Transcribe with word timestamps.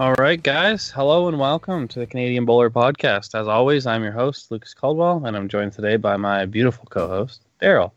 All 0.00 0.14
right, 0.14 0.42
guys. 0.42 0.90
Hello 0.90 1.28
and 1.28 1.38
welcome 1.38 1.86
to 1.86 2.00
the 2.00 2.06
Canadian 2.06 2.44
Bowler 2.44 2.68
Podcast. 2.68 3.38
As 3.38 3.46
always, 3.46 3.86
I'm 3.86 4.02
your 4.02 4.10
host, 4.10 4.50
Lucas 4.50 4.74
Caldwell, 4.74 5.24
and 5.24 5.36
I'm 5.36 5.48
joined 5.48 5.72
today 5.72 5.96
by 5.96 6.16
my 6.16 6.46
beautiful 6.46 6.86
co 6.90 7.06
host, 7.06 7.42
Darryl. 7.62 7.92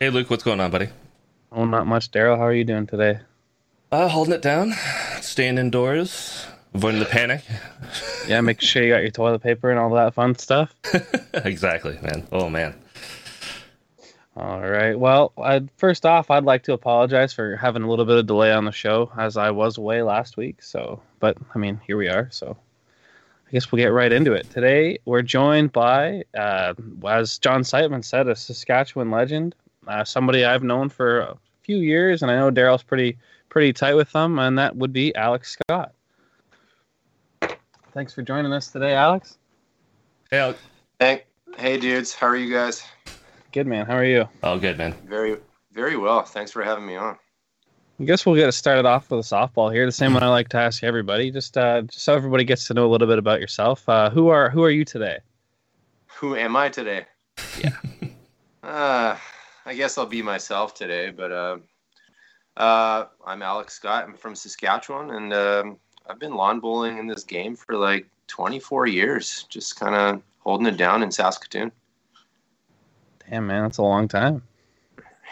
Hey, 0.00 0.08
Luke, 0.08 0.30
what's 0.30 0.42
going 0.42 0.60
on, 0.60 0.70
buddy? 0.70 0.88
Oh, 1.52 1.66
not 1.66 1.86
much. 1.86 2.10
Darryl, 2.10 2.38
how 2.38 2.44
are 2.44 2.54
you 2.54 2.64
doing 2.64 2.86
today? 2.86 3.18
Uh, 3.92 4.08
holding 4.08 4.32
it 4.32 4.40
down, 4.40 4.72
staying 5.20 5.58
indoors, 5.58 6.46
avoiding 6.72 7.00
the 7.00 7.06
panic. 7.06 7.44
Yeah, 8.26 8.40
make 8.40 8.62
sure 8.62 8.82
you 8.82 8.94
got 8.94 9.02
your 9.02 9.10
toilet 9.10 9.42
paper 9.42 9.70
and 9.70 9.78
all 9.78 9.90
that 9.90 10.14
fun 10.14 10.38
stuff. 10.38 10.74
exactly, 11.34 11.98
man. 12.00 12.26
Oh, 12.32 12.48
man. 12.48 12.74
All 14.36 14.60
right. 14.60 14.98
Well, 14.98 15.32
I'd, 15.38 15.70
first 15.78 16.04
off, 16.04 16.30
I'd 16.30 16.44
like 16.44 16.62
to 16.64 16.74
apologize 16.74 17.32
for 17.32 17.56
having 17.56 17.82
a 17.82 17.88
little 17.88 18.04
bit 18.04 18.18
of 18.18 18.26
delay 18.26 18.52
on 18.52 18.66
the 18.66 18.72
show 18.72 19.10
as 19.16 19.38
I 19.38 19.50
was 19.50 19.78
away 19.78 20.02
last 20.02 20.36
week. 20.36 20.62
So, 20.62 21.00
but 21.20 21.38
I 21.54 21.58
mean, 21.58 21.80
here 21.86 21.96
we 21.96 22.08
are. 22.08 22.28
So, 22.30 22.54
I 23.48 23.50
guess 23.50 23.72
we'll 23.72 23.82
get 23.82 23.92
right 23.92 24.12
into 24.12 24.34
it. 24.34 24.50
Today, 24.50 24.98
we're 25.06 25.22
joined 25.22 25.72
by, 25.72 26.24
uh, 26.36 26.74
as 27.08 27.38
John 27.38 27.62
Siteman 27.62 28.04
said, 28.04 28.28
a 28.28 28.36
Saskatchewan 28.36 29.10
legend, 29.10 29.54
uh, 29.86 30.04
somebody 30.04 30.44
I've 30.44 30.62
known 30.64 30.90
for 30.90 31.20
a 31.20 31.36
few 31.62 31.78
years, 31.78 32.20
and 32.20 32.30
I 32.30 32.36
know 32.36 32.50
Darryl's 32.50 32.82
pretty 32.82 33.16
pretty 33.48 33.72
tight 33.72 33.94
with 33.94 34.12
them, 34.12 34.38
and 34.38 34.58
that 34.58 34.76
would 34.76 34.92
be 34.92 35.14
Alex 35.14 35.56
Scott. 35.58 35.94
Thanks 37.94 38.12
for 38.12 38.20
joining 38.20 38.52
us 38.52 38.68
today, 38.68 38.92
Alex. 38.92 39.38
Hey, 40.30 40.40
Alex. 40.40 40.58
Hey, 40.98 41.24
hey, 41.56 41.78
dudes. 41.78 42.12
How 42.12 42.26
are 42.26 42.36
you 42.36 42.52
guys? 42.52 42.84
Good 43.56 43.66
man. 43.66 43.86
How 43.86 43.96
are 43.96 44.04
you? 44.04 44.28
Oh, 44.42 44.58
good 44.58 44.76
man. 44.76 44.92
Very, 45.06 45.38
very 45.72 45.96
well. 45.96 46.20
Thanks 46.24 46.52
for 46.52 46.62
having 46.62 46.84
me 46.84 46.94
on. 46.94 47.16
I 47.98 48.04
guess 48.04 48.26
we'll 48.26 48.34
get 48.34 48.52
started 48.52 48.84
off 48.84 49.10
with 49.10 49.20
a 49.20 49.22
softball 49.22 49.72
here. 49.72 49.86
The 49.86 49.92
same 49.92 50.12
one 50.12 50.22
I 50.22 50.28
like 50.28 50.50
to 50.50 50.58
ask 50.58 50.84
everybody, 50.84 51.30
just 51.30 51.56
uh, 51.56 51.80
just 51.80 52.04
so 52.04 52.14
everybody 52.14 52.44
gets 52.44 52.66
to 52.66 52.74
know 52.74 52.86
a 52.86 52.90
little 52.90 53.08
bit 53.08 53.18
about 53.18 53.40
yourself. 53.40 53.88
Uh, 53.88 54.10
who 54.10 54.28
are 54.28 54.50
who 54.50 54.62
are 54.62 54.68
you 54.68 54.84
today? 54.84 55.20
Who 56.16 56.36
am 56.36 56.54
I 56.54 56.68
today? 56.68 57.06
Yeah. 57.58 57.70
uh, 58.62 59.16
I 59.64 59.74
guess 59.74 59.96
I'll 59.96 60.04
be 60.04 60.20
myself 60.20 60.74
today, 60.74 61.08
but 61.08 61.32
uh, 61.32 61.56
uh, 62.58 63.06
I'm 63.26 63.40
Alex 63.40 63.72
Scott. 63.72 64.04
I'm 64.06 64.18
from 64.18 64.34
Saskatchewan, 64.34 65.12
and 65.12 65.32
um, 65.32 65.78
I've 66.06 66.18
been 66.18 66.34
lawn 66.34 66.60
bowling 66.60 66.98
in 66.98 67.06
this 67.06 67.24
game 67.24 67.56
for 67.56 67.74
like 67.74 68.06
24 68.26 68.86
years, 68.86 69.46
just 69.48 69.80
kind 69.80 69.94
of 69.94 70.22
holding 70.40 70.66
it 70.66 70.76
down 70.76 71.02
in 71.02 71.10
Saskatoon. 71.10 71.72
Damn 73.30 73.46
man, 73.46 73.62
that's 73.62 73.78
a 73.78 73.82
long 73.82 74.08
time. 74.08 74.42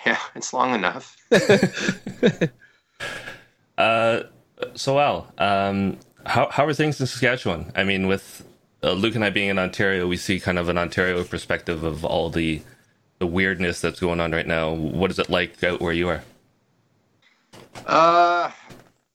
Yeah, 0.05 0.19
it's 0.35 0.53
long 0.53 0.75
enough. 0.75 1.17
uh, 3.79 4.21
so 4.75 4.99
Al, 4.99 5.33
um, 5.39 5.99
how 6.27 6.49
how 6.51 6.67
are 6.67 6.75
things 6.75 7.01
in 7.01 7.07
Saskatchewan? 7.07 7.73
I 7.75 7.85
mean, 7.85 8.07
with 8.07 8.45
uh, 8.83 8.93
Luke 8.93 9.15
and 9.15 9.25
I 9.25 9.31
being 9.31 9.49
in 9.49 9.59
Ontario, 9.59 10.07
we 10.07 10.17
see 10.17 10.41
kind 10.41 10.59
of 10.59 10.69
an 10.69 10.77
Ontario 10.77 11.23
perspective 11.25 11.85
of 11.85 12.05
all 12.05 12.31
the 12.31 12.63
the 13.19 13.27
weirdness 13.27 13.81
that's 13.81 14.01
going 14.01 14.21
on 14.21 14.33
right 14.33 14.47
now. 14.47 14.73
What 14.73 15.11
is 15.11 15.19
it 15.19 15.31
like 15.31 15.63
out 15.63 15.81
where 15.81 15.93
you 15.93 16.09
are? 16.09 16.23
Uh, 17.87 18.51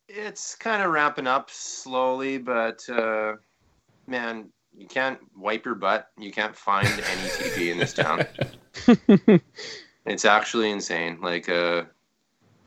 it's 0.08 0.56
kind 0.56 0.82
of 0.82 0.92
ramping 0.92 1.28
up 1.28 1.50
slowly, 1.52 2.38
but 2.38 2.88
uh, 2.90 3.34
man, 4.08 4.50
you 4.76 4.88
can't 4.88 5.20
wipe 5.36 5.66
your 5.66 5.76
butt. 5.76 6.08
You 6.18 6.32
can't 6.32 6.56
find 6.56 6.88
any 6.88 7.30
TV 7.30 7.72
in 7.72 7.78
this 7.78 7.94
town. 7.94 8.26
it's 10.06 10.26
actually 10.26 10.72
insane. 10.72 11.20
Like 11.22 11.50
uh, 11.50 11.84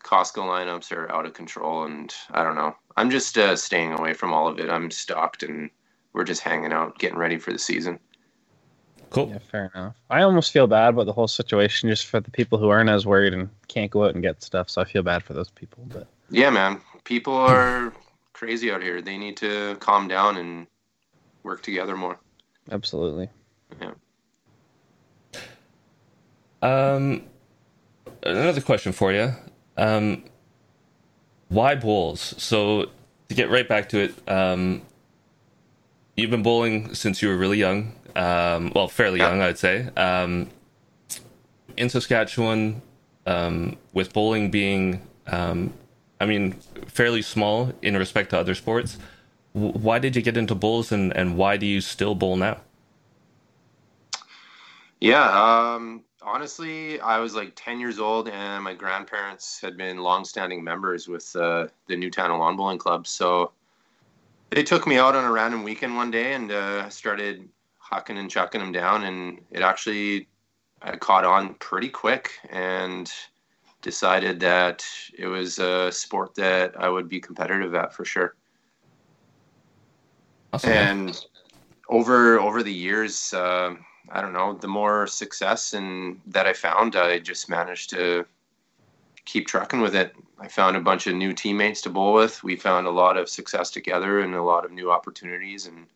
Costco 0.02 0.42
lineups 0.42 0.92
are 0.92 1.10
out 1.12 1.26
of 1.26 1.34
control, 1.34 1.84
and 1.84 2.12
I 2.30 2.42
don't 2.42 2.56
know. 2.56 2.76
I'm 2.96 3.10
just 3.10 3.38
uh, 3.38 3.56
staying 3.56 3.92
away 3.92 4.12
from 4.12 4.32
all 4.32 4.48
of 4.48 4.58
it. 4.58 4.70
I'm 4.70 4.90
stocked, 4.90 5.42
and 5.42 5.70
we're 6.12 6.24
just 6.24 6.42
hanging 6.42 6.72
out, 6.72 6.98
getting 6.98 7.18
ready 7.18 7.38
for 7.38 7.52
the 7.52 7.58
season. 7.58 7.98
Cool. 9.10 9.28
Yeah, 9.28 9.38
fair 9.38 9.70
enough. 9.74 9.94
I 10.08 10.22
almost 10.22 10.52
feel 10.52 10.66
bad 10.66 10.90
about 10.90 11.04
the 11.04 11.12
whole 11.12 11.28
situation, 11.28 11.90
just 11.90 12.06
for 12.06 12.20
the 12.20 12.30
people 12.30 12.58
who 12.58 12.70
aren't 12.70 12.88
as 12.88 13.06
worried 13.06 13.34
and 13.34 13.50
can't 13.68 13.90
go 13.90 14.04
out 14.04 14.14
and 14.14 14.22
get 14.22 14.42
stuff. 14.42 14.70
So 14.70 14.80
I 14.80 14.84
feel 14.84 15.02
bad 15.02 15.22
for 15.22 15.34
those 15.34 15.50
people. 15.50 15.84
But 15.88 16.06
yeah, 16.30 16.48
man, 16.48 16.80
people 17.04 17.34
are 17.34 17.92
crazy 18.32 18.72
out 18.72 18.82
here. 18.82 19.02
They 19.02 19.18
need 19.18 19.36
to 19.38 19.76
calm 19.80 20.08
down 20.08 20.38
and 20.38 20.66
work 21.42 21.62
together 21.62 21.94
more. 21.94 22.18
Absolutely. 22.70 23.28
Yeah. 23.80 23.92
Um, 26.62 27.24
another 28.22 28.60
question 28.60 28.92
for 28.92 29.12
you. 29.12 29.34
Um, 29.76 30.24
why 31.48 31.74
bowls? 31.74 32.34
So 32.38 32.90
to 33.28 33.34
get 33.34 33.50
right 33.50 33.68
back 33.68 33.88
to 33.90 33.98
it, 33.98 34.28
um, 34.28 34.82
you've 36.16 36.30
been 36.30 36.42
bowling 36.42 36.94
since 36.94 37.20
you 37.20 37.28
were 37.28 37.36
really 37.36 37.58
young. 37.58 37.92
Um, 38.14 38.72
well, 38.74 38.88
fairly 38.88 39.18
young, 39.18 39.40
I'd 39.40 39.58
say. 39.58 39.88
Um, 39.96 40.48
in 41.76 41.88
Saskatchewan, 41.88 42.82
um, 43.26 43.76
with 43.92 44.12
bowling 44.12 44.50
being, 44.50 45.06
um, 45.26 45.72
I 46.20 46.26
mean, 46.26 46.52
fairly 46.86 47.22
small 47.22 47.72
in 47.82 47.96
respect 47.96 48.30
to 48.30 48.38
other 48.38 48.54
sports, 48.54 48.98
w- 49.54 49.72
why 49.72 49.98
did 49.98 50.14
you 50.14 50.22
get 50.22 50.36
into 50.36 50.54
bowls 50.54 50.92
and, 50.92 51.16
and 51.16 51.36
why 51.36 51.56
do 51.56 51.66
you 51.66 51.80
still 51.80 52.14
bowl 52.14 52.36
now? 52.36 52.58
Yeah, 55.00 55.74
um, 55.74 56.04
honestly, 56.24 57.00
I 57.00 57.18
was 57.18 57.34
like 57.34 57.52
10 57.56 57.80
years 57.80 57.98
old, 57.98 58.28
and 58.28 58.64
my 58.64 58.74
grandparents 58.74 59.60
had 59.60 59.76
been 59.76 59.98
longstanding 59.98 60.62
members 60.62 61.08
with 61.08 61.34
uh, 61.36 61.66
the 61.86 61.96
Nutana 61.96 62.38
Lawn 62.38 62.56
Bowling 62.56 62.78
Club. 62.78 63.06
So 63.06 63.52
they 64.50 64.62
took 64.62 64.86
me 64.86 64.98
out 64.98 65.16
on 65.16 65.24
a 65.24 65.30
random 65.30 65.62
weekend 65.62 65.96
one 65.96 66.10
day 66.10 66.34
and 66.34 66.50
uh, 66.50 66.88
started 66.88 67.48
hucking 67.92 68.18
and 68.18 68.30
chucking 68.30 68.60
them 68.60 68.72
down, 68.72 69.04
and 69.04 69.40
it 69.50 69.62
actually 69.62 70.28
I 70.80 70.96
caught 70.96 71.24
on 71.24 71.54
pretty 71.54 71.88
quick 71.88 72.32
and 72.50 73.10
decided 73.82 74.40
that 74.40 74.84
it 75.16 75.26
was 75.26 75.58
a 75.58 75.90
sport 75.92 76.34
that 76.36 76.74
I 76.78 76.88
would 76.88 77.08
be 77.08 77.20
competitive 77.20 77.74
at 77.74 77.92
for 77.92 78.04
sure. 78.04 78.34
Awesome. 80.52 80.70
And 80.70 81.26
over 81.88 82.38
over 82.40 82.62
the 82.62 82.72
years, 82.72 83.32
uh, 83.32 83.74
I 84.12 84.20
don't 84.20 84.34
know, 84.34 84.52
the 84.52 84.68
more 84.68 85.06
success 85.06 85.72
and 85.72 86.20
that 86.26 86.46
I 86.46 86.52
found, 86.52 86.96
I 86.96 87.18
just 87.18 87.48
managed 87.48 87.88
to 87.90 88.26
keep 89.24 89.46
trucking 89.46 89.80
with 89.80 89.96
it. 89.96 90.14
I 90.38 90.48
found 90.48 90.76
a 90.76 90.80
bunch 90.80 91.06
of 91.06 91.14
new 91.14 91.32
teammates 91.32 91.80
to 91.82 91.90
bowl 91.90 92.12
with. 92.12 92.44
We 92.44 92.56
found 92.56 92.86
a 92.86 92.90
lot 92.90 93.16
of 93.16 93.28
success 93.28 93.70
together 93.70 94.20
and 94.20 94.34
a 94.34 94.42
lot 94.42 94.66
of 94.66 94.70
new 94.70 94.90
opportunities, 94.90 95.66
and 95.66 95.86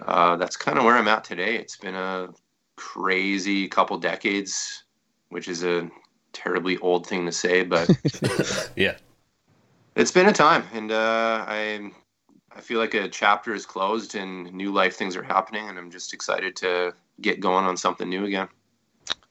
uh, 0.00 0.36
that's 0.36 0.56
kind 0.56 0.78
of 0.78 0.84
where 0.84 0.96
I'm 0.96 1.08
at 1.08 1.24
today. 1.24 1.56
It's 1.56 1.76
been 1.76 1.94
a 1.94 2.28
crazy 2.76 3.68
couple 3.68 3.98
decades, 3.98 4.84
which 5.28 5.46
is 5.48 5.62
a 5.62 5.90
terribly 6.32 6.78
old 6.78 7.06
thing 7.06 7.26
to 7.26 7.32
say, 7.32 7.64
but 7.64 7.90
yeah, 8.76 8.94
it's 9.94 10.12
been 10.12 10.28
a 10.28 10.32
time, 10.32 10.64
and 10.72 10.90
uh, 10.90 11.44
I 11.46 11.90
I 12.56 12.60
feel 12.60 12.78
like 12.78 12.94
a 12.94 13.08
chapter 13.08 13.54
is 13.54 13.66
closed 13.66 14.14
and 14.14 14.52
new 14.52 14.72
life 14.72 14.96
things 14.96 15.16
are 15.16 15.22
happening, 15.22 15.68
and 15.68 15.78
I'm 15.78 15.90
just 15.90 16.14
excited 16.14 16.56
to 16.56 16.94
get 17.20 17.40
going 17.40 17.64
on 17.64 17.76
something 17.76 18.08
new 18.08 18.24
again. 18.24 18.48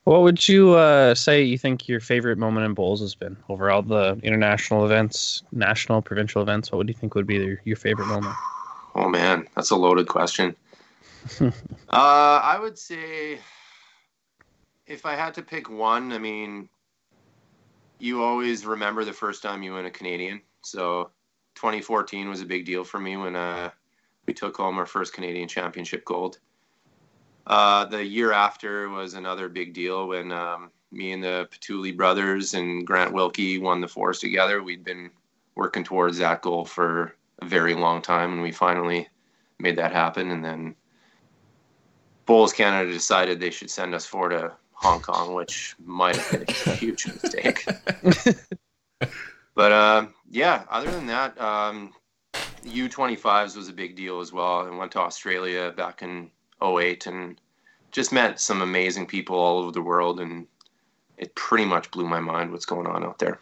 What 0.04 0.22
would 0.22 0.48
you 0.48 0.74
uh, 0.74 1.14
say 1.14 1.44
you 1.44 1.58
think 1.58 1.88
your 1.88 2.00
favorite 2.00 2.38
moment 2.38 2.66
in 2.66 2.74
bowls 2.74 3.02
has 3.02 3.14
been 3.14 3.38
over 3.48 3.70
all 3.70 3.84
the 3.84 4.20
international 4.24 4.86
events, 4.86 5.44
national, 5.52 6.02
provincial 6.02 6.42
events? 6.42 6.72
What 6.72 6.80
would 6.80 6.88
you 6.88 6.96
think 6.96 7.14
would 7.16 7.28
be 7.28 7.36
your, 7.36 7.62
your 7.64 7.76
favorite 7.76 8.08
moment? 8.08 8.36
Oh 8.96 9.08
man, 9.08 9.48
that's 9.56 9.70
a 9.70 9.76
loaded 9.76 10.08
question. 10.08 10.56
uh, 11.42 11.52
I 11.90 12.58
would 12.60 12.78
say 12.78 13.40
if 14.88 15.06
I 15.06 15.14
had 15.14 15.36
to 15.36 15.44
pick 15.44 15.70
one, 15.70 16.12
I 16.12 16.18
mean, 16.18 16.70
you 18.00 18.24
always 18.24 18.66
remember 18.66 19.06
the 19.06 19.14
first 19.14 19.44
time 19.44 19.62
you 19.62 19.74
win 19.74 19.86
a 19.86 19.92
Canadian. 19.92 20.42
So 20.62 21.12
2014 21.56 22.30
was 22.30 22.42
a 22.42 22.46
big 22.46 22.66
deal 22.66 22.84
for 22.84 23.00
me 23.00 23.18
when 23.18 23.36
uh, 23.36 23.70
we 24.26 24.34
took 24.34 24.58
home 24.58 24.78
our 24.80 24.86
first 24.86 25.14
Canadian 25.14 25.48
Championship 25.48 26.04
gold. 26.06 26.40
Uh, 27.50 27.84
the 27.86 28.06
year 28.06 28.32
after 28.32 28.90
was 28.90 29.16
another 29.16 29.50
big 29.50 29.74
deal 29.74 30.08
when 30.08 30.32
um, 30.32 30.70
me 30.92 31.14
and 31.14 31.24
the 31.24 31.50
Petuli 31.52 31.98
brothers 31.98 32.54
and 32.54 32.86
Grant 32.86 33.12
Wilkie 33.12 33.58
won 33.58 33.82
the 33.82 33.88
fours 33.88 34.20
together. 34.20 34.62
We'd 34.62 34.84
been 34.84 35.10
working 35.56 35.84
towards 35.84 36.20
that 36.20 36.44
goal 36.44 36.64
for 36.64 37.16
a 37.42 37.46
very 37.46 37.74
long 37.74 38.04
time, 38.04 38.34
and 38.34 38.42
we 38.44 38.52
finally 38.52 39.10
made 39.58 39.76
that 39.78 39.92
happen. 39.92 40.30
And 40.30 40.46
then 40.46 40.76
Bowls 42.28 42.54
Canada 42.54 42.92
decided 42.94 43.40
they 43.40 43.50
should 43.50 43.72
send 43.72 43.96
us 43.96 44.06
four 44.06 44.30
to 44.30 44.54
Hong 44.74 45.02
Kong, 45.02 45.34
which 45.34 45.76
might 45.84 46.18
have 46.18 46.32
been 46.32 46.56
a 46.68 46.76
huge 46.76 47.08
mistake. 47.24 47.66
but 49.56 49.72
uh, 49.72 50.06
yeah, 50.30 50.66
other 50.70 50.92
than 50.92 51.08
that, 51.08 51.40
um, 51.42 51.94
U25s 52.64 53.56
was 53.56 53.70
a 53.70 53.74
big 53.74 53.96
deal 53.96 54.20
as 54.20 54.32
well. 54.32 54.68
I 54.68 54.70
went 54.70 54.92
to 54.92 55.00
Australia 55.00 55.74
back 55.76 56.04
in 56.04 56.30
08 56.64 57.08
and 57.08 57.40
just 57.92 58.12
met 58.12 58.40
some 58.40 58.62
amazing 58.62 59.06
people 59.06 59.38
all 59.38 59.60
over 59.60 59.72
the 59.72 59.82
world. 59.82 60.20
And 60.20 60.48
it 61.18 61.36
pretty 61.36 61.66
much 61.66 61.92
blew 61.92 62.08
my 62.08 62.20
mind 62.20 62.52
what's 62.52 62.66
going 62.66 62.88
on 62.88 63.04
out 63.04 63.20
there. 63.20 63.40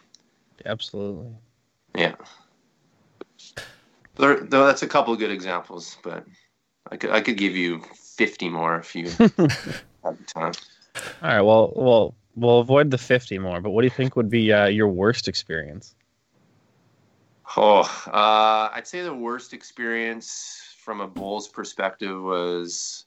Absolutely. 0.64 1.30
Yeah. 1.94 2.16
There, 4.16 4.40
though 4.40 4.66
that's 4.66 4.82
a 4.82 4.88
couple 4.88 5.12
of 5.12 5.18
good 5.20 5.30
examples, 5.30 5.96
but 6.02 6.24
I 6.90 6.96
could 6.96 7.10
I 7.10 7.20
could 7.20 7.36
give 7.36 7.56
you 7.56 7.82
fifty 7.94 8.48
more 8.48 8.76
if 8.76 8.94
you 8.94 9.08
have 9.18 10.26
time. 10.26 10.52
All 11.22 11.28
right. 11.28 11.40
Well, 11.40 11.72
well, 11.76 12.14
we'll 12.34 12.58
avoid 12.58 12.90
the 12.90 12.98
fifty 12.98 13.38
more. 13.38 13.60
But 13.60 13.70
what 13.70 13.82
do 13.82 13.86
you 13.86 13.92
think 13.92 14.16
would 14.16 14.28
be 14.28 14.52
uh, 14.52 14.66
your 14.66 14.88
worst 14.88 15.28
experience? 15.28 15.94
Oh, 17.56 17.80
uh, 18.06 18.70
I'd 18.74 18.86
say 18.86 19.02
the 19.02 19.14
worst 19.14 19.54
experience 19.54 20.74
from 20.78 21.00
a 21.00 21.06
bowls 21.06 21.48
perspective 21.48 22.20
was 22.20 23.06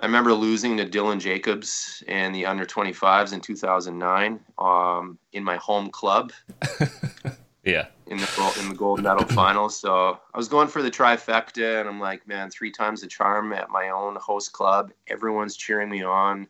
I 0.00 0.06
remember 0.06 0.34
losing 0.34 0.76
to 0.76 0.86
Dylan 0.86 1.20
Jacobs 1.20 2.02
in 2.08 2.32
the 2.32 2.46
under 2.46 2.66
25s 2.66 3.32
in 3.32 3.40
2009 3.40 4.40
um, 4.58 5.18
in 5.32 5.44
my 5.44 5.56
home 5.56 5.90
club. 5.90 6.32
yeah. 7.64 7.86
In 8.08 8.18
the 8.18 8.30
gold, 8.36 8.56
in 8.58 8.68
the 8.68 8.74
gold 8.74 9.02
medal 9.02 9.24
finals, 9.28 9.78
so 9.78 10.20
I 10.34 10.36
was 10.36 10.48
going 10.48 10.68
for 10.68 10.82
the 10.82 10.90
trifecta, 10.90 11.80
and 11.80 11.88
I'm 11.88 12.00
like, 12.00 12.26
man, 12.28 12.50
three 12.50 12.70
times 12.70 13.00
the 13.00 13.06
charm 13.06 13.54
at 13.54 13.70
my 13.70 13.88
own 13.88 14.16
host 14.16 14.52
club. 14.52 14.92
Everyone's 15.08 15.56
cheering 15.56 15.88
me 15.88 16.02
on. 16.02 16.46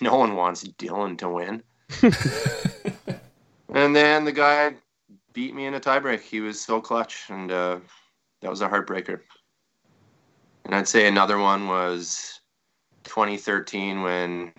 No 0.00 0.16
one 0.16 0.34
wants 0.34 0.64
Dylan 0.64 1.16
to 1.18 1.28
win. 1.28 1.62
and 3.72 3.94
then 3.94 4.24
the 4.24 4.32
guy 4.32 4.74
beat 5.32 5.54
me 5.54 5.66
in 5.66 5.74
a 5.74 5.80
tiebreak. 5.80 6.20
He 6.20 6.40
was 6.40 6.60
so 6.60 6.80
clutch, 6.80 7.26
and 7.28 7.52
uh, 7.52 7.78
that 8.40 8.50
was 8.50 8.62
a 8.62 8.68
heartbreaker. 8.68 9.20
And 10.64 10.74
I'd 10.74 10.88
say 10.88 11.06
another 11.06 11.38
one 11.38 11.68
was 11.68 12.39
2013 13.04 14.02
when 14.02 14.52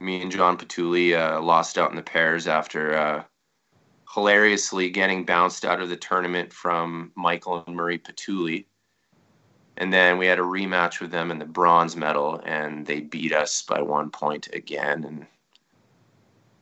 me 0.00 0.22
and 0.22 0.30
John 0.30 0.56
Patulli 0.56 1.14
uh, 1.14 1.40
lost 1.40 1.78
out 1.78 1.90
in 1.90 1.96
the 1.96 2.02
pairs 2.02 2.46
after 2.46 2.96
uh, 2.96 3.22
hilariously 4.12 4.90
getting 4.90 5.24
bounced 5.24 5.64
out 5.64 5.80
of 5.80 5.88
the 5.88 5.96
tournament 5.96 6.52
from 6.52 7.12
Michael 7.16 7.64
and 7.66 7.76
Murray 7.76 7.98
Patulli. 7.98 8.66
And 9.78 9.92
then 9.92 10.16
we 10.16 10.26
had 10.26 10.38
a 10.38 10.42
rematch 10.42 11.00
with 11.00 11.10
them 11.10 11.30
in 11.30 11.38
the 11.38 11.44
bronze 11.44 11.96
medal, 11.96 12.40
and 12.46 12.86
they 12.86 13.00
beat 13.00 13.34
us 13.34 13.62
by 13.62 13.82
one 13.82 14.10
point 14.10 14.48
again. 14.54 15.04
And 15.04 15.26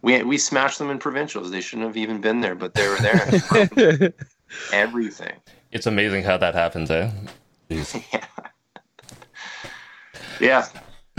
we 0.02 0.20
we 0.25 0.37
smashed 0.37 0.81
them 0.81 0.90
in 0.90 0.99
provincials. 0.99 1.50
They 1.50 1.60
shouldn't 1.60 1.87
have 1.87 1.96
even 1.96 2.20
been 2.20 2.40
there, 2.40 2.56
but 2.56 2.75
they 2.75 2.88
were 2.88 2.96
there. 2.96 4.12
Everything. 4.72 5.34
It's 5.70 5.87
amazing 5.87 6.25
how 6.25 6.38
that 6.38 6.55
happens, 6.55 6.90
eh? 6.90 7.10
yeah. 7.69 8.26
yeah. 10.40 10.67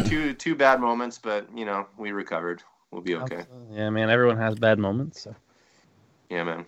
Two 0.06 0.34
two 0.34 0.56
bad 0.56 0.80
moments, 0.80 1.18
but 1.18 1.48
you 1.56 1.66
know 1.66 1.88
we 1.98 2.12
recovered. 2.12 2.64
We'll 2.92 3.02
be 3.02 3.16
okay. 3.16 3.46
Yeah, 3.72 3.90
man. 3.90 4.10
Everyone 4.10 4.38
has 4.38 4.56
bad 4.56 4.80
moments. 4.80 5.22
So. 5.22 5.36
Yeah, 6.30 6.44
man. 6.44 6.66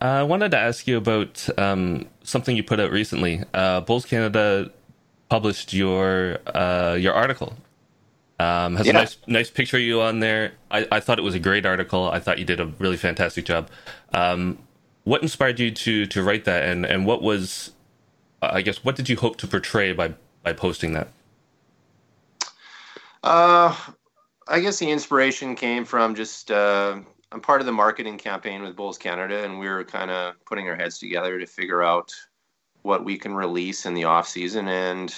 Uh, 0.00 0.04
I 0.04 0.22
wanted 0.22 0.50
to 0.52 0.58
ask 0.58 0.86
you 0.86 0.96
about 0.96 1.48
um, 1.58 2.06
something 2.22 2.56
you 2.56 2.62
put 2.62 2.80
out 2.80 2.90
recently. 2.90 3.42
Uh, 3.52 3.80
Bowls 3.80 4.04
Canada 4.04 4.70
published 5.28 5.72
your 5.72 6.38
uh, 6.46 6.96
your 6.98 7.14
article. 7.14 7.56
Um, 8.38 8.76
has 8.76 8.86
yeah. 8.86 8.92
a 8.92 8.94
nice 8.94 9.16
nice 9.26 9.50
picture 9.50 9.76
of 9.76 9.82
you 9.82 10.00
on 10.00 10.20
there. 10.20 10.52
I, 10.70 10.86
I 10.90 11.00
thought 11.00 11.18
it 11.18 11.22
was 11.22 11.34
a 11.34 11.40
great 11.40 11.64
article. 11.64 12.10
I 12.10 12.18
thought 12.18 12.38
you 12.38 12.44
did 12.44 12.60
a 12.60 12.66
really 12.78 12.96
fantastic 12.96 13.44
job. 13.44 13.68
Um, 14.12 14.58
what 15.04 15.22
inspired 15.22 15.60
you 15.60 15.70
to 15.70 16.06
to 16.06 16.22
write 16.22 16.44
that, 16.44 16.68
and 16.68 16.84
and 16.84 17.06
what 17.06 17.22
was, 17.22 17.72
I 18.40 18.62
guess, 18.62 18.84
what 18.84 18.96
did 18.96 19.08
you 19.08 19.16
hope 19.16 19.36
to 19.38 19.46
portray 19.46 19.92
by 19.92 20.14
by 20.42 20.52
posting 20.52 20.92
that? 20.94 21.08
Uh, 23.22 23.76
I 24.48 24.60
guess 24.60 24.78
the 24.78 24.90
inspiration 24.90 25.54
came 25.54 25.84
from 25.84 26.14
just 26.14 26.50
uh, 26.50 26.98
I'm 27.30 27.40
part 27.40 27.60
of 27.60 27.66
the 27.66 27.72
marketing 27.72 28.18
campaign 28.18 28.62
with 28.62 28.76
Bowls 28.76 28.98
Canada, 28.98 29.44
and 29.44 29.58
we 29.58 29.68
were 29.68 29.84
kind 29.84 30.10
of 30.10 30.34
putting 30.44 30.68
our 30.68 30.76
heads 30.76 30.98
together 30.98 31.38
to 31.38 31.46
figure 31.46 31.82
out 31.82 32.12
what 32.82 33.04
we 33.04 33.16
can 33.16 33.34
release 33.34 33.86
in 33.86 33.94
the 33.94 34.04
off 34.04 34.28
season. 34.28 34.68
And 34.68 35.14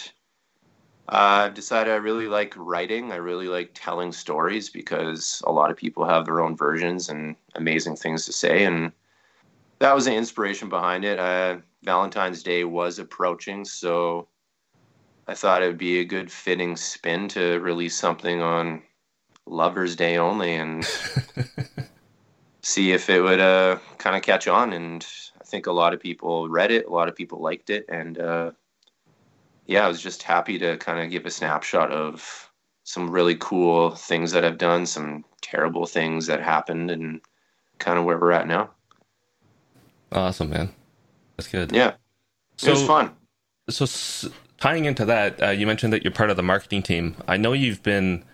uh, 1.09 1.47
I've 1.47 1.55
decided 1.55 1.93
I 1.93 1.97
really 1.97 2.29
like 2.29 2.55
writing. 2.57 3.11
I 3.11 3.17
really 3.17 3.49
like 3.49 3.71
telling 3.75 4.13
stories 4.13 4.71
because 4.71 5.43
a 5.47 5.53
lot 5.53 5.71
of 5.71 5.77
people 5.77 6.05
have 6.05 6.25
their 6.25 6.41
own 6.41 6.57
versions 6.57 7.09
and 7.09 7.35
amazing 7.57 7.97
things 7.97 8.27
to 8.27 8.33
say. 8.33 8.65
And 8.65 8.93
that 9.81 9.95
was 9.95 10.05
the 10.05 10.15
inspiration 10.15 10.69
behind 10.69 11.05
it. 11.05 11.19
Uh, 11.19 11.57
Valentine's 11.83 12.43
Day 12.43 12.65
was 12.65 12.99
approaching, 12.99 13.65
so 13.65 14.29
I 15.27 15.35
thought 15.35 15.63
it 15.63 15.67
would 15.67 15.79
be 15.79 16.01
a 16.01 16.05
good 16.05 16.31
fitting 16.31 16.77
spin 16.77 17.29
to 17.29 17.59
release 17.61 17.97
something 17.97 18.43
on 18.43 18.83
Lover's 19.47 19.97
Day 19.97 20.19
only 20.19 20.55
and 20.55 20.85
see 22.63 22.93
if 22.93 23.09
it 23.09 23.21
would 23.21 23.41
uh, 23.41 23.79
kind 23.99 24.17
of 24.17 24.23
catch 24.23 24.49
on. 24.49 24.73
And 24.73 25.07
I 25.41 25.45
think 25.45 25.67
a 25.67 25.73
lot 25.73 25.95
of 25.95 26.01
people 26.01 26.49
read 26.49 26.71
it, 26.71 26.87
a 26.87 26.91
lot 26.91 27.09
of 27.09 27.17
people 27.17 27.41
liked 27.41 27.71
it, 27.71 27.87
and 27.89 28.19
uh, 28.19 28.51
yeah, 29.67 29.85
I 29.85 29.89
was 29.89 30.03
just 30.03 30.23
happy 30.23 30.59
to 30.59 30.77
kind 30.77 31.01
of 31.01 31.11
give 31.11 31.25
a 31.27 31.31
snapshot 31.31 31.91
of 31.91 32.51
some 32.85 33.11
really 33.11 33.37
cool 33.37 33.91
things 33.91 34.31
that 34.33 34.45
I've 34.45 34.59
done, 34.59 34.85
some 34.85 35.25
terrible 35.41 35.87
things 35.87 36.27
that 36.27 36.43
happened, 36.43 36.91
and 36.91 37.21
kind 37.79 37.99
of 37.99 38.05
where 38.05 38.19
we're 38.19 38.33
at 38.33 38.47
now. 38.47 38.71
Awesome, 40.13 40.51
man. 40.51 40.71
That's 41.37 41.49
good. 41.49 41.73
Yeah, 41.73 41.95
so, 42.57 42.69
it 42.69 42.71
was 42.71 42.87
fun. 42.87 43.11
So 43.71 43.87
tying 44.65 44.87
into 44.87 45.05
that, 45.05 45.43
uh, 45.43 45.51
you 45.51 45.67
mentioned 45.67 45.93
that 45.93 46.03
you're 46.03 46.11
part 46.11 46.31
of 46.31 46.39
the 46.39 46.43
marketing 46.43 46.83
team. 46.83 47.15
I 47.29 47.37
know 47.37 47.53
you've 47.53 47.83
been 47.83 48.25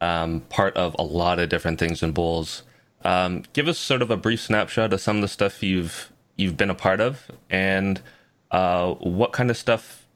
um, 0.00 0.40
part 0.48 0.76
of 0.76 0.96
a 0.98 1.04
lot 1.04 1.38
of 1.38 1.48
different 1.48 1.78
things 1.78 2.02
in 2.02 2.10
bowls. 2.10 2.64
Um, 3.04 3.44
give 3.52 3.68
us 3.68 3.78
sort 3.78 4.02
of 4.02 4.10
a 4.10 4.16
brief 4.16 4.40
snapshot 4.40 4.92
of 4.92 5.00
some 5.00 5.18
of 5.18 5.22
the 5.22 5.28
stuff 5.28 5.62
you've 5.62 6.10
you've 6.36 6.56
been 6.56 6.70
a 6.70 6.74
part 6.74 7.00
of, 7.00 7.30
and 7.48 8.02
uh, 8.50 8.94
what 8.94 9.30
kind 9.30 9.48
of 9.48 9.56
stuff 9.56 10.08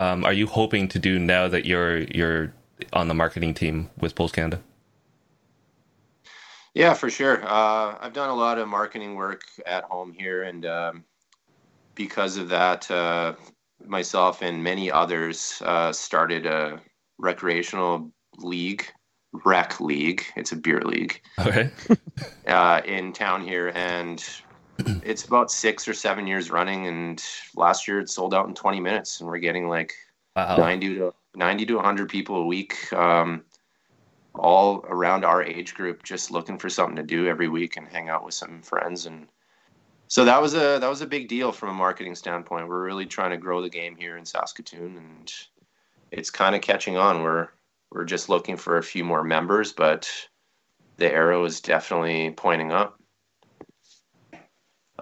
um, 0.00 0.24
are 0.24 0.32
you 0.32 0.48
hoping 0.48 0.88
to 0.88 0.98
do 0.98 1.20
now 1.20 1.46
that 1.46 1.64
you're 1.64 1.98
you're 1.98 2.52
on 2.92 3.06
the 3.06 3.14
marketing 3.14 3.54
team 3.54 3.90
with 4.00 4.16
Bowls 4.16 4.32
Canada? 4.32 4.60
Yeah, 6.74 6.94
for 6.94 7.10
sure. 7.10 7.44
Uh, 7.44 7.96
I've 8.00 8.12
done 8.12 8.28
a 8.28 8.34
lot 8.34 8.58
of 8.58 8.66
marketing 8.66 9.14
work 9.14 9.44
at 9.66 9.84
home 9.84 10.12
here, 10.12 10.42
and 10.42 10.66
um, 10.66 11.04
because 11.94 12.36
of 12.36 12.48
that, 12.48 12.90
uh, 12.90 13.34
myself 13.84 14.42
and 14.42 14.62
many 14.62 14.90
others 14.90 15.62
uh, 15.64 15.92
started 15.92 16.46
a 16.46 16.80
recreational 17.18 18.10
league, 18.38 18.86
rec 19.44 19.80
league. 19.80 20.24
It's 20.36 20.52
a 20.52 20.56
beer 20.56 20.82
league. 20.82 21.20
Okay. 21.38 21.70
uh, 22.46 22.80
in 22.84 23.12
town 23.12 23.42
here, 23.42 23.72
and 23.74 24.24
it's 25.02 25.24
about 25.24 25.50
six 25.50 25.86
or 25.88 25.94
seven 25.94 26.26
years 26.26 26.50
running. 26.50 26.86
And 26.86 27.22
last 27.54 27.86
year 27.88 28.00
it 28.00 28.08
sold 28.08 28.34
out 28.34 28.48
in 28.48 28.54
20 28.54 28.80
minutes, 28.80 29.20
and 29.20 29.28
we're 29.28 29.38
getting 29.38 29.68
like 29.68 29.92
wow. 30.36 30.56
90 30.56 30.94
to 30.96 31.14
90 31.34 31.66
to 31.66 31.74
100 31.74 32.08
people 32.08 32.36
a 32.36 32.46
week. 32.46 32.92
Um, 32.92 33.44
all 34.36 34.84
around 34.88 35.24
our 35.24 35.44
age 35.44 35.74
group, 35.74 36.02
just 36.02 36.32
looking 36.32 36.58
for 36.58 36.68
something 36.68 36.96
to 36.96 37.04
do 37.04 37.28
every 37.28 37.48
week 37.48 37.76
and 37.76 37.86
hang 37.86 38.08
out 38.08 38.24
with 38.24 38.34
some 38.34 38.60
friends 38.62 39.06
and 39.06 39.28
so 40.14 40.24
that 40.24 40.40
was 40.40 40.54
a 40.54 40.78
that 40.78 40.88
was 40.88 41.00
a 41.00 41.08
big 41.08 41.26
deal 41.26 41.50
from 41.50 41.70
a 41.70 41.72
marketing 41.72 42.14
standpoint. 42.14 42.68
We're 42.68 42.84
really 42.84 43.04
trying 43.04 43.32
to 43.32 43.36
grow 43.36 43.60
the 43.60 43.68
game 43.68 43.96
here 43.96 44.16
in 44.16 44.24
Saskatoon, 44.24 44.96
and 44.96 45.34
it's 46.12 46.30
kind 46.30 46.54
of 46.54 46.60
catching 46.60 46.96
on. 46.96 47.24
We're 47.24 47.48
we're 47.90 48.04
just 48.04 48.28
looking 48.28 48.56
for 48.56 48.78
a 48.78 48.82
few 48.84 49.02
more 49.02 49.24
members, 49.24 49.72
but 49.72 50.08
the 50.98 51.12
arrow 51.12 51.44
is 51.44 51.60
definitely 51.60 52.30
pointing 52.30 52.70
up. 52.70 52.96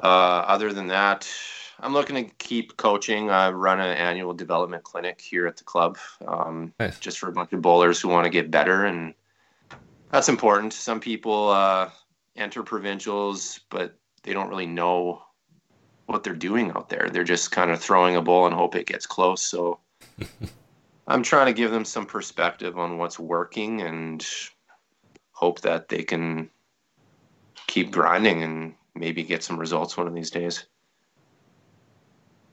Uh, 0.02 0.47
other 0.49 0.73
than 0.73 0.87
that, 0.87 1.31
I'm 1.78 1.92
looking 1.92 2.16
to 2.16 2.35
keep 2.38 2.78
coaching. 2.78 3.28
I 3.28 3.50
run 3.50 3.81
an 3.81 3.95
annual 3.95 4.33
development 4.33 4.83
clinic 4.83 5.21
here 5.21 5.47
at 5.47 5.59
the 5.59 5.64
club, 5.64 5.99
um, 6.26 6.73
nice. 6.81 6.99
just 6.99 7.19
for 7.19 7.28
a 7.28 7.33
bunch 7.33 7.52
of 7.52 7.61
bowlers 7.61 8.00
who 8.00 8.09
want 8.09 8.25
to 8.25 8.31
get 8.31 8.50
better, 8.50 8.87
and 8.87 9.12
that's 10.11 10.31
important. 10.31 10.73
Some 10.73 11.00
people 11.00 11.50
uh, 11.50 11.90
enter 12.35 12.62
provincials, 12.62 13.61
but 13.69 13.99
they 14.23 14.33
don't 14.33 14.49
really 14.49 14.67
know 14.67 15.23
what 16.07 16.23
they're 16.23 16.35
doing 16.35 16.71
out 16.73 16.88
there. 16.88 17.09
They're 17.11 17.25
just 17.25 17.50
kind 17.50 17.71
of 17.71 17.81
throwing 17.81 18.17
a 18.17 18.23
ball 18.23 18.47
and 18.47 18.55
hope 18.55 18.75
it 18.75 18.87
gets 18.87 19.07
close. 19.07 19.43
So 19.43 19.79
I'm 21.07 21.23
trying 21.23 21.47
to 21.47 21.52
give 21.52 21.71
them 21.71 21.85
some 21.85 22.07
perspective 22.07 22.79
on 22.79 22.99
what's 22.99 23.19
working 23.19 23.83
and 23.83 24.26
hope 25.33 25.61
that 25.62 25.88
they 25.88 26.02
can 26.02 26.50
keep 27.67 27.91
grinding 27.91 28.43
and 28.43 28.75
maybe 28.95 29.23
get 29.23 29.43
some 29.43 29.59
results 29.59 29.97
one 29.97 30.07
of 30.07 30.14
these 30.14 30.31
days. 30.31 30.67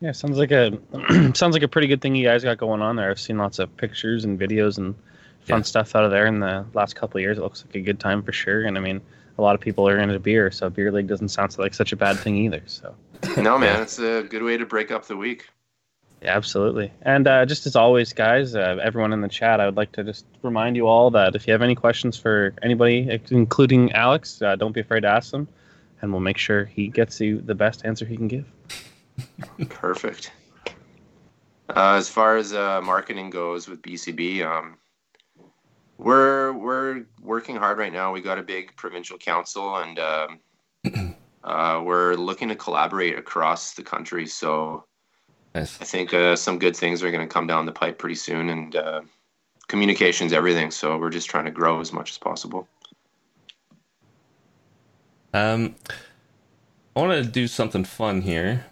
Yeah, 0.02 0.14
sounds 0.14 0.38
like 0.38 0.52
a 0.52 0.80
sounds 1.36 1.54
like 1.54 1.64
a 1.64 1.68
pretty 1.68 1.88
good 1.88 2.02
thing 2.02 2.16
you 2.16 2.26
guys 2.26 2.44
got 2.44 2.58
going 2.58 2.82
on 2.82 2.96
there. 2.96 3.12
I've 3.12 3.20
seen 3.20 3.38
lots 3.38 3.60
of 3.60 3.76
pictures 3.76 4.24
and 4.24 4.40
videos 4.40 4.78
and 4.78 4.96
fun 5.42 5.60
yeah. 5.60 5.64
stuff 5.64 5.96
out 5.96 6.06
of 6.06 6.12
there 6.12 6.26
in 6.26 6.40
the 6.40 6.66
last 6.74 6.96
couple 6.96 7.18
of 7.18 7.22
years. 7.22 7.38
It 7.38 7.42
looks 7.42 7.66
like 7.66 7.76
a 7.76 7.82
good 7.82 8.00
time 8.00 8.24
for 8.24 8.32
sure. 8.32 8.66
And 8.66 8.78
I 8.78 8.82
mean, 8.82 9.02
a 9.40 9.42
lot 9.42 9.56
of 9.56 9.62
people 9.62 9.88
are 9.88 9.98
into 9.98 10.20
beer, 10.20 10.52
so 10.52 10.70
beer 10.70 10.92
league 10.92 11.08
doesn't 11.08 11.30
sound 11.30 11.58
like 11.58 11.74
such 11.74 11.94
a 11.94 11.96
bad 11.96 12.20
thing 12.20 12.36
either. 12.36 12.62
So 12.66 12.94
no, 13.38 13.58
man, 13.58 13.82
it's 13.82 13.98
a 13.98 14.24
good 14.24 14.44
way 14.44 14.58
to 14.58 14.66
break 14.66 14.92
up 14.92 15.06
the 15.06 15.18
week. 15.18 15.48
Yeah, 16.22 16.36
absolutely. 16.36 16.92
And 17.04 17.26
uh, 17.26 17.46
just 17.46 17.66
as 17.66 17.78
always, 17.78 18.12
guys, 18.12 18.54
uh, 18.54 18.78
everyone 18.84 19.14
in 19.14 19.22
the 19.22 19.30
chat, 19.30 19.62
I 19.62 19.66
would 19.66 19.78
like 19.78 19.94
to 19.94 20.04
just 20.04 20.26
remind 20.42 20.76
you 20.76 20.88
all 20.88 21.10
that 21.12 21.34
if 21.34 21.48
you 21.48 21.54
have 21.54 21.62
any 21.62 21.76
questions 21.76 22.18
for 22.18 22.54
anybody, 22.62 23.22
including 23.32 23.94
Alex, 23.94 24.42
uh, 24.42 24.58
don't 24.58 24.74
be 24.74 24.82
afraid 24.82 25.02
to 25.02 25.08
ask 25.08 25.32
them, 25.32 25.48
and 26.02 26.12
we'll 26.12 26.20
make 26.20 26.38
sure 26.38 26.66
he 26.66 26.90
gets 26.90 27.22
you 27.22 27.40
the 27.40 27.56
best 27.56 27.86
answer 27.86 28.06
he 28.06 28.18
can 28.18 28.28
give. 28.28 28.46
Perfect. 29.70 30.34
Uh, 31.70 31.96
as 31.96 32.10
far 32.10 32.36
as 32.36 32.52
uh, 32.54 32.82
marketing 32.84 33.30
goes 33.30 33.70
with 33.70 33.82
BCB, 33.82 34.46
um, 34.46 34.76
we're 36.00 36.54
we're 36.54 37.06
working 37.22 37.56
hard 37.58 37.78
right 37.78 37.94
now. 37.94 38.12
We 38.14 38.22
got 38.22 38.40
a 38.40 38.44
big 38.44 38.76
provincial 38.76 39.18
council, 39.18 39.76
and 39.78 40.00
um, 40.00 40.40
uh, 41.44 41.82
we're 41.84 42.16
looking 42.16 42.48
to 42.50 42.56
collaborate 42.56 43.18
across 43.18 43.74
the 43.76 43.84
country. 43.84 44.26
So 44.26 44.86
Nice. 45.56 45.82
I 45.82 45.84
think 45.84 46.14
uh, 46.14 46.36
some 46.36 46.60
good 46.60 46.76
things 46.76 47.02
are 47.04 47.12
going 47.12 47.28
to 47.28 47.32
come 47.34 47.48
down 47.48 47.66
the 47.66 47.72
pipe 47.72 47.98
pretty 47.98 48.16
soon, 48.16 48.50
and 48.50 48.76
uh, 48.76 49.02
communication's 49.68 50.32
everything. 50.32 50.72
So 50.72 50.98
we're 50.98 51.10
just 51.10 51.30
trying 51.30 51.46
to 51.46 51.52
grow 51.52 51.80
as 51.80 51.92
much 51.92 52.12
as 52.12 52.18
possible. 52.18 52.68
Um, 55.34 55.76
I 56.96 57.00
want 57.00 57.24
to 57.24 57.30
do 57.30 57.48
something 57.48 57.84
fun 57.84 58.22
here. 58.22 58.66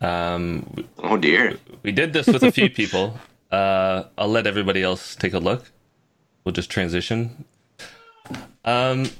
Um, 0.00 0.66
Oh 0.98 1.16
dear. 1.16 1.58
we 1.82 1.92
did 1.92 2.12
this 2.12 2.26
with 2.26 2.42
a 2.42 2.50
few 2.50 2.68
people. 2.80 3.18
Uh, 3.50 4.04
I'll 4.18 4.28
let 4.28 4.46
everybody 4.46 4.82
else 4.82 5.14
take 5.14 5.34
a 5.34 5.38
look. 5.38 5.70
We'll 6.44 6.52
just 6.52 6.70
transition. 6.70 7.44
Um, 8.64 9.10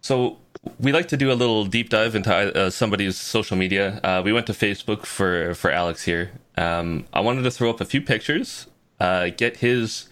so 0.00 0.38
we 0.78 0.92
like 0.92 1.08
to 1.08 1.16
do 1.16 1.32
a 1.32 1.34
little 1.34 1.64
deep 1.64 1.88
dive 1.88 2.14
into 2.14 2.32
uh, 2.32 2.70
somebody's 2.70 3.16
social 3.16 3.56
media. 3.56 4.00
Uh, 4.02 4.22
we 4.24 4.32
went 4.32 4.46
to 4.46 4.52
Facebook 4.52 5.04
for 5.04 5.54
for 5.54 5.70
Alex 5.70 6.04
here. 6.04 6.32
Um, 6.56 7.06
I 7.12 7.20
wanted 7.20 7.42
to 7.42 7.50
throw 7.50 7.70
up 7.70 7.80
a 7.80 7.84
few 7.84 8.00
pictures, 8.00 8.66
uh, 9.00 9.30
get 9.36 9.58
his 9.58 10.08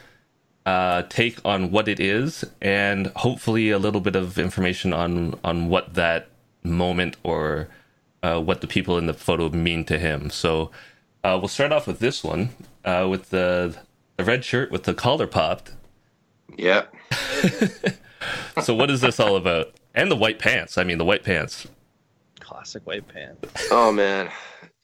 uh, 0.67 1.03
take 1.09 1.39
on 1.45 1.71
what 1.71 1.89
it 1.89 2.01
is, 2.01 2.45
and 2.61 3.09
hopefully 3.09 3.71
a 3.71 3.79
little 3.79 4.01
bit 4.01 4.17
of 4.17 4.39
information 4.39 4.93
on 4.93 5.39
on 5.45 5.69
what 5.69 5.95
that 5.95 6.29
moment 6.63 7.17
or 7.23 7.69
uh, 8.23 8.41
what 8.41 8.61
the 8.61 8.67
people 8.67 8.97
in 8.99 9.07
the 9.07 9.15
photo 9.15 9.49
mean 9.51 9.85
to 9.85 9.99
him. 9.99 10.31
So 10.31 10.71
uh, 11.23 11.37
we'll 11.41 11.49
start 11.49 11.73
off 11.73 11.87
with 11.87 11.99
this 11.99 12.25
one 12.25 12.51
with 12.85 13.31
the 13.31 13.77
the 14.17 14.25
red 14.25 14.45
shirt 14.45 14.71
with 14.71 14.85
the 14.85 14.95
collar 14.95 15.27
popped. 15.27 15.73
Yep. 16.57 16.95
So 18.63 18.75
what 18.75 18.91
is 18.91 19.01
this 19.01 19.21
all 19.21 19.37
about? 19.37 19.75
And 19.95 20.11
the 20.11 20.17
white 20.17 20.39
pants. 20.39 20.79
I 20.79 20.85
mean, 20.85 20.99
the 20.99 21.05
white 21.05 21.25
pants. 21.25 21.67
Classic 22.41 22.87
white 22.87 23.07
pants. 23.07 23.69
Oh 23.71 23.91
man, 23.93 24.31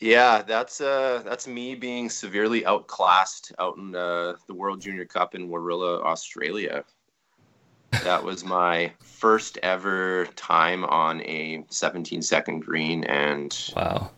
yeah, 0.00 0.42
that's 0.42 0.80
uh, 0.80 1.22
that's 1.24 1.46
me 1.46 1.74
being 1.74 2.10
severely 2.10 2.64
outclassed 2.66 3.52
out 3.58 3.76
in 3.76 3.94
uh, 3.94 4.34
the 4.46 4.54
World 4.54 4.80
Junior 4.80 5.04
Cup 5.04 5.34
in 5.34 5.48
Warilla, 5.48 6.02
Australia. 6.02 6.84
That 8.04 8.22
was 8.22 8.44
my 8.44 8.92
first 9.00 9.58
ever 9.62 10.26
time 10.36 10.84
on 10.84 11.20
a 11.22 11.64
17 11.70 12.22
second 12.22 12.60
green, 12.60 13.04
and 13.04 13.56
Wow. 13.76 14.10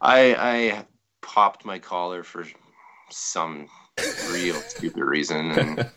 I 0.00 0.34
I 0.34 0.84
popped 1.20 1.64
my 1.64 1.78
collar 1.78 2.22
for 2.22 2.46
some 3.10 3.68
real 4.30 4.56
stupid 4.56 5.02
reason, 5.02 5.50
and 5.52 5.90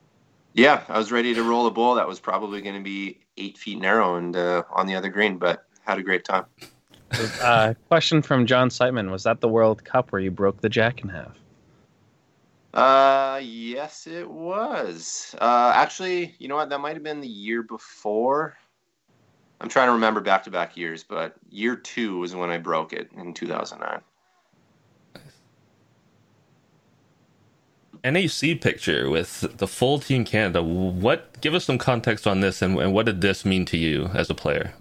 yeah, 0.54 0.82
I 0.88 0.98
was 0.98 1.12
ready 1.12 1.34
to 1.34 1.42
roll 1.42 1.66
a 1.66 1.70
ball 1.70 1.94
that 1.96 2.06
was 2.06 2.20
probably 2.20 2.60
going 2.60 2.76
to 2.76 2.82
be 2.82 3.20
eight 3.36 3.58
feet 3.58 3.80
narrow 3.80 4.16
and 4.16 4.36
uh, 4.36 4.62
on 4.70 4.86
the 4.86 4.94
other 4.94 5.08
green, 5.08 5.38
but 5.38 5.64
had 5.84 5.98
a 5.98 6.02
great 6.02 6.24
time. 6.24 6.44
Uh, 7.40 7.74
question 7.88 8.22
from 8.22 8.46
John 8.46 8.68
Siteman: 8.68 9.10
Was 9.10 9.22
that 9.22 9.40
the 9.40 9.48
World 9.48 9.84
Cup 9.84 10.12
where 10.12 10.20
you 10.20 10.30
broke 10.30 10.60
the 10.60 10.68
jack 10.68 11.02
in 11.02 11.08
half? 11.08 11.38
Uh, 12.74 13.40
yes, 13.42 14.06
it 14.06 14.28
was. 14.28 15.34
Uh, 15.40 15.72
actually, 15.74 16.34
you 16.38 16.48
know 16.48 16.56
what? 16.56 16.68
That 16.68 16.80
might 16.80 16.94
have 16.94 17.02
been 17.02 17.20
the 17.20 17.28
year 17.28 17.62
before. 17.62 18.56
I'm 19.60 19.68
trying 19.68 19.88
to 19.88 19.92
remember 19.92 20.20
back 20.20 20.44
to 20.44 20.50
back 20.50 20.76
years, 20.76 21.02
but 21.02 21.34
year 21.50 21.74
two 21.74 22.18
was 22.18 22.34
when 22.34 22.50
I 22.50 22.58
broke 22.58 22.92
it 22.92 23.10
in 23.16 23.34
2009. 23.34 24.00
NAC 28.04 28.60
picture 28.60 29.08
with 29.10 29.56
the 29.58 29.66
full 29.66 29.98
Team 29.98 30.24
Canada. 30.24 30.62
What? 30.62 31.40
Give 31.40 31.54
us 31.54 31.64
some 31.64 31.78
context 31.78 32.26
on 32.26 32.40
this, 32.40 32.62
and, 32.62 32.78
and 32.78 32.92
what 32.92 33.06
did 33.06 33.20
this 33.20 33.44
mean 33.44 33.64
to 33.66 33.76
you 33.76 34.06
as 34.14 34.30
a 34.30 34.34
player? 34.34 34.74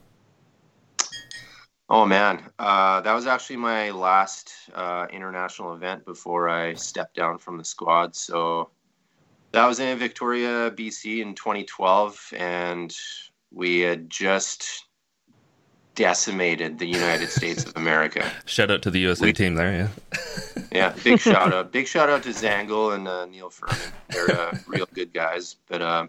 Oh 1.90 2.06
man, 2.06 2.44
uh, 2.60 3.00
that 3.02 3.14
was 3.14 3.28
actually 3.28 3.56
my 3.58 3.92
last 3.92 4.52
uh, 4.76 5.08
international 5.10 5.74
event 5.74 6.04
before 6.06 6.50
I 6.50 6.74
stepped 6.74 7.16
down 7.16 7.38
from 7.38 7.58
the 7.58 7.64
squad. 7.64 8.14
So 8.16 8.72
that 9.54 9.66
was 9.66 9.80
in 9.80 9.98
Victoria, 9.98 10.70
BC, 10.72 11.22
in 11.22 11.34
2012, 11.34 12.34
and 12.36 12.94
we 13.54 13.80
had 13.80 14.10
just 14.10 14.86
decimated 15.96 16.78
the 16.78 16.86
United 16.86 17.30
States 17.30 17.64
of 17.64 17.74
America. 17.78 18.30
Shout 18.46 18.70
out 18.70 18.82
to 18.82 18.92
the 18.92 19.00
USA 19.00 19.28
We- 19.28 19.34
team 19.34 19.56
there. 19.56 19.72
Yeah. 20.14 20.20
Yeah, 20.78 20.94
big 21.04 21.20
shout 21.20 21.52
out, 21.54 21.72
big 21.72 21.88
shout 21.88 22.08
out 22.08 22.22
to 22.22 22.30
Zangle 22.30 22.94
and 22.94 23.08
uh, 23.08 23.26
Neil 23.26 23.50
Furman. 23.50 23.92
They're 24.10 24.30
uh, 24.30 24.58
real 24.68 24.88
good 24.94 25.12
guys. 25.12 25.56
But 25.68 25.82
uh, 25.82 26.08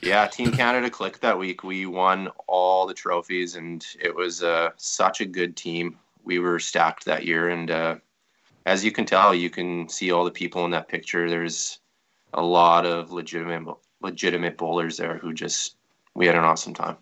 yeah, 0.00 0.28
Team 0.28 0.52
Canada 0.52 0.88
clicked 0.88 1.20
that 1.22 1.36
week. 1.36 1.64
We 1.64 1.86
won 1.86 2.28
all 2.46 2.86
the 2.86 2.94
trophies, 2.94 3.56
and 3.56 3.84
it 4.00 4.14
was 4.14 4.44
uh, 4.44 4.70
such 4.76 5.20
a 5.20 5.26
good 5.26 5.56
team. 5.56 5.98
We 6.22 6.38
were 6.38 6.60
stacked 6.60 7.04
that 7.06 7.26
year, 7.26 7.48
and 7.48 7.68
uh, 7.68 7.96
as 8.64 8.84
you 8.84 8.92
can 8.92 9.06
tell, 9.06 9.34
you 9.34 9.50
can 9.50 9.88
see 9.88 10.12
all 10.12 10.24
the 10.24 10.30
people 10.30 10.64
in 10.64 10.70
that 10.70 10.86
picture. 10.86 11.28
There's 11.28 11.80
a 12.32 12.42
lot 12.42 12.86
of 12.86 13.10
legitimate 13.10 13.74
legitimate 14.02 14.56
bowlers 14.56 14.96
there 14.98 15.18
who 15.18 15.34
just 15.34 15.74
we 16.14 16.26
had 16.26 16.36
an 16.36 16.44
awesome 16.44 16.74
time. 16.74 16.96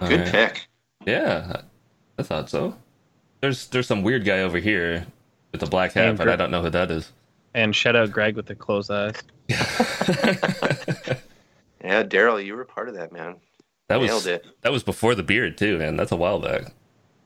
Good 0.00 0.20
right. 0.20 0.28
pick. 0.28 0.66
Yeah, 1.06 1.62
I 2.18 2.22
thought 2.24 2.50
so. 2.50 2.76
There's 3.44 3.66
there's 3.66 3.86
some 3.86 4.02
weird 4.02 4.24
guy 4.24 4.40
over 4.40 4.56
here 4.56 5.06
with 5.52 5.62
a 5.62 5.66
black 5.66 5.92
hat, 5.92 6.06
Hey, 6.06 6.12
but 6.12 6.24
Gre- 6.24 6.30
I 6.30 6.36
don't 6.36 6.50
know 6.50 6.62
who 6.62 6.70
that 6.70 6.90
is. 6.90 7.12
And 7.52 7.76
shout 7.76 7.94
out 7.94 8.10
Greg 8.10 8.36
with 8.36 8.46
the 8.46 8.54
closed 8.54 8.90
eyes. 8.90 9.22
Yeah, 11.84 12.02
Darryl, 12.02 12.42
you 12.42 12.56
were 12.56 12.64
part 12.64 12.88
of 12.88 12.94
that, 12.94 13.12
man. 13.12 13.36
That 13.88 14.00
was 14.00 14.26
it. 14.26 14.46
that 14.62 14.72
was 14.72 14.82
before 14.82 15.14
the 15.14 15.22
beard 15.22 15.58
too, 15.58 15.76
man. 15.76 15.94
That's 15.94 16.12
a 16.12 16.16
while 16.16 16.40
back. 16.40 16.72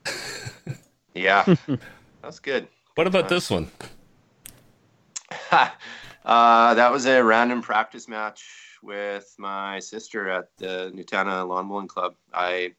Yeah, 1.13 1.55
that's 2.21 2.39
good. 2.39 2.67
What 2.95 3.07
about 3.07 3.29
this 3.29 3.49
one? 3.49 3.71
uh, 5.51 6.73
that 6.73 6.91
was 6.91 7.05
a 7.05 7.23
random 7.23 7.61
practice 7.61 8.09
match 8.09 8.77
with 8.83 9.33
my 9.37 9.79
sister 9.79 10.29
at 10.29 10.49
the 10.57 10.91
Nutana 10.93 11.47
Lawn 11.47 11.69
Bowling 11.69 11.87
Club. 11.87 12.15
I 12.33 12.73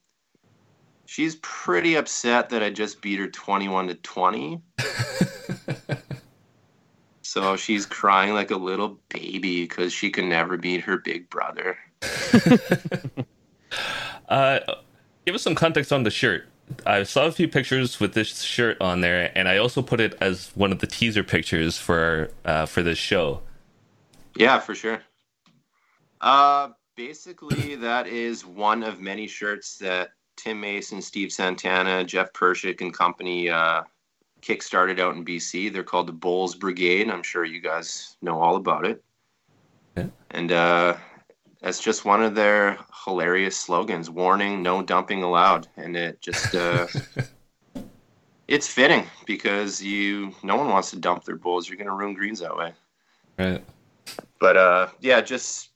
she's 1.11 1.35
pretty 1.43 1.97
upset 1.97 2.51
that 2.51 2.63
I 2.63 2.71
just 2.71 3.03
beat 3.03 3.19
her 3.19 3.27
twenty-one 3.27 3.89
to 3.89 3.97
twenty. 3.97 4.63
so 7.23 7.57
she's 7.57 7.85
crying 7.85 8.33
like 8.33 8.53
a 8.53 8.57
little 8.57 8.97
baby 9.09 9.63
because 9.63 9.93
she 9.93 10.11
could 10.11 10.27
never 10.27 10.57
beat 10.57 10.83
her 10.83 10.99
big 10.99 11.29
brother. 11.29 11.77
Uh, 14.29 14.61
give 15.27 15.35
us 15.35 15.43
some 15.43 15.57
context 15.57 15.93
on 15.93 16.05
the 16.05 16.11
shirt. 16.11 16.47
I 16.87 17.03
saw 17.03 17.27
a 17.27 17.33
few 17.33 17.49
pictures 17.49 17.99
with 17.99 18.15
this 18.15 18.43
shirt 18.43 18.81
on 18.81 19.01
there, 19.01 19.37
and 19.37 19.49
I 19.49 19.57
also 19.57 19.83
put 19.83 19.99
it 19.99 20.17
as 20.21 20.53
one 20.55 20.71
of 20.71 20.79
the 20.79 20.87
teaser 20.87 21.25
pictures 21.25 21.77
for 21.77 22.31
uh, 22.45 22.67
for 22.67 22.85
this 22.85 22.97
show. 22.97 23.43
Yeah, 24.37 24.61
for 24.61 24.77
sure. 24.77 25.03
Uh, 26.21 26.69
basically, 26.95 27.75
that 27.75 28.07
is 28.07 28.47
one 28.47 28.85
of 28.85 29.01
many 29.01 29.27
shirts 29.27 29.79
that 29.79 30.11
Tim 30.43 30.61
Mason, 30.61 31.03
Steve 31.03 31.33
Santana, 31.33 32.03
Jeff 32.05 32.33
Pershik, 32.33 32.81
and 32.81 32.93
company 32.95 33.51
uh, 33.51 33.83
kickstarted 34.43 34.99
out 34.99 35.15
in 35.15 35.25
BC. 35.25 35.73
They're 35.73 35.83
called 35.83 36.09
the 36.09 36.13
Bowls 36.13 36.55
Brigade. 36.55 37.11
I'm 37.11 37.23
sure 37.23 37.45
you 37.45 37.61
guys 37.61 38.17
know 38.23 38.41
all 38.41 38.57
about 38.57 38.87
it. 38.87 39.03
Yeah. 39.97 40.07
And 40.31 40.51
uh, 40.53 40.97
that's 41.61 41.81
just 41.81 42.05
one 42.05 42.23
of 42.23 42.35
their 42.35 42.79
hilarious 43.05 43.57
slogans: 43.57 44.09
"Warning: 44.09 44.63
No 44.63 44.83
dumping 44.83 45.23
allowed." 45.23 45.69
And 45.77 45.97
it 45.97 46.21
just 46.23 46.55
uh, 46.55 46.87
it's 48.49 48.67
fitting 48.69 49.05
because 49.27 49.83
you 49.83 50.33
no 50.43 50.57
one 50.57 50.69
wants 50.69 50.91
to 50.91 50.97
dump 50.99 51.25
their 51.25 51.37
bowls. 51.37 51.69
You're 51.69 51.77
going 51.77 51.87
to 51.89 51.95
ruin 51.95 52.15
greens 52.15 52.41
that 52.41 52.57
way 52.57 52.73
Right. 53.39 53.63
but 54.39 54.57
uh, 54.57 54.89
yeah, 55.01 55.21
just 55.21 55.70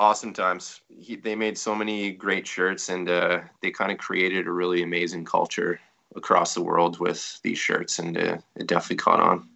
awesome 0.00 0.32
times. 0.32 0.80
He, 0.88 1.16
they 1.16 1.34
made 1.34 1.58
so 1.58 1.74
many 1.74 2.12
great 2.12 2.46
shirts, 2.46 2.88
and 2.88 3.08
uh, 3.08 3.40
they 3.62 3.70
kind 3.70 3.92
of 3.92 3.98
created 3.98 4.46
a 4.46 4.52
really 4.52 4.82
amazing 4.82 5.24
culture 5.24 5.80
across 6.16 6.54
the 6.54 6.62
world 6.62 6.98
with 6.98 7.40
these 7.42 7.58
shirts, 7.58 7.98
and 7.98 8.16
uh, 8.16 8.38
it 8.56 8.66
definitely 8.66 8.96
caught 8.96 9.20
on. 9.20 9.48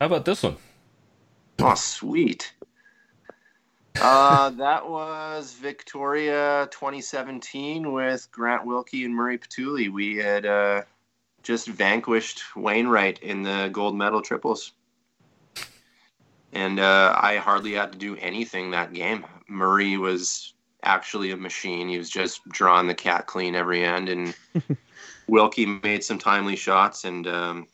How 0.00 0.06
about 0.06 0.24
this 0.24 0.42
one? 0.42 0.56
Oh, 1.60 1.74
sweet. 1.74 2.52
Uh, 4.00 4.50
that 4.58 4.88
was 4.88 5.52
Victoria 5.54 6.68
2017 6.72 7.92
with 7.92 8.28
Grant 8.32 8.66
Wilkie 8.66 9.04
and 9.04 9.14
Murray 9.14 9.38
Patuli. 9.38 9.92
We 9.92 10.16
had 10.16 10.44
uh, 10.44 10.82
just 11.42 11.68
vanquished 11.68 12.42
Wainwright 12.56 13.20
in 13.20 13.42
the 13.42 13.70
gold 13.72 13.96
medal 13.96 14.22
triples. 14.22 14.72
And 16.52 16.80
uh, 16.80 17.16
I 17.18 17.36
hardly 17.36 17.72
had 17.72 17.92
to 17.92 17.98
do 17.98 18.16
anything 18.16 18.70
that 18.70 18.92
game. 18.92 19.24
Murray 19.48 19.96
was 19.96 20.52
actually 20.82 21.30
a 21.30 21.36
machine. 21.36 21.88
He 21.88 21.98
was 21.98 22.10
just 22.10 22.46
drawing 22.48 22.86
the 22.86 22.94
cat 22.94 23.26
clean 23.26 23.54
every 23.54 23.84
end, 23.84 24.08
and 24.08 24.34
Wilkie 25.28 25.66
made 25.66 26.04
some 26.04 26.18
timely 26.18 26.56
shots. 26.56 27.04
And 27.04 27.26
um, 27.26 27.68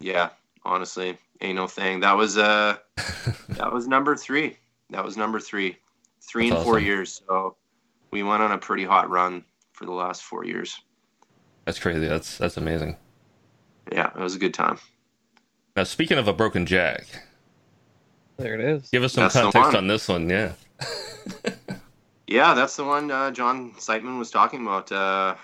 yeah, 0.00 0.30
honestly, 0.64 1.18
ain't 1.40 1.56
no 1.56 1.66
thing. 1.66 2.00
That 2.00 2.16
was 2.16 2.38
uh, 2.38 2.76
that 3.50 3.72
was 3.72 3.88
number 3.88 4.16
three. 4.16 4.56
That 4.90 5.04
was 5.04 5.16
number 5.16 5.40
three. 5.40 5.76
Three 6.20 6.50
That's 6.50 6.58
and 6.58 6.64
four 6.64 6.76
awesome. 6.76 6.86
years. 6.86 7.22
So 7.26 7.56
we 8.10 8.22
went 8.22 8.42
on 8.42 8.52
a 8.52 8.58
pretty 8.58 8.84
hot 8.84 9.10
run 9.10 9.44
for 9.72 9.86
the 9.86 9.92
last 9.92 10.22
four 10.22 10.44
years. 10.44 10.80
That's 11.64 11.78
crazy. 11.78 12.06
That's 12.06 12.38
that's 12.38 12.56
amazing. 12.56 12.96
Yeah, 13.90 14.10
it 14.14 14.20
was 14.20 14.36
a 14.36 14.38
good 14.38 14.54
time. 14.54 14.78
Now, 15.74 15.84
speaking 15.84 16.18
of 16.18 16.28
a 16.28 16.32
broken 16.32 16.66
jack, 16.66 17.06
There 18.42 18.54
it 18.54 18.60
is. 18.60 18.88
give 18.90 19.02
us 19.02 19.12
some 19.12 19.24
That's 19.24 19.34
context 19.34 19.76
on 19.76 19.86
this 19.86 20.08
one. 20.08 20.28
Yeah. 20.28 20.52
Yeah, 22.32 22.54
that's 22.54 22.76
the 22.76 22.84
one 22.84 23.10
uh, 23.10 23.30
John 23.30 23.72
Seitman 23.72 24.18
was 24.18 24.30
talking 24.30 24.62
about. 24.62 24.90
Uh, 24.90 25.34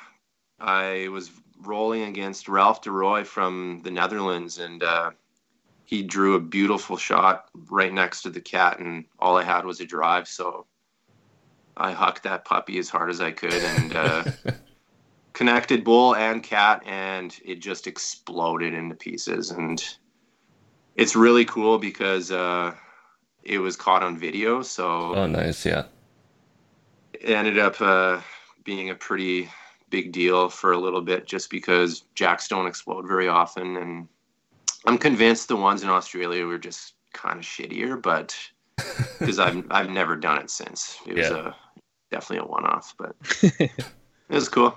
I 0.58 1.08
was 1.08 1.30
rolling 1.60 2.04
against 2.04 2.48
Ralph 2.48 2.82
DeRoy 2.82 3.26
from 3.26 3.82
the 3.84 3.90
Netherlands, 3.90 4.56
and 4.56 4.82
uh, 4.82 5.10
he 5.84 6.02
drew 6.02 6.36
a 6.36 6.40
beautiful 6.40 6.96
shot 6.96 7.50
right 7.68 7.92
next 7.92 8.22
to 8.22 8.30
the 8.30 8.40
cat, 8.40 8.78
and 8.78 9.04
all 9.18 9.36
I 9.36 9.42
had 9.42 9.66
was 9.66 9.80
a 9.80 9.84
drive. 9.84 10.26
So 10.28 10.64
I 11.76 11.92
hucked 11.92 12.22
that 12.22 12.46
puppy 12.46 12.78
as 12.78 12.88
hard 12.88 13.10
as 13.10 13.20
I 13.20 13.32
could 13.32 13.52
and 13.52 13.94
uh, 13.94 14.24
connected 15.34 15.84
bull 15.84 16.14
and 16.14 16.42
cat, 16.42 16.82
and 16.86 17.38
it 17.44 17.56
just 17.56 17.86
exploded 17.86 18.72
into 18.72 18.94
pieces. 18.94 19.50
And 19.50 19.84
it's 20.96 21.14
really 21.14 21.44
cool 21.44 21.78
because 21.78 22.32
uh, 22.32 22.74
it 23.48 23.58
was 23.58 23.76
caught 23.76 24.02
on 24.02 24.18
video. 24.18 24.62
So 24.62 25.14
Oh, 25.14 25.26
nice. 25.26 25.64
Yeah. 25.66 25.84
it 27.14 27.30
ended 27.30 27.58
up 27.58 27.80
uh, 27.80 28.20
being 28.64 28.90
a 28.90 28.94
pretty 28.94 29.48
big 29.90 30.12
deal 30.12 30.48
for 30.50 30.72
a 30.72 30.78
little 30.78 31.00
bit 31.00 31.26
just 31.26 31.48
because 31.50 32.02
jacks 32.14 32.46
don't 32.46 32.66
explode 32.66 33.08
very 33.08 33.26
often 33.26 33.78
and 33.78 34.06
i'm 34.84 34.98
convinced 34.98 35.48
the 35.48 35.56
ones 35.56 35.82
in 35.82 35.88
australia 35.88 36.44
were 36.44 36.58
just 36.58 36.92
kind 37.14 37.38
of 37.38 37.44
shittier 37.44 38.00
but 38.02 38.36
because 39.18 39.38
I've, 39.38 39.64
I've 39.70 39.88
never 39.88 40.14
done 40.14 40.36
it 40.38 40.50
since 40.50 40.98
it 41.06 41.14
was 41.16 41.30
a 41.30 41.54
definitely 42.10 42.46
a 42.46 42.50
one-off 42.50 42.94
but 42.98 43.16
it 43.60 43.72
was 44.28 44.50
cool 44.50 44.76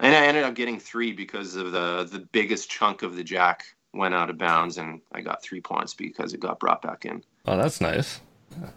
and 0.00 0.14
i 0.14 0.26
ended 0.26 0.44
up 0.44 0.54
getting 0.54 0.78
three 0.78 1.12
because 1.12 1.56
of 1.56 1.72
the 1.72 2.04
the 2.04 2.20
biggest 2.32 2.70
chunk 2.70 3.02
of 3.02 3.16
the 3.16 3.24
jack 3.24 3.64
went 3.94 4.14
out 4.14 4.28
of 4.28 4.36
bounds 4.36 4.76
and 4.76 5.00
i 5.12 5.22
got 5.22 5.42
three 5.42 5.62
points 5.62 5.94
because 5.94 6.34
it 6.34 6.40
got 6.40 6.60
brought 6.60 6.82
back 6.82 7.06
in 7.06 7.24
Oh, 7.46 7.56
that's 7.56 7.80
nice. 7.80 8.20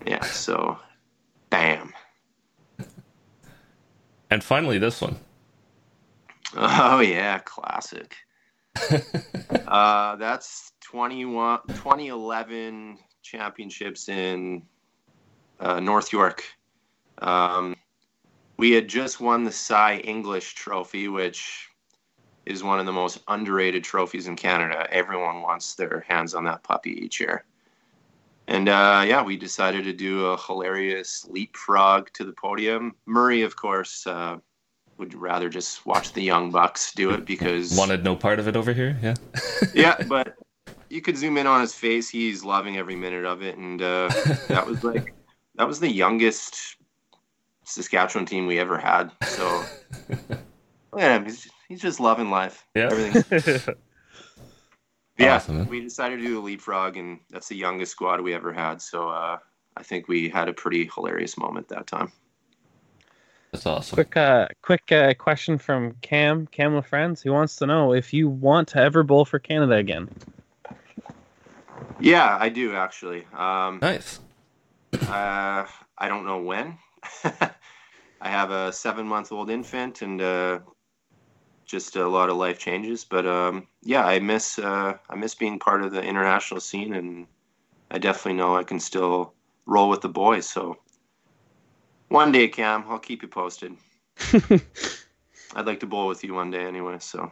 yeah 0.06 0.24
so 0.24 0.78
bam 1.50 1.94
And 4.34 4.44
finally, 4.44 4.80
this 4.80 5.00
one. 5.00 5.18
Oh 6.56 7.02
yeah, 7.02 7.38
classic. 7.38 8.16
uh, 9.68 10.16
that's 10.16 10.72
21, 10.82 11.60
2011 11.68 12.98
championships 13.22 14.10
in 14.10 14.64
uh, 15.60 15.80
North 15.80 16.12
York. 16.12 16.44
Um, 17.20 17.76
we 18.58 18.72
had 18.72 18.88
just 18.88 19.22
won 19.22 19.44
the 19.44 19.52
Cy 19.52 19.98
English 19.98 20.56
Trophy, 20.56 21.10
which 21.10 21.70
is 22.48 22.64
one 22.64 22.80
of 22.80 22.88
the 22.88 22.92
most 22.92 23.20
underrated 23.28 23.84
trophies 23.84 24.26
in 24.26 24.36
Canada. 24.36 24.88
Everyone 24.90 25.44
wants 25.44 25.76
their 25.76 26.04
hands 26.08 26.34
on 26.34 26.44
that 26.46 26.64
puppy 26.64 26.92
each 27.06 27.20
year. 27.20 27.46
And 28.48 28.68
uh, 28.68 29.04
yeah, 29.08 29.24
we 29.24 29.38
decided 29.38 29.86
to 29.86 29.94
do 29.94 30.28
a 30.28 30.38
hilarious 30.38 31.26
leapfrog 31.30 32.10
to 32.14 32.26
the 32.26 32.34
podium. 32.34 32.94
Murray, 33.06 33.42
of 33.42 33.56
course, 33.56 34.06
uh, 34.06 34.38
would 34.98 35.14
rather 35.14 35.50
just 35.50 35.86
watch 35.86 36.14
the 36.14 36.22
young 36.22 36.52
bucks 36.52 36.94
do 36.94 37.12
it 37.12 37.26
because 37.26 37.76
Wanted 37.78 38.04
no 38.04 38.16
part 38.16 38.40
of 38.40 38.48
it 38.48 38.56
over 38.56 38.74
here. 38.74 38.98
Yeah. 39.02 39.16
yeah, 39.74 39.96
but 40.08 40.36
you 40.90 41.02
could 41.02 41.18
zoom 41.18 41.38
in 41.38 41.48
on 41.48 41.62
his 41.62 41.74
face. 41.74 42.10
He's 42.10 42.44
loving 42.44 42.78
every 42.78 42.96
minute 42.96 43.26
of 43.26 43.42
it, 43.42 43.58
and 43.58 43.82
uh, 43.82 44.10
that 44.48 44.66
was 44.66 44.84
like 44.84 45.14
that 45.56 45.68
was 45.68 45.80
the 45.80 45.92
youngest 45.92 46.78
Saskatchewan 47.66 48.26
team 48.26 48.46
we 48.46 48.60
ever 48.60 48.78
had. 48.78 49.12
So 49.24 49.64
yeah, 50.98 51.24
he's 51.24 51.50
he's 51.68 51.82
just 51.82 52.00
loving 52.00 52.30
life. 52.30 52.66
Yeah. 52.76 52.90
Everything's 52.92 53.70
yeah. 55.18 55.36
Awesome, 55.36 55.68
we 55.68 55.82
decided 55.82 56.20
to 56.20 56.26
do 56.26 56.40
a 56.40 56.42
leapfrog, 56.42 56.98
and 56.98 57.20
that's 57.30 57.48
the 57.48 57.56
youngest 57.56 57.92
squad 57.92 58.22
we 58.22 58.34
ever 58.34 58.52
had. 58.54 58.82
So 58.82 59.10
uh, 59.10 59.38
I 59.78 59.84
think 59.84 60.08
we 60.08 60.30
had 60.30 60.50
a 60.50 60.54
pretty 60.54 60.90
hilarious 60.94 61.38
moment 61.38 61.70
that 61.70 61.88
time. 61.88 62.12
That's 63.52 63.68
awesome. 63.68 63.96
quick, 63.96 64.18
uh, 64.18 64.48
quick 64.64 64.92
uh, 64.92 65.14
question 65.14 65.60
from 65.60 65.96
Cam, 66.02 66.48
Cam 66.48 66.74
with 66.74 66.88
friends. 66.88 67.22
He 67.22 67.30
wants 67.30 67.56
to 67.58 67.68
know 67.68 67.94
if 67.94 68.12
you 68.12 68.28
want 68.28 68.68
to 68.70 68.80
ever 68.80 69.04
bowl 69.04 69.26
for 69.26 69.38
Canada 69.38 69.76
again. 69.76 70.10
Yeah, 72.00 72.36
I 72.40 72.50
do 72.50 72.74
actually. 72.76 73.28
Um, 73.32 73.78
Nice. 73.80 74.20
Uh, 74.94 75.66
I 75.98 76.08
don't 76.08 76.26
know 76.26 76.42
when. 76.42 76.78
I 77.24 78.30
have 78.30 78.52
a 78.52 78.74
seven 78.74 79.08
month 79.08 79.32
old 79.32 79.50
infant 79.52 80.02
and 80.02 80.20
uh, 80.20 80.60
just 81.66 81.96
a 81.96 82.08
lot 82.08 82.30
of 82.30 82.38
life 82.38 82.60
changes. 82.60 83.04
But 83.06 83.26
um, 83.26 83.68
yeah, 83.82 84.06
I 84.06 84.20
miss 84.20 84.60
uh, 84.60 84.98
I 85.10 85.16
miss 85.16 85.36
being 85.36 85.60
part 85.60 85.84
of 85.84 85.92
the 85.92 86.02
international 86.02 86.60
scene, 86.60 86.94
and 86.94 87.28
I 87.92 87.98
definitely 87.98 88.34
know 88.34 88.56
I 88.58 88.64
can 88.64 88.80
still 88.80 89.34
roll 89.66 89.90
with 89.90 90.02
the 90.02 90.10
boys. 90.10 90.48
So 90.48 90.78
one 92.10 92.32
day, 92.32 92.48
Cam, 92.48 92.86
I'll 92.88 93.00
keep 93.00 93.22
you 93.22 93.28
posted. 93.28 93.74
I'd 95.56 95.66
like 95.66 95.80
to 95.82 95.86
bowl 95.88 96.08
with 96.08 96.24
you 96.24 96.34
one 96.34 96.52
day 96.52 96.66
anyway. 96.66 96.98
So 97.00 97.32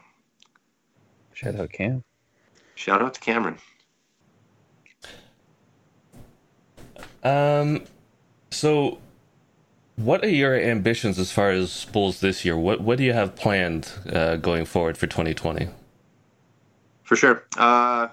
Shout 1.34 1.56
out 1.56 1.72
Cam. 1.72 2.04
shout 2.76 3.02
out 3.02 3.14
to 3.16 3.20
Cameron. 3.20 3.58
Um, 7.24 7.84
so 8.52 9.00
what 9.96 10.24
are 10.24 10.30
your 10.30 10.56
ambitions 10.56 11.20
as 11.20 11.32
far 11.32 11.52
as 11.52 11.86
bowls 11.86 12.20
this 12.20 12.44
year? 12.46 12.58
What 12.58 12.82
what 12.82 12.98
do 12.98 13.04
you 13.04 13.14
have 13.14 13.36
planned 13.36 13.92
uh, 14.12 14.38
going 14.38 14.66
forward 14.66 14.98
for 14.98 15.08
2020? 15.08 15.68
For 17.04 17.16
sure. 17.16 17.44
Uh, 17.58 18.08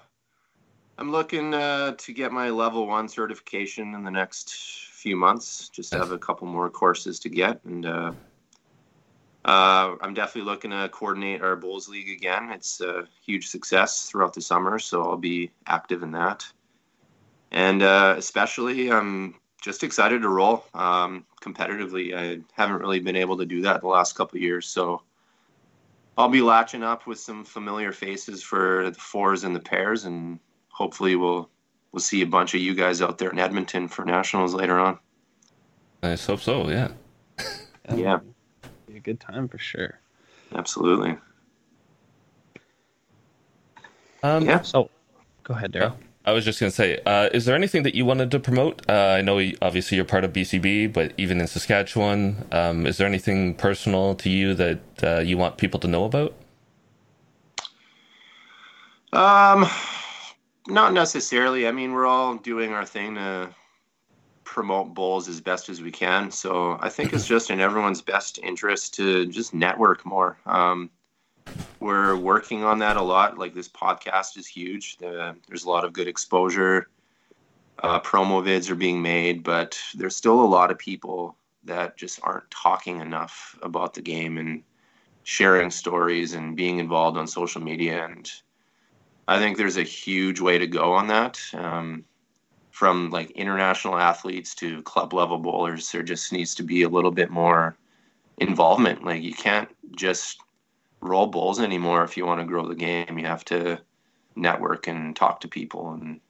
I'm 0.99 1.13
looking 1.13 1.55
uh, 1.55 1.93
to 1.93 2.13
get 2.13 2.33
my 2.33 2.51
level 2.51 2.87
one 2.87 3.09
certification 3.09 3.95
in 3.95 4.03
the 4.03 4.11
next 4.11 4.53
few 4.91 5.17
months. 5.17 5.69
Just 5.69 5.95
have 5.95 6.11
a 6.11 6.19
couple 6.19 6.49
more 6.49 6.69
courses 6.69 7.21
to 7.21 7.29
get, 7.29 7.61
and 7.65 7.87
uh, 7.87 8.13
uh, 9.45 9.95
I'm 10.01 10.15
definitely 10.15 10.51
looking 10.51 10.73
to 10.73 10.89
coordinate 10.89 11.41
our 11.41 11.55
bowls 11.55 11.89
league 11.89 12.11
again. 12.11 12.51
It's 12.51 12.81
a 12.81 13.07
huge 13.25 13.47
success 13.47 14.11
throughout 14.11 14.35
the 14.35 14.41
summer, 14.41 14.79
so 14.81 15.03
I'll 15.03 15.17
be 15.17 15.53
active 15.67 16.03
in 16.03 16.11
that. 16.13 16.45
And 17.53 17.83
uh, 17.83 18.17
especially, 18.19 18.91
I'm 18.91 19.37
just 19.61 19.83
excited 19.83 20.23
to 20.23 20.29
roll 20.29 20.65
um, 20.75 21.25
competitively. 21.43 22.15
I 22.15 22.41
haven't 22.53 22.81
really 22.81 23.01
been 23.01 23.17
able 23.17 23.37
to 23.39 23.47
do 23.47 23.63
that 23.63 23.81
the 23.81 23.89
last 23.89 24.15
couple 24.15 24.37
of 24.37 24.43
years, 24.43 24.67
so. 24.69 25.03
I'll 26.17 26.29
be 26.29 26.43
latching 26.43 26.83
up 26.83 27.07
with 27.07 27.21
some 27.21 27.45
familiar 27.45 27.93
faces 27.93 28.43
for 28.43 28.91
the 28.91 28.99
fours 28.99 29.45
and 29.45 29.55
the 29.55 29.61
pairs, 29.61 30.05
and 30.05 30.41
hopefully 30.69 31.15
we'll 31.15 31.49
we'll 31.93 32.01
see 32.01 32.23
a 32.23 32.27
bunch 32.27 32.55
of 32.55 32.61
you 32.61 32.75
guys 32.75 33.01
out 33.01 33.19
there 33.19 33.31
in 33.31 33.39
Edmonton 33.39 33.87
for 33.87 34.05
nationals 34.05 34.53
later 34.53 34.79
on. 34.79 34.99
I 36.03 36.17
hope 36.17 36.41
so. 36.41 36.69
Yeah. 36.69 36.89
Yeah. 37.95 38.19
Be 38.87 38.97
a 38.97 39.01
good 39.01 39.21
time 39.21 39.49
for 39.49 39.59
sure. 39.59 40.01
Absolutely. 40.55 41.17
Um, 44.23 44.45
Yeah. 44.45 44.63
So, 44.63 44.91
go 45.45 45.55
ahead, 45.55 45.73
Darryl. 45.73 45.95
I 46.29 46.33
was 46.33 46.45
just 46.45 46.61
gonna 46.61 46.71
say, 46.71 47.01
uh, 47.07 47.31
is 47.33 47.47
there 47.47 47.55
anything 47.55 47.85
that 47.85 47.95
you 47.95 48.05
wanted 48.05 48.31
to 48.33 48.39
promote? 48.39 48.83
Uh, 48.87 49.17
I 49.17 49.23
know 49.23 49.41
obviously 49.63 49.97
you're 49.97 50.05
part 50.05 50.25
of 50.25 50.33
BCB, 50.35 50.93
but 50.93 51.15
even 51.17 51.41
in 51.41 51.47
Saskatchewan, 51.47 52.45
um, 52.53 52.87
is 52.87 52.99
there 52.99 53.07
anything 53.07 53.55
personal 53.55 54.15
to 54.17 54.29
you 54.29 54.53
that 54.53 54.81
uh, 55.03 55.21
you 55.21 55.39
want 55.39 55.57
people 55.57 55.81
to 55.81 55.89
know 55.89 56.05
about? 56.05 56.35
Um, 59.11 59.67
not 60.67 60.93
necessarily. 60.93 61.67
I 61.67 61.73
mean, 61.73 61.93
we're 61.93 62.05
all 62.05 62.35
doing 62.35 62.75
our 62.75 62.85
thing 62.85 63.15
to 63.15 63.49
promote 64.45 64.93
bowls 64.93 65.29
as 65.31 65.41
best 65.41 65.71
as 65.71 65.81
we 65.81 65.91
can. 65.91 66.31
So 66.31 66.77
I 66.83 66.91
think 66.91 67.15
it's 67.15 67.27
just 67.35 67.49
in 67.49 67.59
everyone's 67.59 68.03
best 68.03 68.39
interest 68.43 68.93
to 68.97 69.25
just 69.25 69.55
network 69.55 70.05
more. 70.05 70.37
Um, 70.45 70.91
we're 71.81 72.17
working 72.17 72.65
on 72.65 72.79
that 72.81 72.97
a 72.97 73.03
lot. 73.03 73.39
Like 73.39 73.55
this 73.55 73.69
podcast 73.69 74.37
is 74.37 74.47
huge. 74.47 74.97
The, 74.99 75.37
there's 75.47 75.65
a 75.65 75.71
lot 75.71 75.85
of 75.85 75.93
good 75.93 76.09
exposure. 76.09 76.89
Uh, 77.81 78.01
promo 78.01 78.43
vids 78.43 78.71
are 78.71 78.75
being 78.75 79.01
made, 79.01 79.45
but 79.45 79.79
there's 79.95 80.17
still 80.17 80.41
a 80.41 80.45
lot 80.45 80.71
of 80.71 80.79
people 80.79 81.37
that 81.65 81.97
just 81.97 82.19
aren't 82.23 82.51
talking 82.51 83.01
enough 83.01 83.57
about 83.63 83.95
the 83.95 84.03
game 84.03 84.39
and 84.39 84.63
sharing 85.23 85.71
stories 85.71 86.33
and 86.33 86.57
being 86.57 86.79
involved 86.79 87.17
on 87.17 87.27
social 87.27 87.61
media. 87.61 88.05
And 88.05 88.31
I 89.29 89.39
think 89.39 89.57
there's 89.57 89.77
a 89.77 89.83
huge 89.83 90.41
way 90.41 90.59
to 90.59 90.67
go 90.67 90.93
on 90.93 91.07
that. 91.09 91.41
Um, 91.53 92.05
from 92.71 93.11
like 93.11 93.31
international 93.33 93.99
athletes 93.99 94.55
to 94.55 94.83
club 94.83 95.13
level 95.13 95.39
bowlers, 95.39 95.91
there 95.91 96.03
just 96.03 96.33
needs 96.33 96.55
to 96.55 96.63
be 96.63 96.83
a 96.83 96.89
little 96.89 97.11
bit 97.11 97.31
more 97.31 97.77
involvement. 98.39 99.05
Like 99.05 99.23
you 99.23 99.35
can't 99.35 99.69
just 99.97 100.39
roll 101.01 101.27
bowls 101.27 101.61
anymore 101.61 102.05
if 102.05 102.17
you 102.17 102.27
want 102.27 102.41
to 102.41 102.47
grow 102.47 102.67
the 102.67 102.75
game. 102.75 103.19
You 103.19 103.27
have 103.27 103.45
to 103.47 103.81
network 104.37 104.87
and 104.87 105.15
talk 105.15 105.41
to 105.41 105.49
people 105.49 105.93
and 105.93 106.21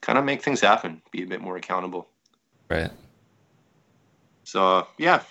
kind 0.00 0.18
of 0.18 0.24
make 0.24 0.42
things 0.42 0.60
happen, 0.60 1.02
be 1.10 1.22
a 1.22 1.26
bit 1.26 1.40
more 1.40 1.56
accountable. 1.56 2.08
Right. 2.68 2.90
So, 4.44 4.86
yeah, 4.98 5.22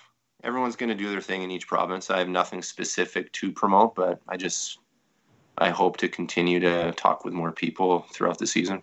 everyone's 0.44 0.76
going 0.76 0.90
to 0.90 0.94
do 0.94 1.10
their 1.10 1.20
thing 1.20 1.42
in 1.42 1.50
each 1.50 1.66
province. 1.66 2.10
I 2.10 2.18
have 2.18 2.28
nothing 2.28 2.62
specific 2.62 3.32
to 3.32 3.52
promote, 3.52 3.94
but 3.94 4.20
I 4.28 4.36
just 4.36 4.78
I 5.58 5.70
hope 5.70 5.98
to 5.98 6.08
continue 6.08 6.60
to 6.60 6.92
talk 6.92 7.24
with 7.24 7.34
more 7.34 7.52
people 7.52 8.06
throughout 8.12 8.38
the 8.38 8.46
season. 8.46 8.82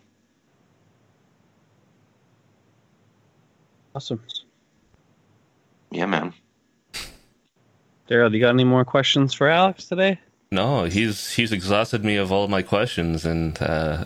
Awesome. 3.95 4.21
Yeah, 5.89 6.05
man. 6.05 6.33
Darryl, 8.09 8.31
do 8.31 8.37
you 8.37 8.41
got 8.41 8.49
any 8.49 8.63
more 8.63 8.85
questions 8.85 9.33
for 9.33 9.47
Alex 9.47 9.85
today? 9.85 10.19
No, 10.51 10.85
he's 10.85 11.33
he's 11.33 11.51
exhausted 11.51 12.05
me 12.05 12.15
of 12.15 12.31
all 12.31 12.47
my 12.47 12.61
questions 12.61 13.25
and 13.25 13.61
uh, 13.61 14.05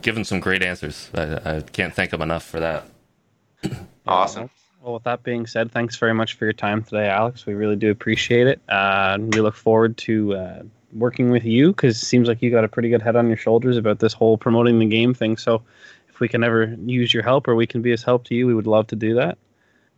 given 0.00 0.24
some 0.24 0.40
great 0.40 0.62
answers. 0.62 1.10
I, 1.14 1.56
I 1.56 1.60
can't 1.60 1.92
thank 1.94 2.12
him 2.12 2.22
enough 2.22 2.44
for 2.44 2.60
that. 2.60 2.88
Awesome. 4.06 4.50
Well, 4.82 4.92
with 4.92 5.04
that 5.04 5.22
being 5.22 5.46
said, 5.46 5.72
thanks 5.72 5.96
very 5.96 6.12
much 6.12 6.34
for 6.34 6.44
your 6.44 6.52
time 6.52 6.82
today, 6.82 7.08
Alex. 7.08 7.46
We 7.46 7.54
really 7.54 7.76
do 7.76 7.90
appreciate 7.90 8.46
it. 8.46 8.60
Uh, 8.68 9.16
we 9.18 9.40
look 9.40 9.54
forward 9.54 9.96
to 9.96 10.34
uh, 10.34 10.62
working 10.92 11.30
with 11.30 11.46
you 11.46 11.68
because 11.68 12.02
it 12.02 12.04
seems 12.04 12.28
like 12.28 12.42
you 12.42 12.50
got 12.50 12.64
a 12.64 12.68
pretty 12.68 12.90
good 12.90 13.00
head 13.00 13.16
on 13.16 13.28
your 13.28 13.38
shoulders 13.38 13.78
about 13.78 14.00
this 14.00 14.12
whole 14.12 14.36
promoting 14.36 14.78
the 14.78 14.84
game 14.84 15.14
thing. 15.14 15.38
So, 15.38 15.62
if 16.10 16.20
we 16.20 16.28
can 16.28 16.44
ever 16.44 16.76
use 16.84 17.14
your 17.14 17.22
help 17.22 17.48
or 17.48 17.54
we 17.54 17.66
can 17.66 17.80
be 17.80 17.92
as 17.92 18.02
help 18.02 18.24
to 18.24 18.34
you, 18.34 18.46
we 18.46 18.52
would 18.52 18.66
love 18.66 18.86
to 18.88 18.96
do 18.96 19.14
that. 19.14 19.38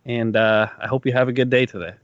And 0.05 0.37
uh, 0.37 0.69
I 0.79 0.87
hope 0.87 1.05
you 1.05 1.11
have 1.11 1.27
a 1.27 1.33
good 1.33 1.49
day 1.49 1.65
today. 1.65 1.95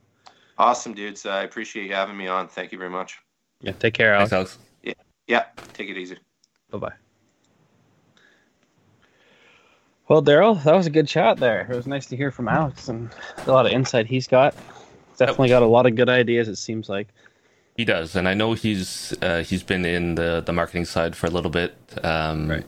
Awesome, 0.57 0.93
dudes. 0.93 1.25
I 1.25 1.43
appreciate 1.43 1.87
you 1.87 1.93
having 1.93 2.17
me 2.17 2.27
on. 2.27 2.47
Thank 2.47 2.71
you 2.71 2.77
very 2.77 2.89
much. 2.89 3.17
Yeah, 3.61 3.71
take 3.71 3.93
care, 3.93 4.13
Alex. 4.13 4.29
Thanks, 4.29 4.57
Alex. 4.57 4.57
Yeah, 4.83 4.93
yeah. 5.27 5.63
take 5.73 5.89
it 5.89 5.97
easy. 5.97 6.17
Bye 6.69 6.77
bye. 6.77 6.93
Well, 10.07 10.21
Darryl, 10.21 10.61
that 10.63 10.75
was 10.75 10.85
a 10.85 10.89
good 10.89 11.07
chat 11.07 11.37
there. 11.37 11.61
It 11.61 11.75
was 11.75 11.87
nice 11.87 12.07
to 12.07 12.17
hear 12.17 12.29
from 12.29 12.47
Alex 12.47 12.89
and 12.89 13.09
a 13.47 13.51
lot 13.51 13.65
of 13.65 13.71
insight 13.71 14.05
he's 14.05 14.27
got. 14.27 14.53
Definitely 15.17 15.49
got 15.49 15.63
a 15.63 15.67
lot 15.67 15.85
of 15.85 15.95
good 15.95 16.09
ideas. 16.09 16.47
It 16.47 16.57
seems 16.57 16.89
like 16.89 17.07
he 17.77 17.85
does, 17.85 18.15
and 18.15 18.27
I 18.27 18.33
know 18.33 18.53
he's 18.53 19.13
uh, 19.21 19.43
he's 19.43 19.63
been 19.63 19.85
in 19.85 20.15
the 20.15 20.43
the 20.45 20.53
marketing 20.53 20.85
side 20.85 21.15
for 21.15 21.27
a 21.27 21.29
little 21.29 21.49
bit, 21.49 21.75
um, 22.03 22.49
right. 22.49 22.65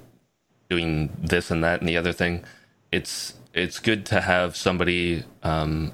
doing 0.69 1.15
this 1.19 1.52
and 1.52 1.63
that 1.63 1.80
and 1.80 1.89
the 1.89 1.98
other 1.98 2.13
thing. 2.13 2.45
It's 2.91 3.34
it's 3.54 3.80
good 3.80 4.06
to 4.08 4.21
have 4.21 4.56
somebody 4.56 5.24
um, 5.43 5.91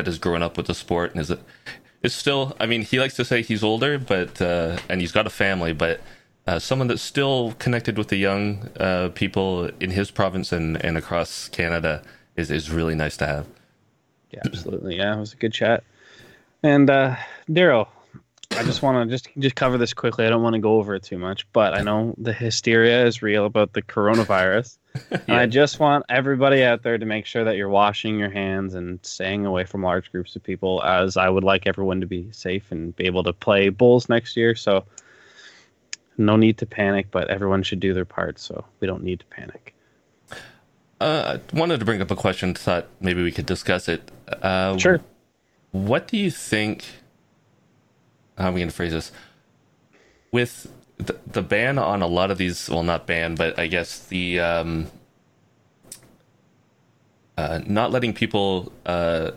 that 0.00 0.06
has 0.06 0.18
grown 0.18 0.42
up 0.42 0.56
with 0.56 0.66
the 0.66 0.74
sport 0.74 1.12
and 1.12 1.20
is 1.20 1.30
it's 2.02 2.14
still. 2.14 2.56
I 2.58 2.64
mean, 2.64 2.80
he 2.80 2.98
likes 2.98 3.14
to 3.16 3.24
say 3.26 3.42
he's 3.42 3.62
older, 3.62 3.98
but 3.98 4.40
uh, 4.40 4.78
and 4.88 5.02
he's 5.02 5.12
got 5.12 5.26
a 5.26 5.30
family, 5.30 5.74
but 5.74 6.00
uh, 6.46 6.58
someone 6.58 6.88
that's 6.88 7.02
still 7.02 7.54
connected 7.58 7.98
with 7.98 8.08
the 8.08 8.16
young 8.16 8.70
uh, 8.78 9.10
people 9.14 9.66
in 9.78 9.90
his 9.90 10.10
province 10.10 10.52
and, 10.52 10.82
and 10.82 10.96
across 10.96 11.50
Canada 11.50 12.02
is, 12.36 12.50
is 12.50 12.70
really 12.70 12.94
nice 12.94 13.18
to 13.18 13.26
have. 13.26 13.46
Yeah, 14.30 14.40
absolutely. 14.46 14.96
Yeah, 14.96 15.14
it 15.14 15.20
was 15.20 15.34
a 15.34 15.36
good 15.36 15.52
chat. 15.52 15.84
And 16.62 16.88
uh, 16.88 17.16
Darryl, 17.50 17.88
I 18.52 18.62
just 18.62 18.80
want 18.80 19.06
to 19.06 19.14
just 19.14 19.28
just 19.38 19.56
cover 19.56 19.76
this 19.76 19.92
quickly. 19.92 20.24
I 20.24 20.30
don't 20.30 20.42
want 20.42 20.54
to 20.54 20.60
go 20.60 20.78
over 20.78 20.94
it 20.94 21.02
too 21.02 21.18
much, 21.18 21.46
but 21.52 21.74
I 21.74 21.82
know 21.82 22.14
the 22.16 22.32
hysteria 22.32 23.04
is 23.04 23.20
real 23.20 23.44
about 23.44 23.74
the 23.74 23.82
coronavirus. 23.82 24.78
Yeah. 25.10 25.18
I 25.28 25.46
just 25.46 25.78
want 25.78 26.04
everybody 26.08 26.64
out 26.64 26.82
there 26.82 26.98
to 26.98 27.06
make 27.06 27.24
sure 27.24 27.44
that 27.44 27.56
you're 27.56 27.68
washing 27.68 28.18
your 28.18 28.30
hands 28.30 28.74
and 28.74 28.98
staying 29.02 29.46
away 29.46 29.64
from 29.64 29.82
large 29.82 30.10
groups 30.10 30.34
of 30.34 30.42
people, 30.42 30.82
as 30.82 31.16
I 31.16 31.28
would 31.28 31.44
like 31.44 31.66
everyone 31.66 32.00
to 32.00 32.06
be 32.06 32.30
safe 32.32 32.72
and 32.72 32.94
be 32.96 33.06
able 33.06 33.22
to 33.24 33.32
play 33.32 33.68
bowls 33.68 34.08
next 34.08 34.36
year. 34.36 34.54
So 34.56 34.84
no 36.18 36.36
need 36.36 36.58
to 36.58 36.66
panic, 36.66 37.06
but 37.10 37.28
everyone 37.28 37.62
should 37.62 37.80
do 37.80 37.94
their 37.94 38.04
part, 38.04 38.38
so 38.38 38.64
we 38.80 38.86
don't 38.86 39.04
need 39.04 39.20
to 39.20 39.26
panic. 39.26 39.74
Uh, 41.00 41.38
I 41.38 41.56
wanted 41.56 41.78
to 41.78 41.86
bring 41.86 42.02
up 42.02 42.10
a 42.10 42.16
question. 42.16 42.52
Thought 42.54 42.86
maybe 43.00 43.22
we 43.22 43.32
could 43.32 43.46
discuss 43.46 43.88
it. 43.88 44.10
Uh, 44.28 44.76
sure. 44.76 45.00
What 45.70 46.08
do 46.08 46.18
you 46.18 46.30
think? 46.30 46.84
How 48.36 48.48
am 48.48 48.54
I 48.54 48.58
going 48.58 48.68
to 48.68 48.74
phrase 48.74 48.92
this? 48.92 49.12
With 50.32 50.70
the, 51.00 51.16
the 51.26 51.42
ban 51.42 51.78
on 51.78 52.02
a 52.02 52.06
lot 52.06 52.30
of 52.30 52.38
these, 52.38 52.68
well, 52.68 52.82
not 52.82 53.06
ban, 53.06 53.34
but 53.34 53.58
I 53.58 53.66
guess 53.66 53.98
the 53.98 54.40
um, 54.40 54.86
uh, 57.36 57.60
not 57.66 57.90
letting 57.90 58.12
people 58.12 58.72
uh, 58.86 59.32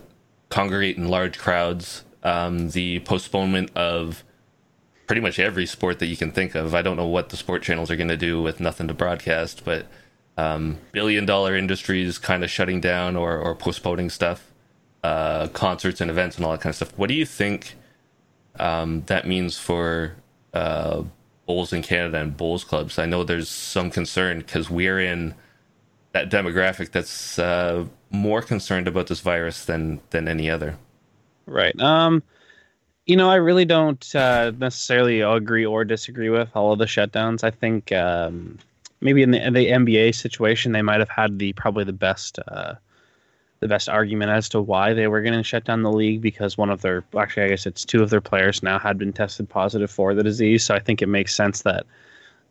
congregate 0.49 0.97
in 0.97 1.07
large 1.07 1.37
crowds, 1.37 2.03
um, 2.23 2.69
the 2.69 2.99
postponement 2.99 3.71
of 3.75 4.23
pretty 5.07 5.21
much 5.21 5.39
every 5.39 5.65
sport 5.65 5.99
that 5.99 6.07
you 6.07 6.17
can 6.17 6.31
think 6.31 6.55
of. 6.55 6.75
I 6.75 6.81
don't 6.81 6.97
know 6.97 7.07
what 7.07 7.29
the 7.29 7.37
sport 7.37 7.63
channels 7.63 7.89
are 7.91 7.95
going 7.95 8.09
to 8.09 8.17
do 8.17 8.41
with 8.41 8.59
nothing 8.59 8.87
to 8.87 8.93
broadcast, 8.93 9.63
but 9.65 9.85
um, 10.37 10.77
billion 10.91 11.25
dollar 11.25 11.55
industries 11.55 12.17
kind 12.17 12.43
of 12.43 12.49
shutting 12.49 12.81
down 12.81 13.15
or, 13.15 13.37
or 13.37 13.55
postponing 13.55 14.09
stuff, 14.09 14.51
uh, 15.03 15.47
concerts 15.47 16.01
and 16.01 16.09
events 16.09 16.37
and 16.37 16.45
all 16.45 16.51
that 16.51 16.61
kind 16.61 16.71
of 16.71 16.75
stuff. 16.75 16.97
What 16.97 17.07
do 17.07 17.13
you 17.13 17.25
think 17.25 17.75
um, 18.59 19.03
that 19.07 19.27
means 19.27 19.57
for 19.57 20.15
uh, 20.53 21.03
bowls 21.45 21.73
in 21.73 21.81
Canada 21.81 22.19
and 22.19 22.35
bowls 22.35 22.63
clubs? 22.63 22.97
I 22.99 23.05
know 23.05 23.23
there's 23.23 23.49
some 23.49 23.89
concern 23.89 24.39
because 24.39 24.69
we're 24.69 24.99
in 24.99 25.35
that 26.13 26.29
demographic 26.29 26.91
that's 26.91 27.37
uh, 27.39 27.85
more 28.11 28.41
concerned 28.41 28.87
about 28.87 29.07
this 29.07 29.19
virus 29.19 29.65
than 29.65 29.99
than 30.11 30.27
any 30.27 30.49
other. 30.49 30.77
Right. 31.45 31.77
Um, 31.81 32.23
you 33.05 33.17
know, 33.17 33.29
I 33.29 33.35
really 33.35 33.65
don't 33.65 34.15
uh, 34.15 34.51
necessarily 34.57 35.21
agree 35.21 35.65
or 35.65 35.83
disagree 35.83 36.29
with 36.29 36.49
all 36.55 36.71
of 36.71 36.79
the 36.79 36.85
shutdowns. 36.85 37.43
I 37.43 37.51
think 37.51 37.91
um, 37.91 38.59
maybe 39.01 39.23
in 39.23 39.31
the, 39.31 39.45
in 39.45 39.53
the 39.53 39.67
NBA 39.67 40.15
situation, 40.15 40.71
they 40.71 40.81
might 40.81 40.99
have 40.99 41.09
had 41.09 41.37
the 41.37 41.51
probably 41.53 41.83
the 41.83 41.91
best 41.91 42.39
uh, 42.47 42.75
the 43.63 43.69
best 43.69 43.87
argument 43.87 44.29
as 44.29 44.49
to 44.49 44.61
why 44.61 44.93
they 44.93 45.07
were 45.07 45.21
going 45.21 45.33
to 45.33 45.41
shut 45.41 45.63
down 45.63 45.83
the 45.83 45.91
league 45.91 46.21
because 46.21 46.57
one 46.57 46.69
of 46.69 46.81
their 46.81 47.01
actually 47.17 47.43
I 47.43 47.47
guess 47.47 47.65
it's 47.65 47.85
two 47.85 48.03
of 48.03 48.09
their 48.09 48.19
players 48.19 48.61
now 48.61 48.77
had 48.77 48.97
been 48.97 49.13
tested 49.13 49.47
positive 49.47 49.89
for 49.89 50.13
the 50.13 50.21
disease. 50.21 50.65
So 50.65 50.75
I 50.75 50.79
think 50.79 51.01
it 51.01 51.07
makes 51.07 51.33
sense 51.33 51.61
that 51.61 51.85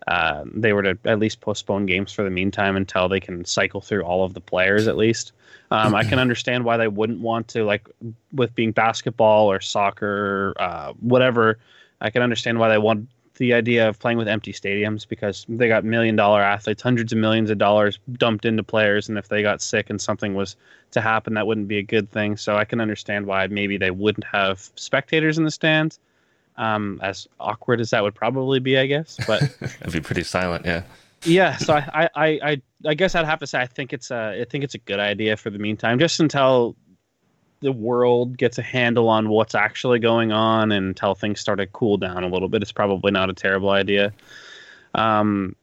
uh, 0.06 0.44
they 0.46 0.72
were 0.72 0.82
to 0.82 0.98
at 1.04 1.18
least 1.18 1.42
postpone 1.42 1.84
games 1.84 2.12
for 2.12 2.24
the 2.24 2.30
meantime 2.30 2.76
until 2.76 3.10
they 3.10 3.20
can 3.20 3.44
cycle 3.44 3.82
through 3.82 4.02
all 4.02 4.24
of 4.24 4.32
the 4.32 4.40
players 4.40 4.88
at 4.88 4.96
least. 4.96 5.32
Um, 5.70 5.94
I 5.94 6.02
can 6.02 6.18
understand 6.26 6.64
why 6.64 6.78
they 6.78 6.88
wouldn't 6.88 7.20
want 7.20 7.46
to, 7.48 7.64
like, 7.64 7.88
with 8.32 8.54
being 8.54 8.72
basketball 8.72 9.52
or 9.52 9.60
soccer, 9.60 10.54
uh, 10.58 10.94
whatever. 11.00 11.58
I 12.00 12.08
can 12.08 12.22
understand 12.22 12.58
why 12.58 12.70
they 12.70 12.78
want 12.78 13.06
the 13.42 13.54
idea 13.54 13.88
of 13.88 13.98
playing 13.98 14.18
with 14.18 14.28
empty 14.28 14.52
stadiums 14.52 15.06
because 15.06 15.44
they 15.48 15.66
got 15.66 15.84
million 15.84 16.14
dollar 16.14 16.40
athletes, 16.40 16.80
hundreds 16.80 17.12
of 17.12 17.18
millions 17.18 17.50
of 17.50 17.58
dollars 17.58 17.98
dumped 18.12 18.44
into 18.44 18.62
players, 18.62 19.08
and 19.08 19.18
if 19.18 19.28
they 19.28 19.42
got 19.42 19.60
sick 19.60 19.90
and 19.90 20.00
something 20.00 20.34
was 20.34 20.54
to 20.92 21.00
happen, 21.00 21.34
that 21.34 21.44
wouldn't 21.44 21.66
be 21.66 21.78
a 21.78 21.82
good 21.82 22.08
thing. 22.12 22.36
So 22.36 22.56
I 22.56 22.64
can 22.64 22.80
understand 22.80 23.26
why 23.26 23.48
maybe 23.48 23.78
they 23.78 23.90
wouldn't 23.90 24.24
have 24.24 24.70
spectators 24.76 25.38
in 25.38 25.44
the 25.44 25.50
stands. 25.50 25.98
Um, 26.56 27.00
as 27.02 27.26
awkward 27.40 27.80
as 27.80 27.90
that 27.90 28.04
would 28.04 28.14
probably 28.14 28.60
be, 28.60 28.78
I 28.78 28.86
guess, 28.86 29.18
but 29.26 29.42
it'd 29.80 29.92
be 29.92 30.00
pretty 30.00 30.22
silent, 30.22 30.64
yeah 30.64 30.84
yeah, 31.24 31.56
so 31.56 31.74
I, 31.74 32.08
I, 32.14 32.26
I, 32.42 32.62
I 32.86 32.94
guess 32.94 33.14
I'd 33.14 33.24
have 33.24 33.38
to 33.40 33.46
say 33.46 33.60
I 33.60 33.66
think 33.66 33.92
it's 33.92 34.10
a, 34.10 34.40
I 34.40 34.44
think 34.44 34.64
it's 34.64 34.74
a 34.74 34.78
good 34.78 34.98
idea 34.98 35.36
for 35.36 35.50
the 35.50 35.58
meantime, 35.58 35.98
just 35.98 36.20
until 36.20 36.76
the 37.62 37.72
world 37.72 38.36
gets 38.36 38.58
a 38.58 38.62
handle 38.62 39.08
on 39.08 39.28
what's 39.28 39.54
actually 39.54 39.98
going 39.98 40.32
on 40.32 40.72
and 40.72 40.88
until 40.88 41.14
things 41.14 41.40
start 41.40 41.58
to 41.58 41.66
cool 41.68 41.96
down 41.96 42.24
a 42.24 42.28
little 42.28 42.48
bit. 42.48 42.60
It's 42.60 42.72
probably 42.72 43.12
not 43.12 43.30
a 43.30 43.34
terrible 43.34 43.70
idea. 43.70 44.12
Um, 44.94 45.56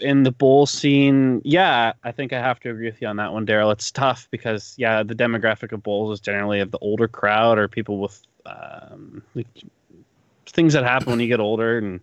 in 0.00 0.22
the 0.22 0.32
bowl 0.32 0.66
scene, 0.66 1.42
yeah, 1.44 1.92
I 2.02 2.12
think 2.12 2.32
I 2.32 2.40
have 2.40 2.58
to 2.60 2.70
agree 2.70 2.86
with 2.86 3.00
you 3.00 3.08
on 3.08 3.16
that 3.16 3.32
one, 3.32 3.46
Darryl. 3.46 3.72
It's 3.72 3.90
tough 3.90 4.26
because 4.30 4.74
yeah, 4.78 5.02
the 5.02 5.14
demographic 5.14 5.72
of 5.72 5.82
bowls 5.82 6.14
is 6.14 6.20
generally 6.20 6.60
of 6.60 6.70
the 6.70 6.78
older 6.78 7.06
crowd 7.06 7.58
or 7.58 7.68
people 7.68 7.98
with 7.98 8.20
um, 8.46 9.22
things 10.46 10.72
that 10.72 10.82
happen 10.82 11.10
when 11.10 11.20
you 11.20 11.28
get 11.28 11.40
older 11.40 11.78
and 11.78 12.00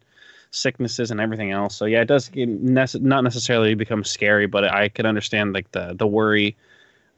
sicknesses 0.52 1.12
and 1.12 1.20
everything 1.20 1.52
else. 1.52 1.76
So 1.76 1.86
yeah, 1.86 2.02
it 2.02 2.08
does 2.08 2.30
not 2.36 3.24
necessarily 3.24 3.74
become 3.74 4.04
scary, 4.04 4.46
but 4.46 4.64
I 4.66 4.90
can 4.90 5.06
understand 5.06 5.54
like 5.54 5.72
the 5.72 5.96
the 5.98 6.08
worry 6.08 6.56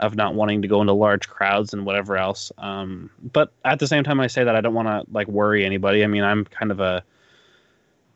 of 0.02 0.16
not 0.16 0.34
wanting 0.34 0.64
to 0.64 0.68
go 0.68 0.82
into 0.82 0.94
large 0.94 1.30
crowds 1.30 1.74
and 1.74 1.86
whatever 1.86 2.18
else. 2.18 2.52
Um, 2.58 3.12
but 3.22 3.54
at 3.64 3.80
the 3.80 3.88
same 3.88 4.04
time, 4.04 4.20
I 4.20 4.28
say 4.28 4.44
that 4.44 4.56
I 4.56 4.62
don't 4.62 4.74
want 4.74 4.88
to 4.88 5.04
like 5.12 5.28
worry 5.28 5.64
anybody. 5.66 6.04
I 6.04 6.08
mean, 6.08 6.24
I'm 6.24 6.44
kind 6.46 6.72
of 6.72 6.80
a 6.80 7.04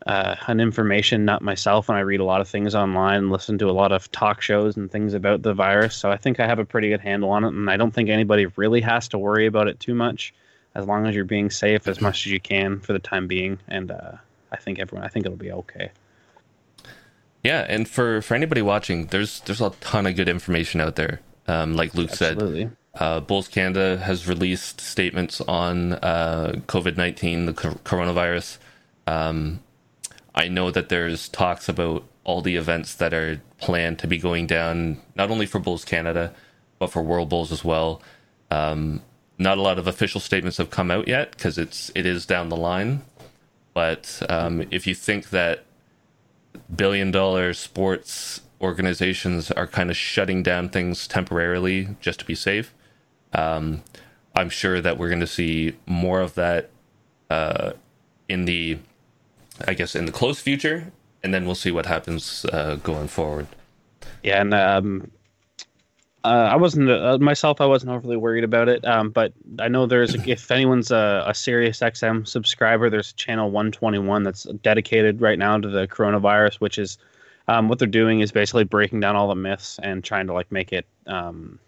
uh, 0.06 0.36
an 0.48 0.60
information 0.60 1.26
nut 1.26 1.42
myself, 1.42 1.90
and 1.90 1.98
I 1.98 2.02
read 2.02 2.20
a 2.20 2.26
lot 2.26 2.42
of 2.42 2.48
things 2.48 2.76
online 2.76 3.18
and 3.18 3.32
listen 3.32 3.58
to 3.60 3.70
a 3.70 3.72
lot 3.72 3.92
of 3.92 4.12
talk 4.12 4.42
shows 4.42 4.78
and 4.78 4.92
things 4.92 5.14
about 5.14 5.42
the 5.42 5.54
virus. 5.54 5.96
So 5.96 6.12
I 6.12 6.18
think 6.18 6.40
I 6.40 6.46
have 6.46 6.60
a 6.60 6.66
pretty 6.66 6.90
good 6.90 7.02
handle 7.02 7.32
on 7.32 7.44
it, 7.44 7.54
and 7.54 7.70
I 7.70 7.78
don't 7.78 7.92
think 7.92 8.10
anybody 8.10 8.46
really 8.56 8.82
has 8.82 9.08
to 9.10 9.18
worry 9.18 9.48
about 9.48 9.68
it 9.68 9.80
too 9.80 9.96
much, 9.96 10.34
as 10.76 10.86
long 10.86 11.08
as 11.08 11.16
you're 11.16 11.26
being 11.26 11.50
safe 11.50 11.88
as 11.88 12.02
much 12.02 12.26
as 12.26 12.32
you 12.32 12.40
can 12.40 12.80
for 12.80 12.94
the 12.94 13.00
time 13.00 13.26
being. 13.28 13.58
And 13.68 13.90
uh, 13.90 14.14
I 14.52 14.58
think 14.58 14.80
everyone. 14.80 15.06
I 15.06 15.10
think 15.10 15.26
it'll 15.26 15.38
be 15.38 15.52
okay. 15.52 15.90
Yeah, 17.44 17.66
and 17.68 17.88
for 17.88 18.22
for 18.22 18.36
anybody 18.36 18.62
watching, 18.62 19.08
there's 19.08 19.40
there's 19.42 19.62
a 19.62 19.72
ton 19.80 20.06
of 20.06 20.16
good 20.16 20.30
information 20.30 20.82
out 20.82 20.96
there. 20.96 21.22
Um, 21.48 21.76
like 21.76 21.94
Luke 21.94 22.12
Absolutely. 22.12 22.64
said, 22.64 22.78
uh, 22.96 23.20
Bowls 23.20 23.48
Canada 23.48 23.98
has 23.98 24.28
released 24.28 24.82
statements 24.82 25.42
on 25.42 25.94
uh, 25.94 26.54
COVID 26.68 26.98
nineteen, 26.98 27.46
the 27.46 27.54
co- 27.54 27.80
coronavirus. 27.84 28.58
Um, 29.06 29.62
I 30.34 30.48
know 30.48 30.72
that 30.72 30.90
there's 30.90 31.30
talks 31.30 31.70
about 31.70 32.04
all 32.24 32.42
the 32.42 32.56
events 32.56 32.96
that 32.96 33.14
are 33.14 33.42
planned 33.60 34.00
to 34.00 34.08
be 34.08 34.18
going 34.18 34.48
down, 34.48 35.02
not 35.16 35.30
only 35.30 35.46
for 35.46 35.60
Bowls 35.60 35.86
Canada, 35.86 36.34
but 36.80 36.88
for 36.88 37.02
World 37.02 37.30
Bowls 37.30 37.52
as 37.52 37.64
well. 37.64 38.02
Um, 38.50 39.02
not 39.38 39.58
a 39.58 39.62
lot 39.62 39.78
of 39.78 39.88
official 39.88 40.20
statements 40.22 40.58
have 40.58 40.70
come 40.70 40.90
out 40.90 41.08
yet 41.08 41.32
because 41.32 41.58
it's 41.58 41.92
it 41.96 42.06
is 42.06 42.26
down 42.26 42.50
the 42.50 42.58
line. 42.58 43.04
But 43.74 44.22
um, 44.30 44.66
if 44.72 44.88
you 44.88 44.96
think 44.96 45.30
that 45.30 45.66
billion 46.74 47.12
dollar 47.12 47.54
sports 47.54 48.42
organizations 48.62 49.52
are 49.52 49.68
kind 49.68 49.90
of 49.90 49.98
shutting 49.98 50.44
down 50.44 50.70
things 50.70 51.08
temporarily 51.08 51.90
just 52.00 52.20
to 52.20 52.26
be 52.26 52.36
safe, 52.36 52.74
um, 53.34 53.84
I'm 54.36 54.50
sure 54.50 54.82
that 54.82 54.98
we're 54.98 55.10
going 55.10 55.22
to 55.22 55.28
see 55.28 55.76
more 55.86 56.22
of 56.22 56.36
that 56.36 56.70
uh, 57.30 57.74
in 58.28 58.46
the, 58.46 58.80
I 59.68 59.74
guess, 59.74 59.96
in 59.96 60.06
the 60.06 60.12
close 60.12 60.40
future, 60.40 60.92
and 61.24 61.34
then 61.34 61.46
we'll 61.46 61.56
see 61.56 61.72
what 61.72 61.86
happens 61.86 62.46
uh, 62.46 62.76
going 62.84 63.08
forward. 63.08 63.48
Yeah, 64.24 64.42
and 64.42 64.54
um, 64.54 65.12
uh, 66.26 66.50
I 66.52 66.56
wasn't 66.56 66.90
uh, 66.90 67.20
myself. 67.20 67.62
I 67.62 67.68
wasn't 67.68 67.92
overly 67.92 68.18
worried 68.18 68.44
about 68.44 68.68
it. 68.68 68.84
Um, 68.84 69.12
but 69.12 69.32
I 69.60 69.68
know 69.68 69.86
there's 69.86 70.16
if 70.28 70.50
anyone's 70.50 70.90
a, 70.90 71.24
a 71.28 71.32
XM 71.32 72.28
subscriber, 72.28 72.90
there's 72.90 73.14
channel 73.14 73.52
121 73.52 74.24
that's 74.24 74.44
dedicated 74.64 75.22
right 75.22 75.38
now 75.38 75.60
to 75.60 75.70
the 75.70 75.88
coronavirus, 75.88 76.56
which 76.56 76.80
is 76.80 76.98
um, 77.48 77.70
what 77.70 77.80
they're 77.80 77.88
doing 77.88 78.22
is 78.22 78.32
basically 78.32 78.64
breaking 78.64 79.00
down 79.00 79.16
all 79.16 79.28
the 79.28 79.36
myths 79.36 79.80
and 79.82 80.04
trying 80.04 80.28
to 80.28 80.34
like 80.34 80.52
make 80.52 80.74
it 80.74 80.86
um, 81.08 81.60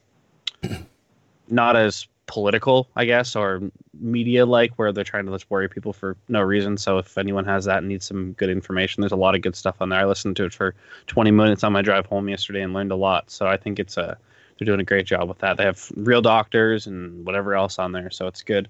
not 1.49 1.75
as 1.75 2.07
political, 2.25 2.87
I 2.95 3.05
guess, 3.05 3.35
or 3.35 3.61
media 3.99 4.45
like, 4.45 4.73
where 4.75 4.91
they're 4.91 5.03
trying 5.03 5.25
to 5.25 5.31
just 5.31 5.49
worry 5.49 5.69
people 5.69 5.93
for 5.93 6.17
no 6.27 6.41
reason. 6.41 6.77
So 6.77 6.97
if 6.97 7.17
anyone 7.17 7.45
has 7.45 7.65
that 7.65 7.79
and 7.79 7.87
needs 7.87 8.05
some 8.05 8.33
good 8.33 8.49
information, 8.49 9.01
there's 9.01 9.13
a 9.13 9.17
lot 9.17 9.33
of 9.33 9.41
good 9.41 9.55
stuff 9.55 9.77
on 9.81 9.89
there. 9.89 9.99
I 9.99 10.05
listened 10.05 10.35
to 10.37 10.45
it 10.45 10.53
for 10.53 10.75
20 11.07 11.31
minutes 11.31 11.63
on 11.63 11.73
my 11.73 11.81
drive 11.81 12.05
home 12.05 12.27
yesterday 12.27 12.61
and 12.61 12.73
learned 12.73 12.91
a 12.91 12.95
lot. 12.95 13.31
So 13.31 13.47
I 13.47 13.57
think 13.57 13.79
it's 13.79 13.97
a 13.97 14.17
they're 14.57 14.65
doing 14.65 14.79
a 14.79 14.83
great 14.83 15.05
job 15.05 15.29
with 15.29 15.39
that. 15.39 15.57
They 15.57 15.63
have 15.63 15.91
real 15.95 16.21
doctors 16.21 16.87
and 16.87 17.25
whatever 17.25 17.53
else 17.53 17.77
on 17.77 17.91
there, 17.91 18.09
so 18.09 18.25
it's 18.25 18.41
good. 18.41 18.67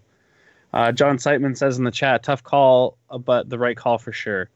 Uh, 0.74 0.92
John 0.92 1.18
Siteman 1.18 1.58
says 1.58 1.78
in 1.78 1.86
the 1.86 1.92
chat, 1.92 2.24
tough 2.24 2.44
call, 2.44 2.98
but 3.24 3.50
the 3.50 3.58
right 3.58 3.78
call 3.78 3.98
for 3.98 4.12
sure. 4.12 4.50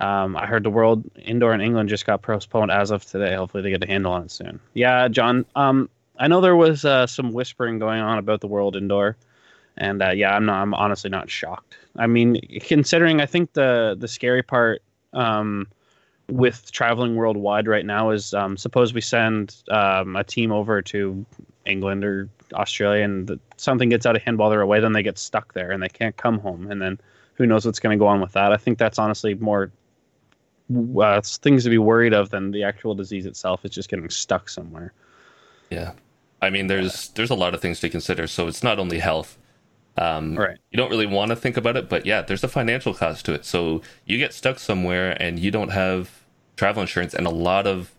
Um, 0.00 0.36
I 0.36 0.46
heard 0.46 0.62
the 0.62 0.70
World 0.70 1.04
Indoor 1.16 1.54
in 1.54 1.60
England 1.60 1.88
just 1.88 2.06
got 2.06 2.22
postponed 2.22 2.70
as 2.70 2.90
of 2.90 3.04
today. 3.04 3.34
Hopefully, 3.34 3.62
they 3.62 3.70
get 3.70 3.82
a 3.82 3.86
handle 3.86 4.12
on 4.12 4.24
it 4.24 4.30
soon. 4.30 4.60
Yeah, 4.74 5.08
John. 5.08 5.44
Um, 5.54 5.88
I 6.18 6.28
know 6.28 6.40
there 6.40 6.56
was 6.56 6.84
uh, 6.84 7.06
some 7.06 7.32
whispering 7.32 7.78
going 7.78 8.00
on 8.00 8.18
about 8.18 8.40
the 8.40 8.46
World 8.46 8.76
Indoor, 8.76 9.16
and 9.76 10.02
uh, 10.02 10.10
yeah, 10.10 10.34
I'm 10.34 10.44
not. 10.46 10.60
I'm 10.60 10.74
honestly 10.74 11.10
not 11.10 11.30
shocked. 11.30 11.78
I 11.96 12.06
mean, 12.06 12.40
considering 12.60 13.20
I 13.20 13.26
think 13.26 13.54
the 13.54 13.96
the 13.98 14.08
scary 14.08 14.42
part 14.42 14.82
um, 15.12 15.66
with 16.28 16.70
traveling 16.72 17.16
worldwide 17.16 17.66
right 17.66 17.86
now 17.86 18.10
is 18.10 18.34
um, 18.34 18.56
suppose 18.56 18.92
we 18.92 19.00
send 19.00 19.56
um, 19.70 20.16
a 20.16 20.24
team 20.24 20.52
over 20.52 20.82
to 20.82 21.24
England 21.64 22.04
or 22.04 22.28
Australia, 22.52 23.04
and 23.04 23.26
the, 23.26 23.40
something 23.56 23.88
gets 23.88 24.06
out 24.06 24.16
of 24.16 24.22
hand 24.22 24.38
while 24.38 24.50
they're 24.50 24.60
away, 24.60 24.80
then 24.80 24.92
they 24.92 25.02
get 25.02 25.18
stuck 25.18 25.54
there 25.54 25.70
and 25.70 25.82
they 25.82 25.88
can't 25.88 26.16
come 26.16 26.38
home, 26.38 26.70
and 26.70 26.82
then 26.82 26.98
who 27.34 27.46
knows 27.46 27.66
what's 27.66 27.80
going 27.80 27.96
to 27.96 28.02
go 28.02 28.06
on 28.06 28.20
with 28.20 28.32
that. 28.32 28.52
I 28.52 28.56
think 28.56 28.78
that's 28.78 28.98
honestly 28.98 29.34
more 29.34 29.70
uh, 30.74 31.20
things 31.20 31.64
to 31.64 31.70
be 31.70 31.78
worried 31.78 32.12
of 32.12 32.30
than 32.30 32.50
the 32.50 32.62
actual 32.64 32.94
disease 32.94 33.26
itself. 33.26 33.64
is 33.64 33.70
just 33.70 33.88
getting 33.88 34.08
stuck 34.10 34.48
somewhere. 34.48 34.92
Yeah, 35.70 35.92
I 36.40 36.50
mean, 36.50 36.66
there's 36.66 37.08
there's 37.10 37.30
a 37.30 37.34
lot 37.34 37.54
of 37.54 37.60
things 37.60 37.80
to 37.80 37.88
consider. 37.88 38.26
So 38.26 38.46
it's 38.48 38.62
not 38.62 38.78
only 38.78 38.98
health. 38.98 39.38
Um, 39.98 40.36
Right. 40.36 40.58
You 40.70 40.76
don't 40.76 40.90
really 40.90 41.06
want 41.06 41.30
to 41.30 41.36
think 41.36 41.56
about 41.56 41.76
it, 41.76 41.88
but 41.88 42.04
yeah, 42.04 42.20
there's 42.22 42.44
a 42.44 42.48
financial 42.48 42.92
cost 42.92 43.24
to 43.26 43.32
it. 43.32 43.44
So 43.46 43.80
you 44.04 44.18
get 44.18 44.34
stuck 44.34 44.58
somewhere 44.58 45.16
and 45.22 45.38
you 45.38 45.50
don't 45.50 45.70
have 45.70 46.24
travel 46.56 46.82
insurance, 46.82 47.14
and 47.14 47.26
a 47.26 47.30
lot 47.30 47.66
of 47.66 47.94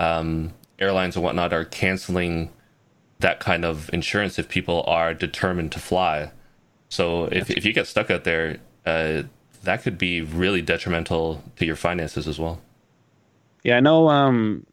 um, 0.00 0.54
airlines 0.78 1.16
and 1.16 1.24
whatnot 1.24 1.52
are 1.52 1.64
canceling 1.64 2.50
that 3.20 3.40
kind 3.40 3.64
of 3.64 3.90
insurance 3.92 4.38
if 4.38 4.48
people 4.48 4.84
are 4.86 5.12
determined 5.12 5.72
to 5.72 5.78
fly. 5.80 6.30
So 6.88 7.26
if 7.26 7.50
if 7.50 7.64
you 7.64 7.72
get 7.72 7.86
stuck 7.86 8.10
out 8.10 8.24
there, 8.24 8.58
uh, 8.86 9.24
that 9.62 9.82
could 9.82 9.98
be 9.98 10.22
really 10.22 10.62
detrimental 10.62 11.42
to 11.56 11.66
your 11.66 11.76
finances 11.76 12.26
as 12.28 12.38
well. 12.38 12.60
Yeah, 13.64 13.76
I 13.76 13.80
know. 13.80 14.08
Um, 14.08 14.66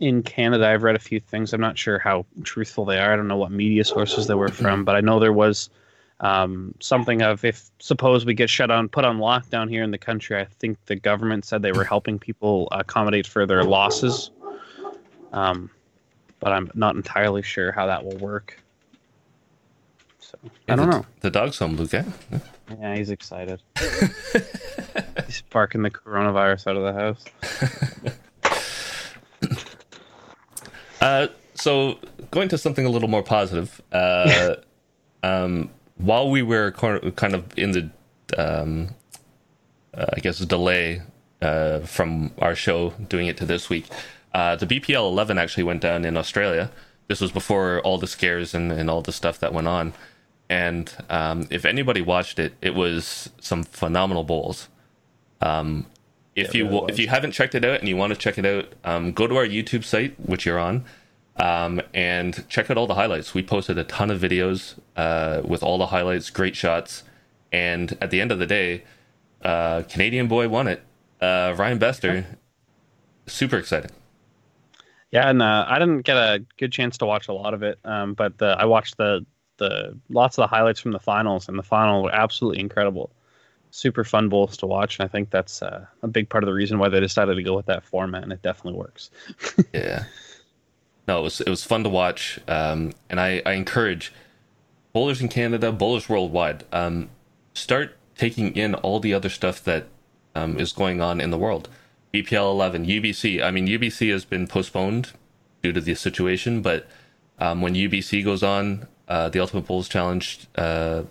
in 0.00 0.22
Canada, 0.22 0.68
I've 0.68 0.82
read 0.82 0.96
a 0.96 1.00
few 1.00 1.20
things. 1.20 1.52
I'm 1.52 1.60
not 1.60 1.78
sure 1.78 1.98
how 1.98 2.26
truthful 2.42 2.84
they 2.84 2.98
are. 2.98 3.12
I 3.12 3.16
don't 3.16 3.28
know 3.28 3.36
what 3.36 3.52
media 3.52 3.84
sources 3.84 4.26
they 4.26 4.34
were 4.34 4.48
from, 4.48 4.84
but 4.84 4.96
I 4.96 5.00
know 5.00 5.20
there 5.20 5.32
was 5.32 5.70
um, 6.20 6.74
something 6.80 7.22
of 7.22 7.44
if 7.44 7.70
suppose 7.78 8.24
we 8.24 8.34
get 8.34 8.50
shut 8.50 8.70
on, 8.70 8.88
put 8.88 9.04
on 9.04 9.18
lockdown 9.18 9.68
here 9.68 9.82
in 9.82 9.90
the 9.90 9.98
country. 9.98 10.38
I 10.38 10.44
think 10.44 10.78
the 10.86 10.96
government 10.96 11.44
said 11.44 11.62
they 11.62 11.72
were 11.72 11.84
helping 11.84 12.18
people 12.18 12.68
accommodate 12.72 13.26
for 13.26 13.46
their 13.46 13.64
losses. 13.64 14.30
Um, 15.32 15.70
but 16.40 16.52
I'm 16.52 16.70
not 16.74 16.96
entirely 16.96 17.42
sure 17.42 17.72
how 17.72 17.86
that 17.86 18.04
will 18.04 18.16
work. 18.18 18.62
So 20.44 20.50
I 20.68 20.76
don't 20.76 20.90
the, 20.90 20.98
know. 20.98 21.06
The 21.20 21.30
dog's 21.30 21.58
home, 21.58 21.76
Luke. 21.76 21.94
eh? 21.94 22.04
Yeah, 22.80 22.96
he's 22.96 23.10
excited. 23.10 23.62
he's 25.26 25.42
barking 25.50 25.82
the 25.82 25.90
coronavirus 25.90 26.66
out 26.68 26.76
of 26.76 26.82
the 26.82 26.92
house. 26.92 28.14
Uh, 31.00 31.28
so 31.52 31.98
going 32.30 32.48
to 32.48 32.56
something 32.56 32.86
a 32.86 32.88
little 32.88 33.10
more 33.10 33.22
positive. 33.22 33.82
Uh, 33.92 34.54
um, 35.22 35.68
while 35.96 36.30
we 36.30 36.40
were 36.42 36.70
kind 36.72 37.34
of 37.34 37.58
in 37.58 37.72
the, 37.72 37.90
um, 38.38 38.88
uh, 39.92 40.06
I 40.14 40.20
guess, 40.20 40.38
delay 40.38 41.02
uh, 41.42 41.80
from 41.80 42.30
our 42.38 42.54
show 42.54 42.90
doing 43.08 43.26
it 43.26 43.36
to 43.36 43.44
this 43.44 43.68
week, 43.68 43.86
uh, 44.32 44.56
the 44.56 44.66
BPL 44.66 45.10
11 45.10 45.36
actually 45.36 45.64
went 45.64 45.82
down 45.82 46.06
in 46.06 46.16
Australia. 46.16 46.70
This 47.08 47.20
was 47.20 47.30
before 47.30 47.80
all 47.80 47.98
the 47.98 48.06
scares 48.06 48.54
and, 48.54 48.72
and 48.72 48.88
all 48.88 49.02
the 49.02 49.12
stuff 49.12 49.38
that 49.40 49.52
went 49.52 49.68
on. 49.68 49.92
And 50.48 50.94
um, 51.08 51.46
if 51.50 51.64
anybody 51.64 52.02
watched 52.02 52.38
it, 52.38 52.54
it 52.60 52.74
was 52.74 53.30
some 53.40 53.62
phenomenal 53.62 54.24
bowls. 54.24 54.68
Um, 55.40 55.86
if 56.36 56.48
It 56.48 56.58
you 56.58 56.68
really 56.68 56.92
if 56.92 56.98
you 56.98 57.08
haven't 57.08 57.32
checked 57.32 57.54
it 57.54 57.64
out 57.64 57.80
and 57.80 57.88
you 57.88 57.96
want 57.96 58.12
to 58.12 58.18
check 58.18 58.38
it 58.38 58.44
out, 58.44 58.72
um, 58.84 59.12
go 59.12 59.26
to 59.26 59.36
our 59.36 59.46
YouTube 59.46 59.84
site, 59.84 60.18
which 60.18 60.44
you're 60.44 60.58
on, 60.58 60.84
um, 61.36 61.80
and 61.92 62.46
check 62.48 62.70
out 62.70 62.76
all 62.76 62.86
the 62.86 62.94
highlights. 62.94 63.34
We 63.34 63.42
posted 63.42 63.78
a 63.78 63.84
ton 63.84 64.10
of 64.10 64.20
videos 64.20 64.78
uh, 64.96 65.42
with 65.44 65.62
all 65.62 65.78
the 65.78 65.86
highlights, 65.86 66.30
great 66.30 66.56
shots, 66.56 67.04
and 67.52 67.96
at 68.00 68.10
the 68.10 68.20
end 68.20 68.32
of 68.32 68.38
the 68.38 68.46
day, 68.46 68.84
uh, 69.42 69.82
Canadian 69.88 70.26
boy 70.26 70.48
won 70.48 70.66
it. 70.68 70.82
Uh, 71.20 71.54
Ryan 71.56 71.78
Bester, 71.78 72.26
super 73.26 73.56
exciting. 73.56 73.90
Yeah, 75.10 75.30
and 75.30 75.40
uh, 75.40 75.64
I 75.68 75.78
didn't 75.78 76.02
get 76.02 76.16
a 76.16 76.44
good 76.58 76.72
chance 76.72 76.98
to 76.98 77.06
watch 77.06 77.28
a 77.28 77.32
lot 77.32 77.54
of 77.54 77.62
it, 77.62 77.78
um, 77.84 78.14
but 78.14 78.36
the, 78.38 78.56
I 78.58 78.64
watched 78.64 78.96
the 78.96 79.24
the 79.58 79.96
lots 80.08 80.38
of 80.38 80.42
the 80.42 80.46
highlights 80.54 80.80
from 80.80 80.92
the 80.92 80.98
finals, 80.98 81.48
and 81.48 81.58
the 81.58 81.62
final 81.62 82.02
were 82.02 82.14
absolutely 82.14 82.60
incredible. 82.60 83.10
Super 83.70 84.04
fun 84.04 84.28
bowls 84.28 84.56
to 84.58 84.66
watch, 84.66 84.98
and 84.98 85.04
I 85.04 85.08
think 85.08 85.30
that's 85.30 85.62
uh, 85.62 85.84
a 86.02 86.08
big 86.08 86.28
part 86.28 86.44
of 86.44 86.46
the 86.46 86.54
reason 86.54 86.78
why 86.78 86.88
they 86.88 87.00
decided 87.00 87.34
to 87.34 87.42
go 87.42 87.56
with 87.56 87.66
that 87.66 87.84
format, 87.84 88.22
and 88.22 88.32
it 88.32 88.42
definitely 88.42 88.78
works. 88.78 89.10
Yeah. 89.72 90.04
No, 91.06 91.18
it 91.20 91.22
was 91.22 91.40
it 91.42 91.50
was 91.50 91.64
fun 91.64 91.82
to 91.84 91.90
watch, 91.90 92.40
um, 92.48 92.92
and 93.10 93.20
I, 93.20 93.42
I 93.44 93.52
encourage 93.52 94.10
bowlers 94.94 95.20
in 95.20 95.28
Canada, 95.28 95.70
bowlers 95.70 96.08
worldwide, 96.08 96.64
um, 96.72 97.10
start 97.52 97.98
taking 98.16 98.56
in 98.56 98.74
all 98.76 99.00
the 99.00 99.12
other 99.12 99.28
stuff 99.28 99.62
that 99.64 99.88
um, 100.34 100.58
is 100.58 100.72
going 100.72 101.02
on 101.02 101.20
in 101.20 101.30
the 101.30 101.36
world. 101.36 101.68
BPL 102.14 102.50
11, 102.52 102.86
UBC. 102.86 103.42
I 103.42 103.50
mean, 103.50 103.66
UBC 103.66 104.10
has 104.12 104.24
been 104.24 104.46
postponed 104.46 105.12
due 105.62 105.72
to 105.72 105.80
the 105.80 105.94
situation, 105.94 106.62
but 106.62 106.86
um, 107.38 107.60
when 107.60 107.74
UBC 107.74 108.24
goes 108.24 108.42
on, 108.42 108.86
uh, 109.08 109.28
the 109.28 109.40
Ultimate 109.40 109.66
Bowls 109.66 109.88
Challenge, 109.88 110.46
uh, 110.56 111.02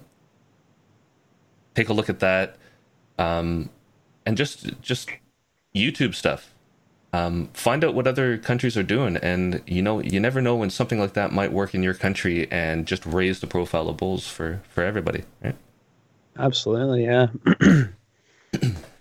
take 1.76 1.90
a 1.90 1.94
look 1.94 2.10
at 2.10 2.20
that, 2.20 2.58
um, 3.18 3.70
and 4.26 4.38
just 4.38 4.82
just 4.82 5.10
YouTube 5.76 6.16
stuff. 6.16 6.54
Um, 7.12 7.50
find 7.54 7.84
out 7.84 7.94
what 7.94 8.08
other 8.08 8.40
countries 8.40 8.76
are 8.76 8.84
doing. 8.84 9.18
And 9.18 9.62
you 9.68 9.82
know 9.82 10.00
you 10.00 10.20
never 10.20 10.42
know 10.42 10.56
when 10.56 10.70
something 10.70 11.00
like 11.00 11.14
that 11.14 11.32
might 11.32 11.52
work 11.52 11.76
in 11.76 11.84
your 11.84 11.94
country 11.94 12.52
and 12.52 12.88
just 12.88 13.06
raise 13.06 13.40
the 13.40 13.48
profile 13.48 13.90
of 13.90 13.98
bowls 13.98 14.28
for 14.28 14.62
for 14.70 14.84
everybody 14.84 15.24
right? 15.44 15.56
Absolutely, 16.38 17.06
yeah. 17.06 17.28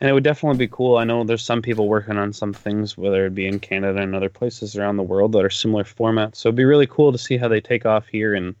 and 0.00 0.10
it 0.10 0.12
would 0.12 0.24
definitely 0.24 0.58
be 0.58 0.68
cool. 0.68 0.98
I 0.98 1.04
know 1.04 1.24
there's 1.24 1.44
some 1.44 1.62
people 1.62 1.88
working 1.88 2.18
on 2.18 2.32
some 2.32 2.52
things, 2.52 2.98
whether 2.98 3.26
it 3.26 3.34
be 3.34 3.46
in 3.46 3.60
Canada 3.60 4.00
and 4.00 4.14
other 4.14 4.28
places 4.28 4.76
around 4.76 4.96
the 4.96 5.02
world 5.02 5.32
that 5.32 5.44
are 5.44 5.50
similar 5.50 5.84
formats. 5.84 6.36
So 6.36 6.48
it'd 6.48 6.56
be 6.56 6.64
really 6.64 6.86
cool 6.86 7.12
to 7.12 7.18
see 7.18 7.36
how 7.36 7.48
they 7.48 7.60
take 7.60 7.86
off 7.86 8.06
here 8.06 8.34
and 8.34 8.54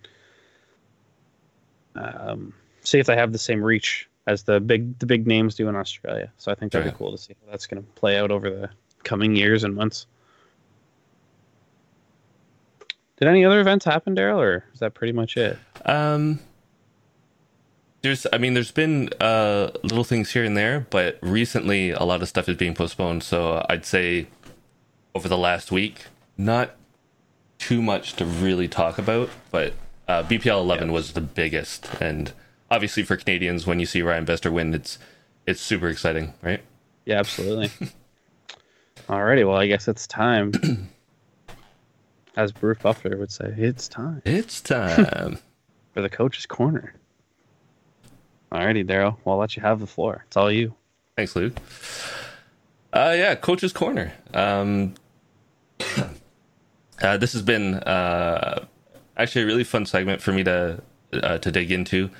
um, 1.94 2.54
see 2.82 2.98
if 2.98 3.06
they 3.06 3.16
have 3.16 3.32
the 3.32 3.38
same 3.38 3.62
reach 3.62 4.08
as 4.26 4.42
the 4.42 4.60
big 4.60 4.98
the 4.98 5.06
big 5.06 5.26
names 5.26 5.54
do 5.54 5.68
in 5.68 5.76
Australia. 5.76 6.32
So 6.38 6.50
I 6.50 6.54
think 6.54 6.72
that'd 6.72 6.86
Yeah. 6.86 6.92
be 6.92 6.98
cool 6.98 7.12
to 7.12 7.18
see 7.18 7.34
how 7.44 7.50
that's 7.50 7.66
going 7.66 7.82
to 7.82 7.88
play 7.92 8.18
out 8.18 8.30
over 8.30 8.50
the 8.50 8.70
coming 9.04 9.36
years 9.36 9.62
and 9.62 9.74
months. 9.74 10.06
Did 13.18 13.28
any 13.28 13.44
other 13.44 13.60
events 13.60 13.84
happen, 13.84 14.14
Darryl, 14.14 14.38
or 14.38 14.64
is 14.74 14.80
that 14.80 14.94
pretty 14.94 15.12
much 15.12 15.36
it? 15.36 15.58
Um, 15.86 16.38
there's, 18.02 18.26
I 18.32 18.38
mean, 18.38 18.54
there's 18.54 18.70
been 18.72 19.10
uh, 19.20 19.70
little 19.82 20.04
things 20.04 20.32
here 20.32 20.44
and 20.44 20.56
there, 20.56 20.86
but 20.90 21.18
recently 21.22 21.90
a 21.90 22.02
lot 22.04 22.22
of 22.22 22.28
stuff 22.28 22.48
is 22.48 22.56
being 22.56 22.74
postponed. 22.74 23.22
So 23.22 23.64
I'd 23.68 23.84
say 23.84 24.28
over 25.14 25.28
the 25.28 25.38
last 25.38 25.72
week, 25.72 26.04
not 26.36 26.76
too 27.58 27.80
much 27.82 28.14
to 28.16 28.24
really 28.24 28.68
talk 28.68 28.98
about, 28.98 29.30
but 29.50 29.72
uh, 30.06 30.22
BPL 30.22 30.60
11 30.60 30.92
was 30.92 31.12
the 31.14 31.20
biggest, 31.20 31.88
and 32.00 32.32
obviously 32.70 33.02
for 33.02 33.16
Canadians, 33.16 33.66
when 33.66 33.80
you 33.80 33.86
see 33.86 34.02
Ryan 34.02 34.24
Bester 34.24 34.52
win, 34.52 34.74
it's 34.74 34.98
it's 35.46 35.60
super 35.60 35.88
exciting, 35.88 36.34
right? 36.42 36.60
Yeah, 37.06 37.18
absolutely. 37.18 37.70
Alrighty, 39.08 39.46
well, 39.46 39.56
I 39.56 39.66
guess 39.66 39.88
it's 39.88 40.06
time. 40.06 40.52
As 42.36 42.52
Bruce 42.52 42.78
Buffer 42.82 43.16
would 43.16 43.32
say, 43.32 43.54
it's 43.56 43.88
time 43.88 44.20
It's 44.24 44.60
time. 44.60 45.38
for 45.94 46.02
the 46.02 46.10
coach's 46.10 46.44
corner. 46.46 46.94
Alrighty, 48.52 48.86
Darryl. 48.86 49.16
Well, 49.24 49.34
I'll 49.34 49.40
let 49.40 49.56
you 49.56 49.62
have 49.62 49.80
the 49.80 49.86
floor. 49.86 50.24
It's 50.26 50.36
all 50.36 50.50
you. 50.50 50.74
Thanks, 51.16 51.34
Luke. 51.34 51.54
Uh, 52.92 53.14
yeah, 53.16 53.34
Coach's 53.34 53.72
Corner. 53.72 54.12
Um, 54.32 54.94
uh, 57.02 57.16
this 57.16 57.32
has 57.32 57.42
been 57.42 57.74
uh, 57.74 58.64
actually 59.16 59.42
a 59.42 59.46
really 59.46 59.64
fun 59.64 59.86
segment 59.86 60.22
for 60.22 60.32
me 60.32 60.44
to 60.44 60.82
uh, 61.12 61.38
to 61.38 61.50
dig 61.50 61.72
into. 61.72 62.10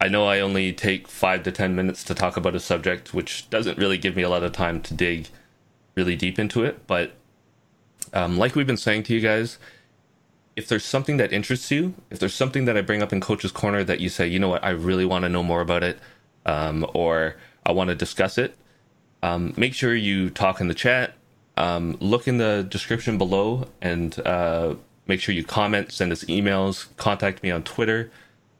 I 0.00 0.08
know 0.08 0.26
I 0.26 0.40
only 0.40 0.72
take 0.72 1.08
five 1.08 1.42
to 1.44 1.52
ten 1.52 1.74
minutes 1.74 2.04
to 2.04 2.14
talk 2.14 2.36
about 2.36 2.54
a 2.54 2.60
subject, 2.60 3.12
which 3.12 3.48
doesn't 3.50 3.78
really 3.78 3.98
give 3.98 4.16
me 4.16 4.22
a 4.22 4.28
lot 4.28 4.42
of 4.42 4.52
time 4.52 4.80
to 4.82 4.94
dig 4.94 5.28
really 5.94 6.16
deep 6.16 6.38
into 6.38 6.64
it. 6.64 6.86
But 6.86 7.12
um, 8.12 8.38
like 8.38 8.54
we've 8.54 8.66
been 8.66 8.76
saying 8.76 9.04
to 9.04 9.14
you 9.14 9.20
guys, 9.20 9.58
if 10.56 10.68
there's 10.68 10.84
something 10.84 11.16
that 11.18 11.32
interests 11.32 11.70
you, 11.70 11.94
if 12.10 12.18
there's 12.18 12.34
something 12.34 12.64
that 12.64 12.76
I 12.76 12.80
bring 12.80 13.02
up 13.02 13.12
in 13.12 13.20
Coach's 13.20 13.52
Corner 13.52 13.84
that 13.84 14.00
you 14.00 14.08
say, 14.08 14.26
you 14.26 14.38
know 14.38 14.48
what, 14.48 14.64
I 14.64 14.70
really 14.70 15.04
want 15.04 15.22
to 15.24 15.28
know 15.28 15.42
more 15.42 15.60
about 15.60 15.82
it, 15.82 15.98
um, 16.46 16.86
or 16.94 17.36
I 17.64 17.72
want 17.72 17.88
to 17.88 17.94
discuss 17.94 18.38
it, 18.38 18.56
um, 19.22 19.54
make 19.56 19.74
sure 19.74 19.94
you 19.94 20.30
talk 20.30 20.60
in 20.60 20.68
the 20.68 20.74
chat. 20.74 21.14
Um, 21.56 21.98
look 22.00 22.26
in 22.26 22.38
the 22.38 22.66
description 22.68 23.18
below 23.18 23.68
and 23.82 24.18
uh, 24.20 24.76
make 25.06 25.20
sure 25.20 25.34
you 25.34 25.44
comment, 25.44 25.92
send 25.92 26.10
us 26.10 26.24
emails, 26.24 26.86
contact 26.96 27.42
me 27.42 27.50
on 27.50 27.62
Twitter. 27.62 28.10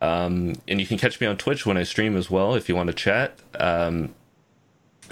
Um, 0.02 0.56
and 0.68 0.80
you 0.80 0.86
can 0.86 0.98
catch 0.98 1.20
me 1.20 1.26
on 1.26 1.36
Twitch 1.36 1.64
when 1.64 1.76
I 1.76 1.82
stream 1.82 2.16
as 2.16 2.30
well 2.30 2.54
if 2.54 2.68
you 2.68 2.76
want 2.76 2.88
to 2.88 2.94
chat. 2.94 3.38
Um, 3.58 4.14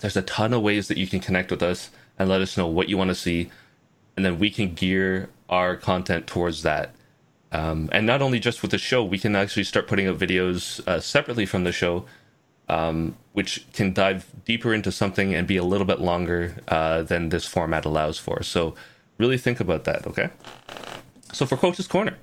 there's 0.00 0.16
a 0.16 0.22
ton 0.22 0.52
of 0.52 0.62
ways 0.62 0.88
that 0.88 0.98
you 0.98 1.06
can 1.06 1.20
connect 1.20 1.50
with 1.50 1.62
us 1.62 1.90
and 2.18 2.28
let 2.28 2.40
us 2.40 2.56
know 2.56 2.66
what 2.66 2.88
you 2.88 2.98
want 2.98 3.08
to 3.08 3.14
see. 3.14 3.50
And 4.18 4.24
then 4.24 4.40
we 4.40 4.50
can 4.50 4.74
gear 4.74 5.30
our 5.48 5.76
content 5.76 6.26
towards 6.26 6.62
that. 6.64 6.90
Um, 7.52 7.88
and 7.92 8.04
not 8.04 8.20
only 8.20 8.40
just 8.40 8.62
with 8.62 8.72
the 8.72 8.78
show, 8.78 9.04
we 9.04 9.18
can 9.18 9.36
actually 9.36 9.62
start 9.62 9.86
putting 9.86 10.08
up 10.08 10.16
videos 10.16 10.86
uh, 10.88 10.98
separately 11.00 11.46
from 11.46 11.62
the 11.62 11.72
show 11.72 12.04
um, 12.68 13.16
which 13.32 13.64
can 13.72 13.92
dive 13.92 14.26
deeper 14.44 14.74
into 14.74 14.92
something 14.92 15.34
and 15.34 15.46
be 15.46 15.56
a 15.56 15.64
little 15.64 15.86
bit 15.86 16.00
longer 16.00 16.56
uh, 16.68 17.02
than 17.02 17.30
this 17.30 17.46
format 17.46 17.84
allows 17.84 18.18
for. 18.18 18.42
So, 18.42 18.74
really 19.16 19.38
think 19.38 19.60
about 19.60 19.84
that, 19.84 20.06
okay? 20.06 20.30
So, 21.32 21.46
for 21.46 21.56
Coach's 21.56 21.86
Corner, 21.86 22.16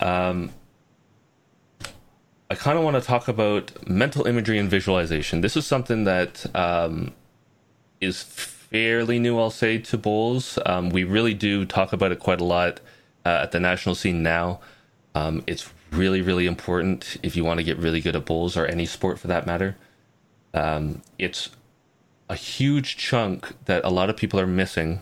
um, 0.00 0.52
I 2.50 2.54
kind 2.54 2.78
of 2.78 2.84
want 2.84 2.96
to 2.96 3.02
talk 3.02 3.28
about 3.28 3.86
mental 3.88 4.26
imagery 4.26 4.58
and 4.58 4.70
visualization. 4.70 5.42
This 5.42 5.56
is 5.56 5.66
something 5.66 6.04
that 6.04 6.46
um, 6.56 7.12
is 8.00 8.22
fairly 8.70 9.18
new, 9.18 9.38
I'll 9.38 9.50
say, 9.50 9.78
to 9.78 9.98
bowls. 9.98 10.58
Um, 10.66 10.90
we 10.90 11.04
really 11.04 11.34
do 11.34 11.64
talk 11.64 11.92
about 11.92 12.12
it 12.12 12.18
quite 12.18 12.40
a 12.40 12.44
lot 12.44 12.80
uh, 13.24 13.40
at 13.42 13.52
the 13.52 13.60
national 13.60 13.94
scene 13.94 14.22
now. 14.22 14.60
Um, 15.14 15.42
it's 15.46 15.72
really, 15.90 16.20
really 16.20 16.46
important 16.46 17.16
if 17.22 17.34
you 17.34 17.44
want 17.44 17.58
to 17.58 17.64
get 17.64 17.78
really 17.78 18.00
good 18.00 18.16
at 18.16 18.26
bowls 18.26 18.56
or 18.56 18.66
any 18.66 18.86
sport 18.86 19.18
for 19.18 19.26
that 19.28 19.46
matter. 19.46 19.76
Um, 20.54 21.02
it's 21.18 21.50
a 22.28 22.34
huge 22.34 22.96
chunk 22.96 23.54
that 23.64 23.84
a 23.84 23.90
lot 23.90 24.10
of 24.10 24.16
people 24.16 24.38
are 24.38 24.46
missing, 24.46 25.00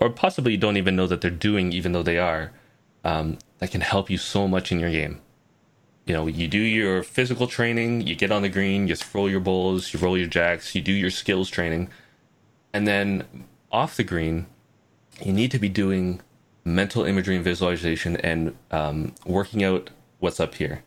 or 0.00 0.10
possibly 0.10 0.56
don't 0.56 0.76
even 0.76 0.96
know 0.96 1.06
that 1.06 1.20
they're 1.20 1.30
doing, 1.30 1.72
even 1.72 1.92
though 1.92 2.02
they 2.02 2.18
are, 2.18 2.52
um, 3.04 3.38
that 3.58 3.70
can 3.70 3.80
help 3.80 4.10
you 4.10 4.18
so 4.18 4.48
much 4.48 4.72
in 4.72 4.80
your 4.80 4.90
game. 4.90 5.20
You 6.04 6.14
know, 6.14 6.26
you 6.26 6.48
do 6.48 6.58
your 6.58 7.02
physical 7.02 7.46
training, 7.46 8.06
you 8.06 8.14
get 8.14 8.30
on 8.30 8.42
the 8.42 8.48
green, 8.48 8.88
you 8.88 8.96
throw 8.96 9.26
your 9.26 9.40
bowls, 9.40 9.94
you 9.94 10.00
roll 10.00 10.18
your 10.18 10.26
jacks, 10.26 10.74
you 10.74 10.82
do 10.82 10.92
your 10.92 11.10
skills 11.10 11.48
training, 11.48 11.88
and 12.74 12.86
then 12.86 13.24
off 13.72 13.96
the 13.96 14.04
green, 14.04 14.46
you 15.22 15.32
need 15.32 15.50
to 15.52 15.58
be 15.58 15.68
doing 15.68 16.20
mental 16.64 17.04
imagery 17.04 17.36
and 17.36 17.44
visualization 17.44 18.16
and 18.18 18.56
um, 18.72 19.14
working 19.24 19.62
out 19.62 19.90
what's 20.18 20.40
up 20.40 20.56
here. 20.56 20.82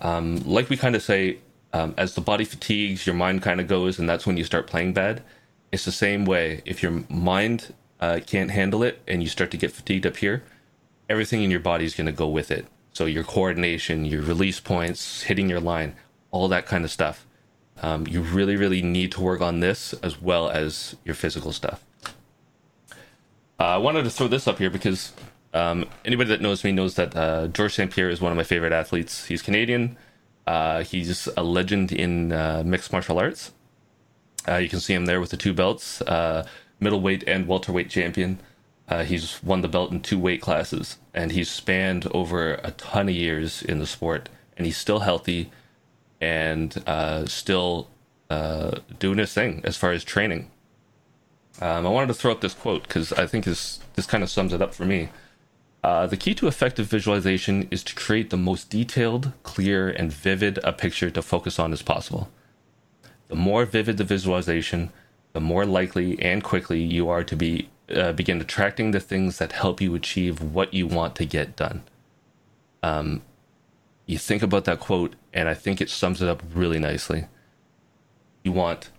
Um, 0.00 0.36
like 0.46 0.70
we 0.70 0.76
kind 0.76 0.94
of 0.94 1.02
say, 1.02 1.38
um, 1.72 1.94
as 1.98 2.14
the 2.14 2.20
body 2.20 2.44
fatigues, 2.44 3.06
your 3.06 3.16
mind 3.16 3.42
kind 3.42 3.60
of 3.60 3.66
goes, 3.66 3.98
and 3.98 4.08
that's 4.08 4.26
when 4.26 4.36
you 4.36 4.44
start 4.44 4.66
playing 4.68 4.92
bad. 4.92 5.22
It's 5.72 5.84
the 5.84 5.92
same 5.92 6.24
way. 6.24 6.62
If 6.64 6.82
your 6.82 7.04
mind 7.08 7.74
uh, 8.00 8.20
can't 8.24 8.52
handle 8.52 8.82
it 8.82 9.02
and 9.08 9.22
you 9.22 9.28
start 9.28 9.50
to 9.50 9.56
get 9.56 9.72
fatigued 9.72 10.06
up 10.06 10.18
here, 10.18 10.44
everything 11.08 11.42
in 11.42 11.50
your 11.50 11.60
body 11.60 11.84
is 11.84 11.94
going 11.94 12.06
to 12.06 12.12
go 12.12 12.28
with 12.28 12.50
it. 12.50 12.66
So 12.92 13.06
your 13.06 13.24
coordination, 13.24 14.04
your 14.04 14.22
release 14.22 14.60
points, 14.60 15.22
hitting 15.22 15.50
your 15.50 15.60
line, 15.60 15.96
all 16.30 16.46
that 16.48 16.66
kind 16.66 16.84
of 16.84 16.90
stuff. 16.92 17.25
Um, 17.82 18.06
you 18.06 18.22
really, 18.22 18.56
really 18.56 18.82
need 18.82 19.12
to 19.12 19.20
work 19.20 19.40
on 19.40 19.60
this 19.60 19.92
as 20.02 20.20
well 20.20 20.48
as 20.48 20.96
your 21.04 21.14
physical 21.14 21.52
stuff. 21.52 21.84
Uh, 23.58 23.64
I 23.64 23.76
wanted 23.76 24.04
to 24.04 24.10
throw 24.10 24.28
this 24.28 24.46
up 24.46 24.58
here 24.58 24.70
because 24.70 25.12
um, 25.54 25.86
anybody 26.04 26.28
that 26.28 26.40
knows 26.40 26.64
me 26.64 26.72
knows 26.72 26.94
that 26.96 27.16
uh, 27.16 27.48
Georges 27.48 27.74
St-Pierre 27.74 28.10
is 28.10 28.20
one 28.20 28.32
of 28.32 28.36
my 28.36 28.44
favorite 28.44 28.72
athletes. 28.72 29.26
He's 29.26 29.42
Canadian. 29.42 29.96
Uh, 30.46 30.82
he's 30.84 31.26
a 31.36 31.42
legend 31.42 31.92
in 31.92 32.32
uh, 32.32 32.62
mixed 32.64 32.92
martial 32.92 33.18
arts. 33.18 33.52
Uh, 34.46 34.56
you 34.56 34.68
can 34.68 34.80
see 34.80 34.94
him 34.94 35.06
there 35.06 35.20
with 35.20 35.30
the 35.30 35.36
two 35.36 35.52
belts, 35.52 36.00
uh, 36.02 36.46
middleweight 36.78 37.24
and 37.26 37.48
welterweight 37.48 37.90
champion. 37.90 38.38
He's 39.04 39.42
won 39.42 39.62
the 39.62 39.68
belt 39.68 39.90
in 39.90 40.00
two 40.00 40.18
weight 40.18 40.40
classes, 40.40 40.98
and 41.12 41.32
he's 41.32 41.50
spanned 41.50 42.06
over 42.12 42.54
a 42.62 42.70
ton 42.72 43.08
of 43.08 43.14
years 43.16 43.60
in 43.60 43.80
the 43.80 43.86
sport, 43.86 44.28
and 44.56 44.64
he's 44.64 44.76
still 44.76 45.00
healthy 45.00 45.50
and 46.20 46.82
uh, 46.86 47.26
still 47.26 47.88
uh, 48.30 48.78
doing 48.98 49.18
his 49.18 49.32
thing 49.32 49.60
as 49.64 49.76
far 49.76 49.92
as 49.92 50.04
training. 50.04 50.50
Um, 51.60 51.86
I 51.86 51.90
wanted 51.90 52.08
to 52.08 52.14
throw 52.14 52.32
out 52.32 52.40
this 52.40 52.54
quote 52.54 52.82
because 52.82 53.12
I 53.12 53.26
think 53.26 53.44
this 53.44 53.80
this 53.94 54.06
kind 54.06 54.22
of 54.22 54.30
sums 54.30 54.52
it 54.52 54.60
up 54.60 54.74
for 54.74 54.84
me. 54.84 55.08
Uh, 55.82 56.06
the 56.06 56.16
key 56.16 56.34
to 56.34 56.48
effective 56.48 56.86
visualization 56.86 57.68
is 57.70 57.84
to 57.84 57.94
create 57.94 58.30
the 58.30 58.36
most 58.36 58.70
detailed, 58.70 59.32
clear, 59.42 59.88
and 59.88 60.12
vivid 60.12 60.58
a 60.64 60.72
picture 60.72 61.10
to 61.10 61.22
focus 61.22 61.58
on 61.58 61.72
as 61.72 61.82
possible. 61.82 62.28
The 63.28 63.36
more 63.36 63.64
vivid 63.64 63.96
the 63.96 64.04
visualization, 64.04 64.90
the 65.32 65.40
more 65.40 65.64
likely 65.64 66.20
and 66.20 66.42
quickly 66.42 66.82
you 66.82 67.08
are 67.08 67.22
to 67.24 67.36
be 67.36 67.68
uh, 67.94 68.12
begin 68.12 68.40
attracting 68.40 68.90
the 68.90 69.00
things 69.00 69.38
that 69.38 69.52
help 69.52 69.80
you 69.80 69.94
achieve 69.94 70.42
what 70.42 70.74
you 70.74 70.86
want 70.86 71.14
to 71.14 71.24
get 71.24 71.54
done. 71.54 71.84
Um, 72.82 73.22
you 74.06 74.18
think 74.18 74.42
about 74.42 74.64
that 74.64 74.80
quote, 74.80 75.14
and 75.34 75.48
I 75.48 75.54
think 75.54 75.80
it 75.80 75.90
sums 75.90 76.22
it 76.22 76.28
up 76.28 76.42
really 76.54 76.78
nicely. 76.78 77.26
You 78.44 78.52
want 78.52 78.90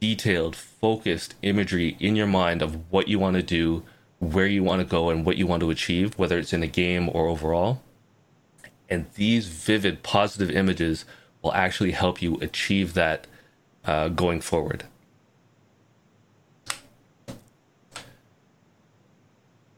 detailed, 0.00 0.56
focused 0.56 1.36
imagery 1.42 1.96
in 2.00 2.16
your 2.16 2.26
mind 2.26 2.60
of 2.60 2.90
what 2.90 3.06
you 3.06 3.20
want 3.20 3.36
to 3.36 3.42
do, 3.42 3.84
where 4.18 4.48
you 4.48 4.64
want 4.64 4.80
to 4.80 4.84
go, 4.84 5.10
and 5.10 5.24
what 5.24 5.36
you 5.36 5.46
want 5.46 5.60
to 5.60 5.70
achieve, 5.70 6.18
whether 6.18 6.38
it's 6.38 6.52
in 6.52 6.62
a 6.62 6.66
game 6.66 7.08
or 7.08 7.28
overall. 7.28 7.80
And 8.90 9.06
these 9.14 9.46
vivid, 9.46 10.02
positive 10.02 10.50
images 10.50 11.04
will 11.40 11.54
actually 11.54 11.92
help 11.92 12.20
you 12.20 12.36
achieve 12.40 12.94
that 12.94 13.28
uh, 13.84 14.08
going 14.08 14.40
forward. 14.40 14.84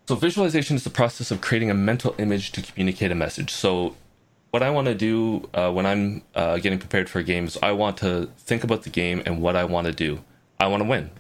So, 0.07 0.15
visualization 0.15 0.77
is 0.77 0.85
the 0.85 0.91
process 0.91 1.31
of 1.31 1.41
creating 1.41 1.71
a 1.71 1.75
mental 1.75 2.15
image 2.19 2.53
to 2.53 2.63
communicate 2.63 3.11
a 3.11 3.15
message. 3.15 3.51
So, 3.51 3.97
what 4.55 4.63
I 4.63 4.71
want 4.71 4.87
to 4.87 4.95
do 4.95 5.49
uh, 5.53 5.73
when 5.73 5.85
I'm 5.85 6.23
uh, 6.33 6.59
getting 6.59 6.79
prepared 6.79 7.11
for 7.11 7.19
a 7.19 7.25
game 7.25 7.47
is 7.47 7.59
I 7.61 7.73
want 7.73 7.97
to 7.97 8.31
think 8.39 8.63
about 8.63 8.85
the 8.85 8.89
game 8.89 9.21
and 9.27 9.43
what 9.43 9.57
I 9.57 9.65
want 9.65 9.89
to 9.89 9.93
do. 9.93 10.23
I 10.61 10.69
want 10.69 10.81
to 10.81 10.89
win. 10.89 11.11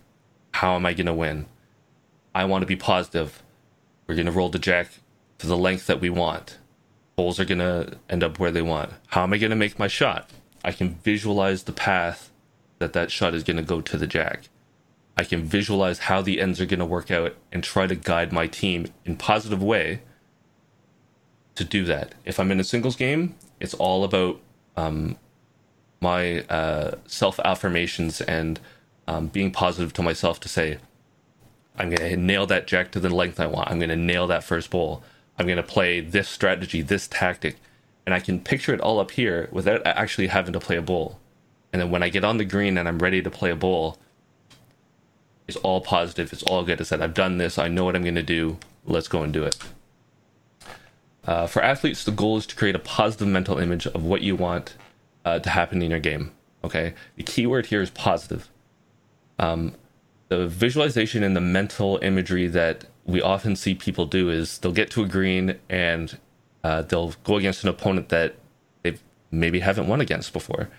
How 0.53 0.77
am 0.77 0.87
I 0.87 0.95
going 0.95 1.07
to 1.07 1.13
win? 1.13 1.47
I 2.33 2.45
want 2.45 2.63
to 2.63 2.67
be 2.67 2.77
positive. 2.77 3.43
We're 4.07 4.15
going 4.15 4.27
to 4.27 4.31
roll 4.31 4.51
the 4.51 4.61
jack 4.61 5.01
to 5.39 5.49
the 5.49 5.57
length 5.57 5.89
that 5.89 6.01
we 6.01 6.11
want. 6.11 6.59
Holes 7.19 7.41
are 7.41 7.45
going 7.45 7.59
to 7.59 7.99
end 8.09 8.23
up 8.23 8.39
where 8.39 8.53
they 8.53 8.63
want. 8.63 8.93
How 9.09 9.25
am 9.25 9.33
I 9.33 9.39
going 9.39 9.51
to 9.51 9.57
make 9.57 9.81
my 9.81 9.89
shot? 9.89 10.31
I 10.65 10.71
can 10.71 10.95
visualize 11.03 11.65
the 11.65 11.73
path 11.73 12.31
that 12.79 12.93
that 12.93 13.11
shot 13.11 13.35
is 13.35 13.43
going 13.43 13.57
to 13.57 13.65
go 13.65 13.81
to 13.81 13.99
the 13.99 14.07
jack. 14.07 14.49
I 15.19 15.25
can 15.25 15.43
visualize 15.43 15.99
how 15.99 16.23
the 16.23 16.41
ends 16.41 16.61
are 16.61 16.67
going 16.67 16.79
to 16.79 16.87
work 16.87 17.11
out 17.11 17.35
and 17.51 17.65
try 17.65 17.89
to 17.89 17.97
guide 17.97 18.33
my 18.33 18.47
team 18.47 18.87
in 19.05 19.17
positive 19.17 19.61
way 19.61 20.03
to 21.55 21.65
do 21.65 21.85
that. 21.85 22.15
If 22.25 22.39
I'm 22.41 22.51
in 22.51 22.61
a 22.61 22.65
singles 22.65 22.97
game, 22.97 23.35
it's 23.61 23.75
all 23.75 24.05
about 24.05 24.41
um, 24.77 25.17
my 26.01 26.41
uh, 26.43 26.97
self 27.07 27.39
affirmations 27.41 28.21
and 28.21 28.61
um, 29.07 29.29
being 29.29 29.51
positive 29.51 29.93
to 29.95 30.03
myself 30.03 30.41
to 30.41 30.49
say, 30.49 30.79
I'm 31.77 31.91
going 31.91 32.11
to 32.11 32.17
nail 32.17 32.47
that 32.47 32.67
jack 32.67 32.93
to 32.93 33.01
the 33.01 33.11
length 33.11 33.41
I 33.41 33.47
want. 33.47 33.71
I'm 33.71 33.79
going 33.79 33.89
to 33.91 33.97
nail 33.97 34.27
that 34.29 34.45
first 34.45 34.71
bowl. 34.71 35.03
I'm 35.39 35.47
going 35.47 35.57
to 35.57 35.63
play 35.63 36.01
this 36.01 36.29
strategy, 36.29 36.83
this 36.83 37.09
tactic. 37.09 37.57
And 38.07 38.15
I 38.15 38.21
can 38.21 38.41
picture 38.41 38.73
it 38.75 38.81
all 38.81 39.01
up 39.01 39.13
here 39.13 39.49
without 39.51 39.83
actually 39.85 40.29
having 40.29 40.53
to 40.53 40.61
play 40.61 40.77
a 40.77 40.83
bowl. 40.83 41.19
And 41.73 41.83
then 41.83 41.91
when 41.91 42.03
I 42.03 42.09
get 42.09 42.25
on 42.25 42.37
the 42.37 42.45
green 42.45 42.79
and 42.79 42.87
I'm 42.87 42.99
ready 42.99 43.23
to 43.23 43.31
play 43.31 43.51
a 43.51 43.57
bowl, 43.57 43.99
it's 45.49 45.57
all 45.59 45.81
positive. 45.81 46.33
It's 46.33 46.43
all 46.45 46.65
good. 46.65 46.81
I 46.81 46.85
said, 46.85 47.03
I've 47.03 47.15
done 47.15 47.39
this. 47.39 47.59
I 47.59 47.69
know 47.69 47.85
what 47.85 47.97
I'm 47.97 48.03
going 48.03 48.15
to 48.15 48.23
do. 48.23 48.59
Let's 48.85 49.09
go 49.09 49.23
and 49.23 49.33
do 49.33 49.43
it. 49.45 49.57
Uh, 51.27 51.47
for 51.47 51.63
athletes, 51.63 52.05
the 52.05 52.11
goal 52.11 52.37
is 52.37 52.47
to 52.47 52.57
create 52.57 52.75
a 52.75 52.81
positive 52.81 53.29
mental 53.29 53.59
image 53.59 53.87
of 53.87 54.05
what 54.05 54.21
you 54.21 54.37
want 54.37 54.77
uh, 55.25 55.39
to 55.39 55.51
happen 55.51 55.83
in 55.83 55.91
your 55.91 56.01
game. 56.01 56.33
Okay. 56.63 56.95
The 57.17 57.23
key 57.23 57.47
word 57.47 57.67
here 57.67 57.83
is 57.83 57.91
positive. 57.91 58.51
Um, 59.39 59.75
the 60.29 60.47
visualization 60.47 61.23
and 61.23 61.37
the 61.37 61.41
mental 61.41 61.99
imagery 62.03 62.47
that 62.49 62.85
we 63.05 63.21
often 63.21 63.57
see 63.57 63.75
people 63.75 64.07
do 64.07 64.31
is 64.31 64.59
they'll 64.59 64.73
get 64.73 64.91
to 64.91 65.03
a 65.03 65.09
green 65.09 65.59
and 65.69 66.19
uh, 66.63 66.83
they'll 66.83 67.15
go 67.25 67.37
against 67.37 67.63
an 67.63 67.69
opponent 67.69 68.09
that 68.09 68.35
they 68.83 68.97
maybe 69.31 69.61
haven't 69.61 69.87
won 69.87 70.01
against 70.01 70.33
before, 70.33 70.71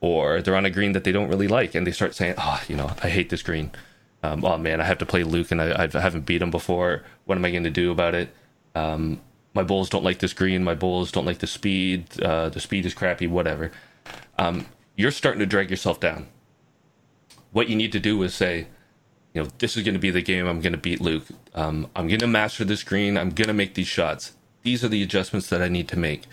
or 0.00 0.40
they're 0.40 0.54
on 0.54 0.64
a 0.64 0.70
green 0.70 0.92
that 0.92 1.02
they 1.02 1.10
don't 1.10 1.28
really 1.28 1.48
like, 1.48 1.74
and 1.74 1.84
they 1.84 1.90
start 1.90 2.14
saying, 2.14 2.34
"Oh, 2.38 2.62
you 2.68 2.76
know, 2.76 2.92
I 3.02 3.08
hate 3.08 3.30
this 3.30 3.42
green. 3.42 3.72
Um, 4.22 4.44
oh 4.44 4.56
man, 4.56 4.80
I 4.80 4.84
have 4.84 4.98
to 4.98 5.06
play 5.06 5.24
Luke, 5.24 5.50
and 5.50 5.60
I, 5.60 5.88
I 5.92 6.00
haven't 6.00 6.24
beat 6.24 6.40
him 6.40 6.52
before. 6.52 7.02
What 7.24 7.36
am 7.36 7.44
I 7.44 7.50
going 7.50 7.64
to 7.64 7.70
do 7.70 7.90
about 7.90 8.14
it? 8.14 8.28
Um, 8.76 9.20
my 9.54 9.62
bowls 9.62 9.88
don't 9.88 10.04
like 10.04 10.18
this 10.18 10.32
green. 10.32 10.64
My 10.64 10.74
bowls 10.74 11.12
don't 11.12 11.24
like 11.24 11.38
the 11.38 11.46
speed. 11.46 12.20
Uh, 12.20 12.48
the 12.48 12.60
speed 12.60 12.84
is 12.84 12.94
crappy. 12.94 13.28
Whatever. 13.28 13.70
Um, 14.36 14.66
you're 14.96 15.12
starting 15.12 15.40
to 15.40 15.46
drag 15.46 15.70
yourself 15.70 16.00
down. 16.00 16.26
What 17.52 17.68
you 17.68 17.76
need 17.76 17.92
to 17.92 18.00
do 18.00 18.20
is 18.24 18.34
say, 18.34 18.66
you 19.32 19.42
know, 19.42 19.48
this 19.58 19.76
is 19.76 19.84
going 19.84 19.94
to 19.94 20.00
be 20.00 20.10
the 20.10 20.22
game 20.22 20.46
I'm 20.46 20.60
going 20.60 20.72
to 20.72 20.78
beat 20.78 21.00
Luke. 21.00 21.26
Um, 21.54 21.88
I'm 21.94 22.08
going 22.08 22.20
to 22.20 22.26
master 22.26 22.64
this 22.64 22.82
green. 22.82 23.16
I'm 23.16 23.30
going 23.30 23.48
to 23.48 23.54
make 23.54 23.74
these 23.74 23.86
shots. 23.86 24.32
These 24.62 24.84
are 24.84 24.88
the 24.88 25.02
adjustments 25.02 25.48
that 25.48 25.62
I 25.62 25.68
need 25.68 25.88
to 25.88 25.98
make. 25.98 26.24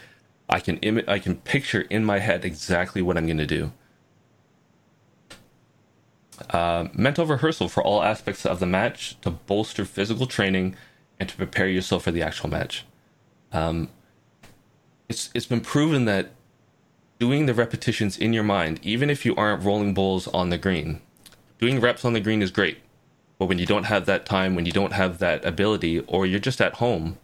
I 0.49 0.59
can 0.59 0.77
Im- 0.77 1.03
I 1.07 1.19
can 1.19 1.37
picture 1.37 1.81
in 1.81 2.03
my 2.03 2.19
head 2.19 2.43
exactly 2.43 3.01
what 3.01 3.17
I'm 3.17 3.25
going 3.25 3.37
to 3.37 3.45
do. 3.45 3.71
Uh, 6.49 6.87
mental 6.93 7.25
rehearsal 7.25 7.69
for 7.69 7.83
all 7.83 8.03
aspects 8.03 8.45
of 8.45 8.59
the 8.59 8.65
match 8.65 9.19
to 9.21 9.29
bolster 9.29 9.85
physical 9.85 10.25
training 10.25 10.75
and 11.19 11.29
to 11.29 11.35
prepare 11.35 11.67
yourself 11.67 12.03
for 12.03 12.11
the 12.11 12.23
actual 12.23 12.49
match. 12.49 12.83
Um, 13.51 13.89
it's 15.09 15.29
it's 15.33 15.45
been 15.45 15.61
proven 15.61 16.05
that 16.05 16.31
doing 17.19 17.45
the 17.45 17.53
repetitions 17.53 18.17
in 18.17 18.33
your 18.33 18.43
mind, 18.43 18.79
even 18.81 19.09
if 19.09 19.25
you 19.25 19.35
aren't 19.35 19.63
rolling 19.63 19.93
bowls 19.93 20.27
on 20.29 20.49
the 20.49 20.57
green, 20.57 21.01
doing 21.59 21.79
reps 21.79 22.03
on 22.03 22.13
the 22.13 22.19
green 22.19 22.41
is 22.41 22.51
great. 22.51 22.79
But 23.37 23.45
when 23.45 23.59
you 23.59 23.65
don't 23.65 23.85
have 23.85 24.05
that 24.05 24.25
time, 24.25 24.55
when 24.55 24.65
you 24.65 24.71
don't 24.71 24.93
have 24.93 25.19
that 25.19 25.43
ability, 25.45 25.99
or 26.01 26.25
you're 26.25 26.39
just 26.39 26.61
at 26.61 26.75
home, 26.75 27.17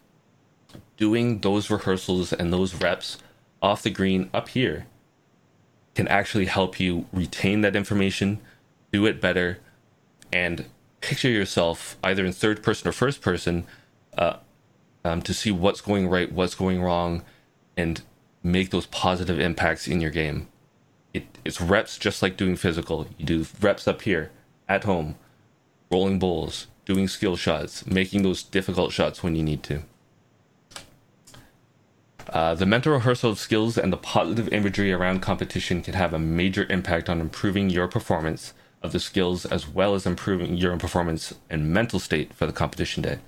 doing 0.98 1.40
those 1.40 1.70
rehearsals 1.70 2.34
and 2.34 2.52
those 2.52 2.76
reps 2.76 3.18
off 3.62 3.84
the 3.84 3.90
green 3.90 4.30
up 4.34 4.50
here 4.50 4.88
can 5.96 6.08
actually 6.08 6.46
help 6.46 6.80
you 6.80 7.06
retain 7.12 7.62
that 7.62 7.76
information, 7.76 8.40
do 8.92 9.06
it 9.06 9.20
better, 9.22 9.60
and 10.32 10.66
picture 11.02 11.30
yourself 11.30 11.98
either 12.04 12.26
in 12.26 12.32
third 12.34 12.62
person 12.62 12.88
or 12.88 12.92
first 12.92 13.22
person 13.22 13.66
uh, 14.18 14.38
um, 15.08 15.22
to 15.22 15.34
see 15.34 15.52
what's 15.52 15.82
going 15.82 16.08
right, 16.08 16.32
what's 16.32 16.56
going 16.56 16.82
wrong, 16.82 17.24
and 17.76 18.02
make 18.44 18.70
those 18.70 18.86
positive 18.88 19.40
impacts 19.40 19.88
in 19.88 20.02
your 20.02 20.12
game. 20.12 20.48
It, 21.14 21.26
it's 21.46 21.62
reps 21.62 21.98
just 21.98 22.22
like 22.22 22.38
doing 22.38 22.56
physical. 22.56 23.08
You 23.18 23.26
do 23.26 23.46
reps 23.62 23.88
up 23.88 24.02
here 24.02 24.32
at 24.68 24.84
home 24.84 25.16
rolling 25.90 26.20
bowls, 26.20 26.68
doing 26.86 27.08
skill 27.08 27.38
shots, 27.38 27.88
making 27.88 28.24
those 28.24 28.44
difficult 28.44 28.92
shots 28.92 29.24
when 29.24 29.36
you 29.36 29.44
need 29.44 29.64
to. 29.64 29.84
Uh, 32.30 32.54
the 32.56 32.66
mental 32.66 32.92
rehearsal 32.92 33.32
of 33.32 33.40
skills 33.40 33.78
and 33.78 33.94
the 33.94 33.98
positive 33.98 34.50
imagery 34.50 34.92
around 34.92 35.22
competition 35.22 35.82
can 35.82 35.94
have 35.94 36.14
a 36.14 36.20
major 36.20 36.68
impact 36.70 37.10
on 37.10 37.22
improving 37.22 37.70
your 37.70 37.88
performance 37.88 38.54
of 38.84 38.92
the 38.92 39.00
skills 39.00 39.46
as 39.46 39.66
well 39.66 39.96
as 39.96 40.06
improving 40.06 40.58
your 40.58 40.76
performance 40.76 41.34
and 41.50 41.72
mental 41.74 42.00
state 42.00 42.34
for 42.34 42.46
the 42.46 42.52
competition 42.52 43.02
day. 43.02 43.20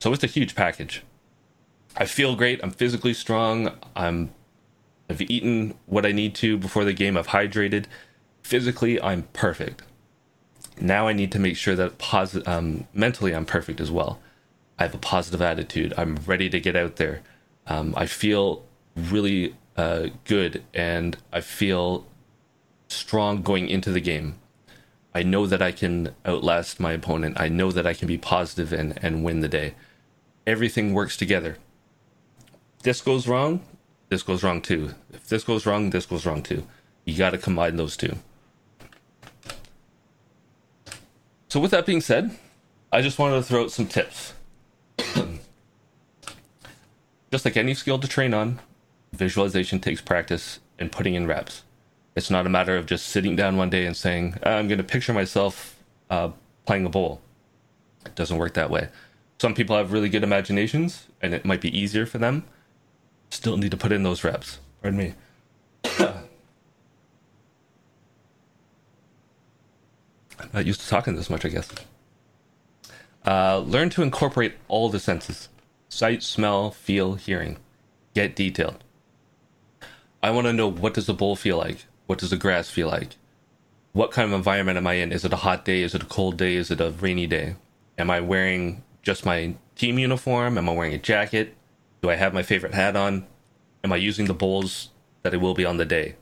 So 0.00 0.12
it's 0.12 0.24
a 0.24 0.28
huge 0.28 0.54
package. 0.54 1.02
I 1.96 2.06
feel 2.06 2.34
great. 2.34 2.60
I'm 2.62 2.70
physically 2.70 3.14
strong. 3.14 3.76
I'm 3.94 4.32
I've 5.08 5.20
eaten 5.22 5.74
what 5.86 6.06
I 6.06 6.12
need 6.12 6.34
to 6.36 6.56
before 6.56 6.84
the 6.84 6.92
game. 6.92 7.16
I've 7.16 7.28
hydrated. 7.28 7.86
Physically, 8.42 9.00
I'm 9.00 9.24
perfect 9.32 9.82
now 10.80 11.08
I 11.08 11.12
need 11.12 11.32
to 11.32 11.38
make 11.38 11.56
sure 11.56 11.76
that 11.76 11.98
posi- 11.98 12.46
um, 12.48 12.86
mentally 12.92 13.34
I'm 13.34 13.46
perfect 13.46 13.80
as 13.80 13.90
well. 13.90 14.20
I 14.78 14.84
have 14.84 14.94
a 14.94 14.98
positive 14.98 15.42
attitude. 15.42 15.92
I'm 15.96 16.16
ready 16.26 16.48
to 16.50 16.60
get 16.60 16.76
out 16.76 16.96
there. 16.96 17.22
Um, 17.66 17.94
I 17.96 18.06
feel 18.06 18.64
really 18.96 19.54
uh, 19.76 20.08
good 20.24 20.64
and 20.72 21.16
I 21.32 21.40
feel 21.40 22.06
strong 22.88 23.42
going 23.42 23.68
into 23.68 23.90
the 23.90 24.00
game. 24.00 24.36
I 25.14 25.22
know 25.22 25.46
that 25.46 25.60
I 25.60 25.72
can 25.72 26.14
outlast 26.24 26.80
my 26.80 26.92
opponent. 26.92 27.38
I 27.38 27.48
know 27.48 27.72
that 27.72 27.86
I 27.86 27.94
can 27.94 28.08
be 28.08 28.18
positive 28.18 28.72
and, 28.72 28.98
and 29.02 29.24
win 29.24 29.40
the 29.40 29.48
day. 29.48 29.74
Everything 30.50 30.94
works 30.94 31.16
together. 31.16 31.58
This 32.82 33.00
goes 33.00 33.28
wrong, 33.28 33.62
this 34.08 34.24
goes 34.24 34.42
wrong 34.42 34.60
too. 34.60 34.94
If 35.12 35.28
this 35.28 35.44
goes 35.44 35.64
wrong, 35.64 35.90
this 35.90 36.06
goes 36.06 36.26
wrong 36.26 36.42
too. 36.42 36.66
You 37.04 37.16
got 37.16 37.30
to 37.30 37.38
combine 37.38 37.76
those 37.76 37.96
two. 37.96 38.16
So, 41.46 41.60
with 41.60 41.70
that 41.70 41.86
being 41.86 42.00
said, 42.00 42.36
I 42.90 43.00
just 43.00 43.16
wanted 43.16 43.36
to 43.36 43.42
throw 43.44 43.62
out 43.62 43.70
some 43.70 43.86
tips. 43.86 44.34
just 47.30 47.44
like 47.44 47.56
any 47.56 47.74
skill 47.74 48.00
to 48.00 48.08
train 48.08 48.34
on, 48.34 48.58
visualization 49.12 49.78
takes 49.78 50.00
practice 50.00 50.58
and 50.80 50.90
putting 50.90 51.14
in 51.14 51.28
reps. 51.28 51.62
It's 52.16 52.28
not 52.28 52.44
a 52.44 52.48
matter 52.48 52.76
of 52.76 52.86
just 52.86 53.06
sitting 53.06 53.36
down 53.36 53.56
one 53.56 53.70
day 53.70 53.86
and 53.86 53.96
saying, 53.96 54.34
I'm 54.42 54.66
going 54.66 54.78
to 54.78 54.84
picture 54.84 55.12
myself 55.14 55.76
uh, 56.10 56.30
playing 56.66 56.86
a 56.86 56.90
bowl. 56.90 57.20
It 58.04 58.16
doesn't 58.16 58.36
work 58.36 58.54
that 58.54 58.68
way. 58.68 58.88
Some 59.40 59.54
people 59.54 59.74
have 59.74 59.90
really 59.90 60.10
good 60.10 60.22
imaginations 60.22 61.06
and 61.22 61.32
it 61.32 61.46
might 61.46 61.62
be 61.62 61.74
easier 61.74 62.04
for 62.04 62.18
them. 62.18 62.44
Still 63.30 63.56
need 63.56 63.70
to 63.70 63.76
put 63.78 63.90
in 63.90 64.02
those 64.02 64.22
reps. 64.22 64.58
Pardon 64.82 64.98
me. 64.98 65.14
I'm 65.98 66.28
not 70.52 70.66
used 70.66 70.82
to 70.82 70.88
talking 70.88 71.16
this 71.16 71.30
much, 71.30 71.46
I 71.46 71.48
guess. 71.48 71.70
Uh, 73.26 73.60
learn 73.60 73.88
to 73.88 74.02
incorporate 74.02 74.56
all 74.68 74.90
the 74.90 75.00
senses 75.00 75.48
sight, 75.88 76.22
smell, 76.22 76.70
feel, 76.70 77.14
hearing. 77.14 77.56
Get 78.14 78.36
detailed. 78.36 78.84
I 80.22 80.32
want 80.32 80.48
to 80.48 80.52
know 80.52 80.70
what 80.70 80.92
does 80.92 81.06
the 81.06 81.14
bowl 81.14 81.34
feel 81.34 81.56
like? 81.56 81.86
What 82.04 82.18
does 82.18 82.28
the 82.28 82.36
grass 82.36 82.68
feel 82.68 82.88
like? 82.88 83.16
What 83.92 84.10
kind 84.10 84.28
of 84.28 84.34
environment 84.34 84.76
am 84.76 84.86
I 84.86 84.94
in? 84.94 85.12
Is 85.12 85.24
it 85.24 85.32
a 85.32 85.36
hot 85.36 85.64
day? 85.64 85.80
Is 85.80 85.94
it 85.94 86.02
a 86.02 86.06
cold 86.06 86.36
day? 86.36 86.56
Is 86.56 86.70
it 86.70 86.82
a 86.82 86.90
rainy 86.90 87.26
day? 87.26 87.56
Am 87.96 88.10
I 88.10 88.20
wearing 88.20 88.82
just 89.02 89.24
my 89.24 89.54
team 89.76 89.98
uniform? 89.98 90.58
Am 90.58 90.68
I 90.68 90.72
wearing 90.72 90.94
a 90.94 90.98
jacket? 90.98 91.54
Do 92.02 92.10
I 92.10 92.16
have 92.16 92.34
my 92.34 92.42
favorite 92.42 92.74
hat 92.74 92.96
on? 92.96 93.26
Am 93.82 93.92
I 93.92 93.96
using 93.96 94.26
the 94.26 94.34
bowls 94.34 94.90
that 95.22 95.34
I 95.34 95.36
will 95.36 95.54
be 95.54 95.64
on 95.64 95.76
the 95.76 95.84
day? 95.84 96.16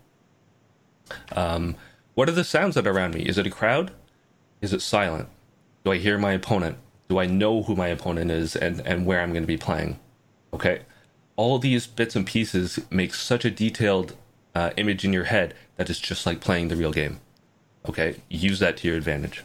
Um, 1.33 1.77
what 2.15 2.29
are 2.29 2.33
the 2.33 2.45
sounds 2.45 2.75
that 2.75 2.87
are 2.87 2.93
around 2.93 3.15
me? 3.15 3.23
Is 3.23 3.39
it 3.39 3.47
a 3.47 3.51
crowd? 3.51 3.93
Is 4.61 4.73
it 4.73 4.83
silent? 4.83 5.29
Do 5.85 5.93
I 5.93 5.99
hear 5.99 6.19
my 6.19 6.33
opponent? 6.33 6.79
Do 7.09 7.19
I 7.19 7.27
know 7.27 7.63
who 7.63 7.75
my 7.75 7.89
opponent 7.89 8.31
is 8.31 8.55
and, 8.57 8.81
and 8.87 9.07
where 9.07 9.21
I'm 9.21 9.33
going 9.33 9.43
to 9.43 9.47
be 9.47 9.57
playing? 9.57 9.99
Okay. 10.53 10.83
All 11.37 11.59
these 11.59 11.87
bits 11.87 12.17
and 12.17 12.27
pieces 12.27 12.81
make 12.91 13.15
such 13.15 13.45
a 13.45 13.51
detailed 13.51 14.17
uh, 14.55 14.71
image 14.77 15.05
in 15.05 15.13
your 15.13 15.25
head 15.25 15.55
that 15.77 15.89
it's 15.89 16.01
just 16.01 16.27
like 16.27 16.41
playing 16.41 16.69
the 16.69 16.77
real 16.77 16.93
game. 16.93 17.21
Okay. 17.89 18.17
Use 18.29 18.59
that 18.59 18.79
to 18.79 18.89
your 18.89 18.97
advantage. 18.97 19.45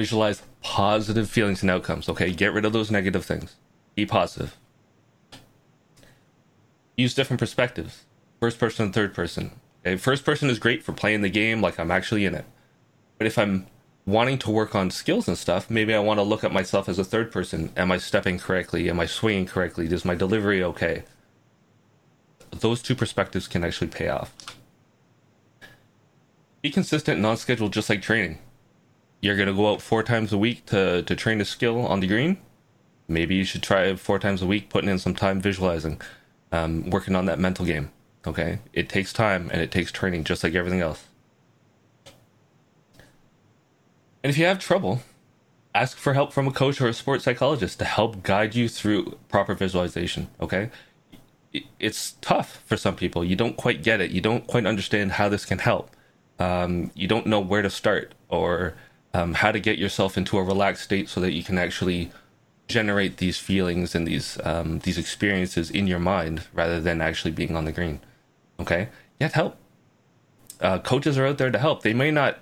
Visualize 0.00 0.40
positive 0.62 1.28
feelings 1.28 1.60
and 1.60 1.70
outcomes. 1.70 2.08
Okay. 2.08 2.32
Get 2.32 2.54
rid 2.54 2.64
of 2.64 2.72
those 2.72 2.90
negative 2.90 3.22
things. 3.22 3.56
Be 3.94 4.06
positive. 4.06 4.56
Use 6.96 7.12
different 7.12 7.38
perspectives 7.38 8.04
first 8.40 8.58
person 8.58 8.86
and 8.86 8.94
third 8.94 9.12
person. 9.12 9.50
Okay. 9.84 9.98
First 9.98 10.24
person 10.24 10.48
is 10.48 10.58
great 10.58 10.82
for 10.82 10.94
playing 10.94 11.20
the 11.20 11.28
game 11.28 11.60
like 11.60 11.78
I'm 11.78 11.90
actually 11.90 12.24
in 12.24 12.34
it. 12.34 12.46
But 13.18 13.26
if 13.26 13.36
I'm 13.36 13.66
wanting 14.06 14.38
to 14.38 14.50
work 14.50 14.74
on 14.74 14.90
skills 14.90 15.28
and 15.28 15.36
stuff, 15.36 15.68
maybe 15.68 15.92
I 15.92 15.98
want 15.98 16.16
to 16.16 16.22
look 16.22 16.44
at 16.44 16.50
myself 16.50 16.88
as 16.88 16.98
a 16.98 17.04
third 17.04 17.30
person. 17.30 17.70
Am 17.76 17.92
I 17.92 17.98
stepping 17.98 18.38
correctly? 18.38 18.88
Am 18.88 18.98
I 19.00 19.04
swinging 19.04 19.44
correctly? 19.44 19.84
Is 19.84 20.06
my 20.06 20.14
delivery 20.14 20.64
okay? 20.64 21.02
Those 22.52 22.80
two 22.80 22.94
perspectives 22.94 23.46
can 23.46 23.64
actually 23.64 23.88
pay 23.88 24.08
off. 24.08 24.34
Be 26.62 26.70
consistent 26.70 27.18
and 27.18 27.26
on 27.26 27.36
schedule, 27.36 27.68
just 27.68 27.90
like 27.90 28.00
training. 28.00 28.38
You're 29.20 29.36
to 29.36 29.52
go 29.52 29.72
out 29.72 29.82
four 29.82 30.02
times 30.02 30.32
a 30.32 30.38
week 30.38 30.66
to, 30.66 31.02
to 31.02 31.16
train 31.16 31.40
a 31.40 31.44
skill 31.44 31.86
on 31.86 32.00
the 32.00 32.06
green. 32.06 32.38
Maybe 33.06 33.34
you 33.34 33.44
should 33.44 33.62
try 33.62 33.94
four 33.96 34.18
times 34.18 34.40
a 34.40 34.46
week, 34.46 34.70
putting 34.70 34.88
in 34.88 34.98
some 34.98 35.14
time 35.14 35.40
visualizing, 35.40 36.00
um, 36.52 36.88
working 36.88 37.14
on 37.14 37.26
that 37.26 37.38
mental 37.38 37.66
game. 37.66 37.90
Okay, 38.26 38.60
it 38.72 38.88
takes 38.88 39.12
time 39.12 39.50
and 39.52 39.60
it 39.62 39.70
takes 39.70 39.90
training, 39.90 40.24
just 40.24 40.44
like 40.44 40.54
everything 40.54 40.80
else. 40.80 41.04
And 44.22 44.30
if 44.30 44.36
you 44.36 44.44
have 44.44 44.58
trouble, 44.58 45.00
ask 45.74 45.96
for 45.96 46.12
help 46.14 46.32
from 46.32 46.46
a 46.46 46.52
coach 46.52 46.80
or 46.80 46.88
a 46.88 46.94
sports 46.94 47.24
psychologist 47.24 47.78
to 47.78 47.84
help 47.84 48.22
guide 48.22 48.54
you 48.54 48.68
through 48.68 49.18
proper 49.28 49.54
visualization. 49.54 50.28
Okay, 50.40 50.70
it's 51.78 52.12
tough 52.20 52.62
for 52.66 52.76
some 52.76 52.94
people. 52.94 53.24
You 53.24 53.36
don't 53.36 53.56
quite 53.56 53.82
get 53.82 54.00
it. 54.00 54.10
You 54.10 54.20
don't 54.20 54.46
quite 54.46 54.66
understand 54.66 55.12
how 55.12 55.28
this 55.28 55.44
can 55.44 55.58
help. 55.58 55.90
Um, 56.38 56.90
you 56.94 57.08
don't 57.08 57.26
know 57.26 57.40
where 57.40 57.62
to 57.62 57.70
start 57.70 58.14
or 58.28 58.74
um, 59.12 59.34
how 59.34 59.52
to 59.52 59.60
get 59.60 59.78
yourself 59.78 60.16
into 60.16 60.38
a 60.38 60.42
relaxed 60.42 60.84
state 60.84 61.08
so 61.08 61.20
that 61.20 61.32
you 61.32 61.42
can 61.42 61.58
actually 61.58 62.10
generate 62.68 63.16
these 63.16 63.38
feelings 63.38 63.94
and 63.94 64.06
these 64.06 64.38
um, 64.44 64.78
these 64.80 64.96
experiences 64.96 65.70
in 65.70 65.86
your 65.86 65.98
mind 65.98 66.44
rather 66.52 66.80
than 66.80 67.00
actually 67.00 67.32
being 67.32 67.56
on 67.56 67.64
the 67.64 67.72
green. 67.72 68.00
Okay, 68.58 68.88
get 69.18 69.32
help. 69.32 69.56
Uh, 70.60 70.78
coaches 70.78 71.18
are 71.18 71.26
out 71.26 71.38
there 71.38 71.50
to 71.50 71.58
help. 71.58 71.82
They 71.82 71.94
may 71.94 72.10
not 72.10 72.38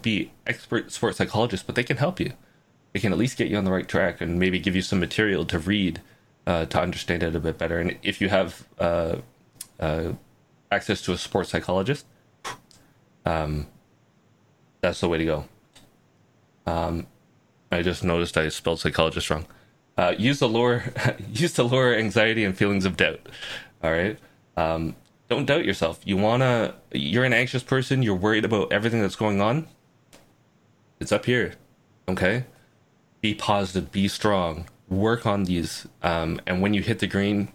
be 0.00 0.32
expert 0.46 0.92
sports 0.92 1.18
psychologists, 1.18 1.64
but 1.64 1.74
they 1.74 1.84
can 1.84 1.96
help 1.96 2.20
you. 2.20 2.32
They 2.92 3.00
can 3.00 3.12
at 3.12 3.18
least 3.18 3.38
get 3.38 3.48
you 3.48 3.56
on 3.56 3.64
the 3.64 3.72
right 3.72 3.88
track 3.88 4.20
and 4.20 4.38
maybe 4.38 4.58
give 4.58 4.76
you 4.76 4.82
some 4.82 5.00
material 5.00 5.44
to 5.46 5.58
read 5.58 6.02
uh, 6.46 6.66
to 6.66 6.80
understand 6.80 7.22
it 7.22 7.34
a 7.34 7.40
bit 7.40 7.56
better. 7.56 7.78
And 7.78 7.96
if 8.02 8.20
you 8.20 8.28
have 8.28 8.66
uh, 8.78 9.16
uh 9.80 10.12
access 10.70 11.02
to 11.02 11.12
a 11.12 11.18
sports 11.18 11.50
psychologist, 11.50 12.06
um, 13.24 13.66
that's 14.80 15.00
the 15.00 15.08
way 15.08 15.18
to 15.18 15.24
go. 15.24 15.44
Um, 16.66 17.06
I 17.70 17.82
just 17.82 18.04
noticed 18.04 18.36
I 18.36 18.48
spelled 18.48 18.80
psychologist 18.80 19.30
wrong. 19.30 19.46
Uh, 19.96 20.14
use 20.16 20.38
the 20.38 20.48
lower, 20.48 20.84
use 21.32 21.52
to 21.54 21.62
lower 21.62 21.94
anxiety 21.94 22.44
and 22.44 22.56
feelings 22.56 22.84
of 22.84 22.96
doubt. 22.96 23.28
All 23.82 23.90
right. 23.90 24.18
Um, 24.56 24.96
don't 25.28 25.46
doubt 25.46 25.64
yourself. 25.64 26.00
You 26.04 26.16
wanna. 26.16 26.74
You're 26.92 27.24
an 27.24 27.32
anxious 27.32 27.62
person. 27.62 28.02
You're 28.02 28.14
worried 28.14 28.44
about 28.44 28.72
everything 28.72 29.00
that's 29.00 29.16
going 29.16 29.40
on. 29.40 29.66
It's 31.00 31.12
up 31.12 31.24
here. 31.24 31.54
Okay. 32.08 32.44
Be 33.22 33.34
positive. 33.34 33.90
Be 33.90 34.08
strong. 34.08 34.68
Work 34.88 35.26
on 35.26 35.44
these. 35.44 35.86
Um, 36.02 36.40
and 36.46 36.60
when 36.60 36.74
you 36.74 36.82
hit 36.82 36.98
the 36.98 37.06
green, 37.06 37.50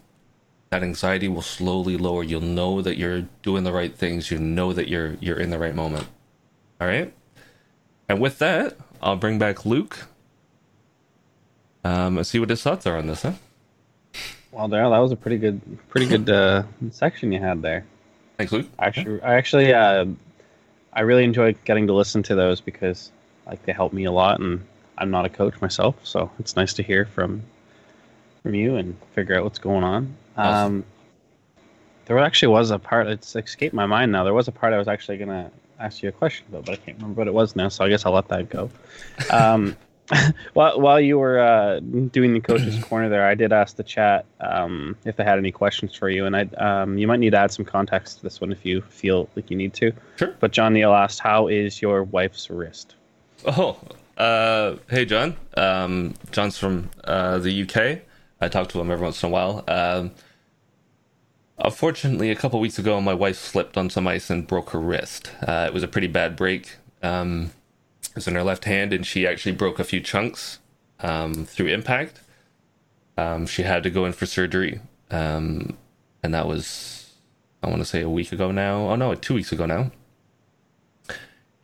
that 0.69 0.81
anxiety 0.81 1.27
will 1.27 1.41
slowly 1.41 1.97
lower. 1.97 2.23
You'll 2.23 2.41
know 2.41 2.81
that 2.81 2.97
you're 2.97 3.27
doing 3.41 3.63
the 3.63 3.71
right 3.71 3.95
things. 3.95 4.31
You 4.31 4.39
know 4.39 4.73
that 4.73 4.87
you're 4.87 5.13
you're 5.21 5.39
in 5.39 5.51
the 5.51 5.59
right 5.59 5.75
moment. 5.75 6.07
All 6.81 6.87
right. 6.87 7.13
And 8.09 8.19
with 8.19 8.39
that, 8.39 8.77
I'll 9.01 9.15
bring 9.15 9.39
back 9.39 9.65
Luke. 9.65 10.07
Um, 11.83 12.15
let's 12.15 12.29
see 12.29 12.39
what 12.39 12.49
his 12.49 12.61
thoughts 12.61 12.85
are 12.85 12.97
on 12.97 13.07
this, 13.07 13.21
huh? 13.21 13.33
Well, 14.51 14.67
Darryl, 14.67 14.91
that 14.91 14.99
was 14.99 15.11
a 15.11 15.15
pretty 15.15 15.37
good, 15.37 15.61
pretty 15.89 16.07
good 16.07 16.29
uh, 16.29 16.63
section 16.91 17.31
you 17.31 17.39
had 17.39 17.61
there. 17.61 17.85
Thanks, 18.37 18.51
Luke. 18.51 18.67
Actually, 18.79 19.21
I 19.21 19.35
actually, 19.35 19.73
uh, 19.73 20.05
I 20.93 21.01
really 21.01 21.23
enjoy 21.23 21.53
getting 21.65 21.87
to 21.87 21.93
listen 21.93 22.23
to 22.23 22.35
those 22.35 22.59
because, 22.59 23.11
like, 23.45 23.63
they 23.63 23.71
help 23.71 23.93
me 23.93 24.05
a 24.05 24.11
lot, 24.11 24.39
and 24.39 24.65
I'm 24.97 25.11
not 25.11 25.25
a 25.25 25.29
coach 25.29 25.59
myself, 25.61 25.95
so 26.03 26.31
it's 26.39 26.55
nice 26.55 26.73
to 26.73 26.83
hear 26.83 27.05
from 27.05 27.43
from 28.43 28.53
you 28.53 28.75
and 28.77 28.95
figure 29.13 29.37
out 29.37 29.43
what's 29.43 29.59
going 29.59 29.83
on. 29.83 30.15
Awesome. 30.37 30.75
Um, 30.77 30.85
there 32.05 32.17
actually 32.19 32.49
was 32.49 32.71
a 32.71 32.79
part. 32.79 33.07
It's 33.07 33.35
escaped 33.35 33.73
my 33.73 33.85
mind 33.85 34.11
now. 34.11 34.23
There 34.23 34.33
was 34.33 34.47
a 34.47 34.51
part 34.51 34.73
I 34.73 34.77
was 34.77 34.87
actually 34.87 35.17
gonna 35.17 35.51
ask 35.79 36.01
you 36.03 36.09
a 36.09 36.11
question 36.11 36.45
though, 36.49 36.61
but 36.61 36.73
I 36.73 36.75
can't 36.77 36.97
remember 36.97 37.21
what 37.21 37.27
it 37.27 37.33
was 37.33 37.55
now. 37.55 37.69
So 37.69 37.85
I 37.85 37.89
guess 37.89 38.05
I'll 38.05 38.13
let 38.13 38.27
that 38.29 38.49
go. 38.49 38.69
Um, 39.31 39.75
while 40.53 40.79
while 40.79 40.99
you 40.99 41.19
were 41.19 41.39
uh, 41.39 41.79
doing 41.79 42.33
the 42.33 42.39
coach's 42.39 42.81
corner 42.83 43.09
there, 43.09 43.25
I 43.25 43.35
did 43.35 43.51
ask 43.51 43.75
the 43.75 43.83
chat 43.83 44.25
um, 44.39 44.95
if 45.05 45.17
they 45.17 45.23
had 45.23 45.37
any 45.37 45.51
questions 45.51 45.95
for 45.95 46.09
you, 46.09 46.25
and 46.25 46.35
I 46.35 46.41
um, 46.57 46.97
you 46.97 47.07
might 47.07 47.19
need 47.19 47.31
to 47.31 47.37
add 47.37 47.51
some 47.51 47.65
context 47.65 48.17
to 48.17 48.23
this 48.23 48.39
one 48.39 48.51
if 48.51 48.65
you 48.65 48.81
feel 48.81 49.29
like 49.35 49.51
you 49.51 49.57
need 49.57 49.73
to. 49.75 49.91
Sure. 50.15 50.33
But 50.39 50.51
John 50.51 50.73
Neal 50.73 50.93
asked, 50.93 51.19
"How 51.19 51.47
is 51.47 51.81
your 51.81 52.03
wife's 52.03 52.49
wrist?" 52.49 52.95
Oh, 53.45 53.79
uh, 54.17 54.77
hey 54.89 55.05
John. 55.05 55.35
Um, 55.55 56.13
John's 56.31 56.57
from 56.57 56.89
uh, 57.03 57.39
the 57.39 57.63
UK. 57.63 58.01
I 58.39 58.47
talk 58.47 58.69
to 58.69 58.79
him 58.79 58.91
every 58.91 59.03
once 59.03 59.21
in 59.23 59.29
a 59.29 59.31
while. 59.31 59.63
Unfortunately, 61.59 62.29
a 62.29 62.35
couple 62.35 62.59
weeks 62.59 62.77
ago, 62.77 63.01
my 63.01 63.13
wife 63.13 63.37
slipped 63.37 63.77
on 63.77 63.89
some 63.89 64.07
ice 64.07 64.29
and 64.29 64.45
broke 64.45 64.69
her 64.71 64.79
wrist. 64.79 65.31
Uh, 65.41 65.65
it 65.67 65.73
was 65.73 65.81
a 65.81 65.87
pretty 65.87 66.07
bad 66.07 66.35
break. 66.35 66.75
Um, 67.01 67.51
it 68.03 68.15
was 68.15 68.27
in 68.27 68.35
her 68.35 68.43
left 68.43 68.65
hand, 68.65 68.93
and 68.93 69.05
she 69.05 69.25
actually 69.25 69.53
broke 69.53 69.79
a 69.79 69.83
few 69.83 69.99
chunks 69.99 70.59
um, 70.99 71.45
through 71.45 71.67
impact. 71.67 72.21
Um, 73.17 73.47
she 73.47 73.63
had 73.63 73.81
to 73.83 73.89
go 73.89 74.05
in 74.05 74.13
for 74.13 74.27
surgery, 74.27 74.81
um, 75.09 75.75
and 76.21 76.31
that 76.35 76.47
was, 76.47 77.15
I 77.63 77.69
want 77.69 77.79
to 77.79 77.85
say, 77.85 78.01
a 78.01 78.09
week 78.09 78.31
ago 78.31 78.51
now. 78.51 78.89
Oh 78.89 78.95
no, 78.95 79.15
two 79.15 79.33
weeks 79.33 79.51
ago 79.51 79.65
now. 79.65 79.91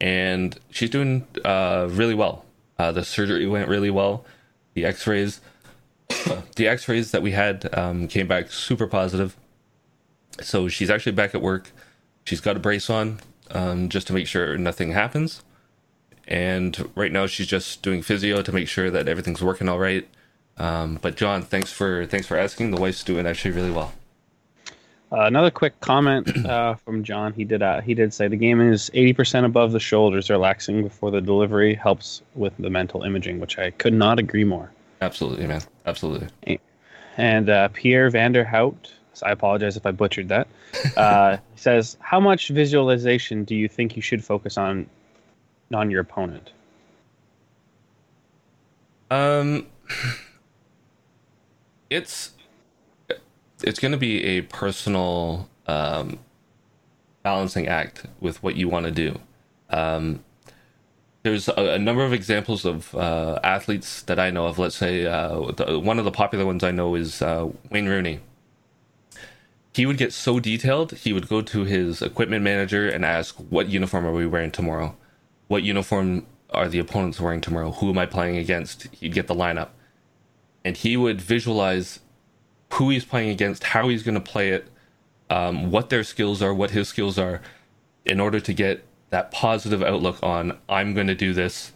And 0.01 0.59
she's 0.71 0.89
doing 0.89 1.27
uh, 1.45 1.87
really 1.91 2.15
well. 2.15 2.45
Uh, 2.79 2.91
the 2.91 3.05
surgery 3.05 3.45
went 3.45 3.69
really 3.69 3.91
well. 3.91 4.25
The 4.73 4.85
X-rays, 4.85 5.39
the 6.55 6.67
X-rays 6.67 7.11
that 7.11 7.21
we 7.21 7.31
had 7.31 7.69
um, 7.77 8.07
came 8.07 8.27
back 8.27 8.51
super 8.51 8.87
positive 8.87 9.37
so 10.41 10.67
she's 10.67 10.89
actually 10.89 11.11
back 11.13 11.35
at 11.35 11.41
work. 11.41 11.71
She's 12.25 12.41
got 12.41 12.55
a 12.55 12.59
brace 12.59 12.89
on 12.89 13.19
um, 13.51 13.89
just 13.89 14.07
to 14.07 14.13
make 14.13 14.27
sure 14.27 14.57
nothing 14.57 14.91
happens. 14.91 15.43
And 16.27 16.89
right 16.95 17.11
now 17.11 17.27
she's 17.27 17.47
just 17.47 17.81
doing 17.81 18.01
physio 18.01 18.41
to 18.41 18.51
make 18.51 18.67
sure 18.67 18.89
that 18.89 19.07
everything's 19.07 19.43
working 19.43 19.67
all 19.67 19.79
right. 19.79 20.07
Um, 20.57 20.99
but 21.01 21.15
John, 21.15 21.41
thanks 21.41 21.71
for 21.71 22.05
thanks 22.05 22.27
for 22.27 22.37
asking. 22.37 22.71
The 22.71 22.79
wife's 22.79 23.03
doing 23.03 23.27
actually 23.27 23.51
really 23.51 23.71
well. 23.71 23.93
Uh, 25.11 25.25
another 25.25 25.51
quick 25.51 25.79
comment 25.81 26.45
uh, 26.45 26.75
from 26.75 27.03
John. 27.03 27.33
He 27.33 27.43
did 27.43 27.61
uh, 27.61 27.81
he 27.81 27.93
did 27.93 28.13
say 28.13 28.27
the 28.27 28.37
game 28.37 28.61
is 28.61 28.89
eighty 28.93 29.13
percent 29.13 29.45
above 29.45 29.71
the 29.71 29.79
shoulders, 29.79 30.29
relaxing 30.29 30.83
before 30.83 31.11
the 31.11 31.21
delivery 31.21 31.75
helps 31.75 32.21
with 32.35 32.53
the 32.57 32.69
mental 32.69 33.03
imaging, 33.03 33.39
which 33.39 33.59
I 33.59 33.71
could 33.71 33.93
not 33.93 34.19
agree 34.19 34.43
more. 34.43 34.71
Absolutely, 35.01 35.45
man. 35.47 35.61
Absolutely. 35.85 36.59
And 37.17 37.49
uh, 37.49 37.67
Pierre 37.69 38.09
Vanderhout 38.09 38.75
so 39.13 39.25
I 39.25 39.31
apologize 39.31 39.77
if 39.77 39.85
I 39.85 39.91
butchered 39.91 40.29
that. 40.29 40.47
Uh, 40.97 41.37
he 41.53 41.59
says, 41.59 41.97
"How 41.99 42.19
much 42.19 42.49
visualization 42.49 43.43
do 43.43 43.55
you 43.55 43.67
think 43.67 43.95
you 43.95 44.01
should 44.01 44.23
focus 44.23 44.57
on 44.57 44.87
on 45.73 45.91
your 45.91 46.01
opponent?" 46.01 46.51
Um, 49.11 49.67
it's 51.89 52.31
it's 53.61 53.79
going 53.79 53.91
to 53.91 53.97
be 53.97 54.23
a 54.23 54.41
personal 54.41 55.49
um, 55.67 56.19
balancing 57.21 57.67
act 57.67 58.05
with 58.19 58.41
what 58.43 58.55
you 58.55 58.67
want 58.67 58.85
to 58.85 58.91
do. 58.91 59.19
Um, 59.69 60.23
there's 61.23 61.47
a, 61.47 61.75
a, 61.75 61.79
number 61.79 62.03
of 62.03 62.11
examples 62.11 62.65
of 62.65 62.93
uh, 62.95 63.39
athletes 63.43 64.01
that 64.03 64.19
I 64.19 64.29
know 64.29 64.47
of. 64.47 64.59
Let's 64.59 64.75
say 64.75 65.05
uh, 65.05 65.51
the, 65.51 65.79
one 65.79 65.97
of 65.97 66.05
the 66.05 66.11
popular 66.11 66.45
ones 66.45 66.63
I 66.63 66.71
know 66.71 66.95
is 66.95 67.21
uh, 67.21 67.49
Wayne 67.71 67.87
Rooney 67.87 68.19
he 69.73 69.85
would 69.85 69.97
get 69.97 70.13
so 70.13 70.39
detailed, 70.39 70.91
he 70.91 71.13
would 71.13 71.27
go 71.27 71.41
to 71.41 71.63
his 71.63 72.01
equipment 72.01 72.43
manager 72.43 72.87
and 72.87 73.03
ask, 73.03 73.35
What 73.35 73.69
uniform 73.69 74.05
are 74.05 74.13
we 74.13 74.27
wearing 74.27 74.51
tomorrow? 74.51 74.95
What 75.47 75.63
uniform 75.63 76.27
are 76.51 76.69
the 76.69 76.79
opponents 76.79 77.19
wearing 77.19 77.41
tomorrow? 77.41 77.71
Who 77.71 77.89
am 77.89 77.97
I 77.97 78.05
playing 78.05 78.37
against? 78.37 78.87
He'd 78.95 79.13
get 79.13 79.27
the 79.27 79.35
lineup. 79.35 79.69
And 80.63 80.77
he 80.77 80.95
would 80.95 81.19
visualize 81.19 81.99
who 82.73 82.89
he's 82.89 83.03
playing 83.03 83.29
against, 83.29 83.63
how 83.65 83.89
he's 83.89 84.03
going 84.03 84.15
to 84.15 84.21
play 84.21 84.49
it, 84.49 84.67
um, 85.29 85.71
what 85.71 85.89
their 85.89 86.03
skills 86.03 86.41
are, 86.41 86.53
what 86.53 86.71
his 86.71 86.87
skills 86.87 87.17
are, 87.17 87.41
in 88.05 88.19
order 88.19 88.39
to 88.39 88.53
get 88.53 88.85
that 89.09 89.31
positive 89.31 89.81
outlook 89.81 90.17
on, 90.21 90.57
I'm 90.69 90.93
going 90.93 91.07
to 91.07 91.15
do 91.15 91.33
this 91.33 91.71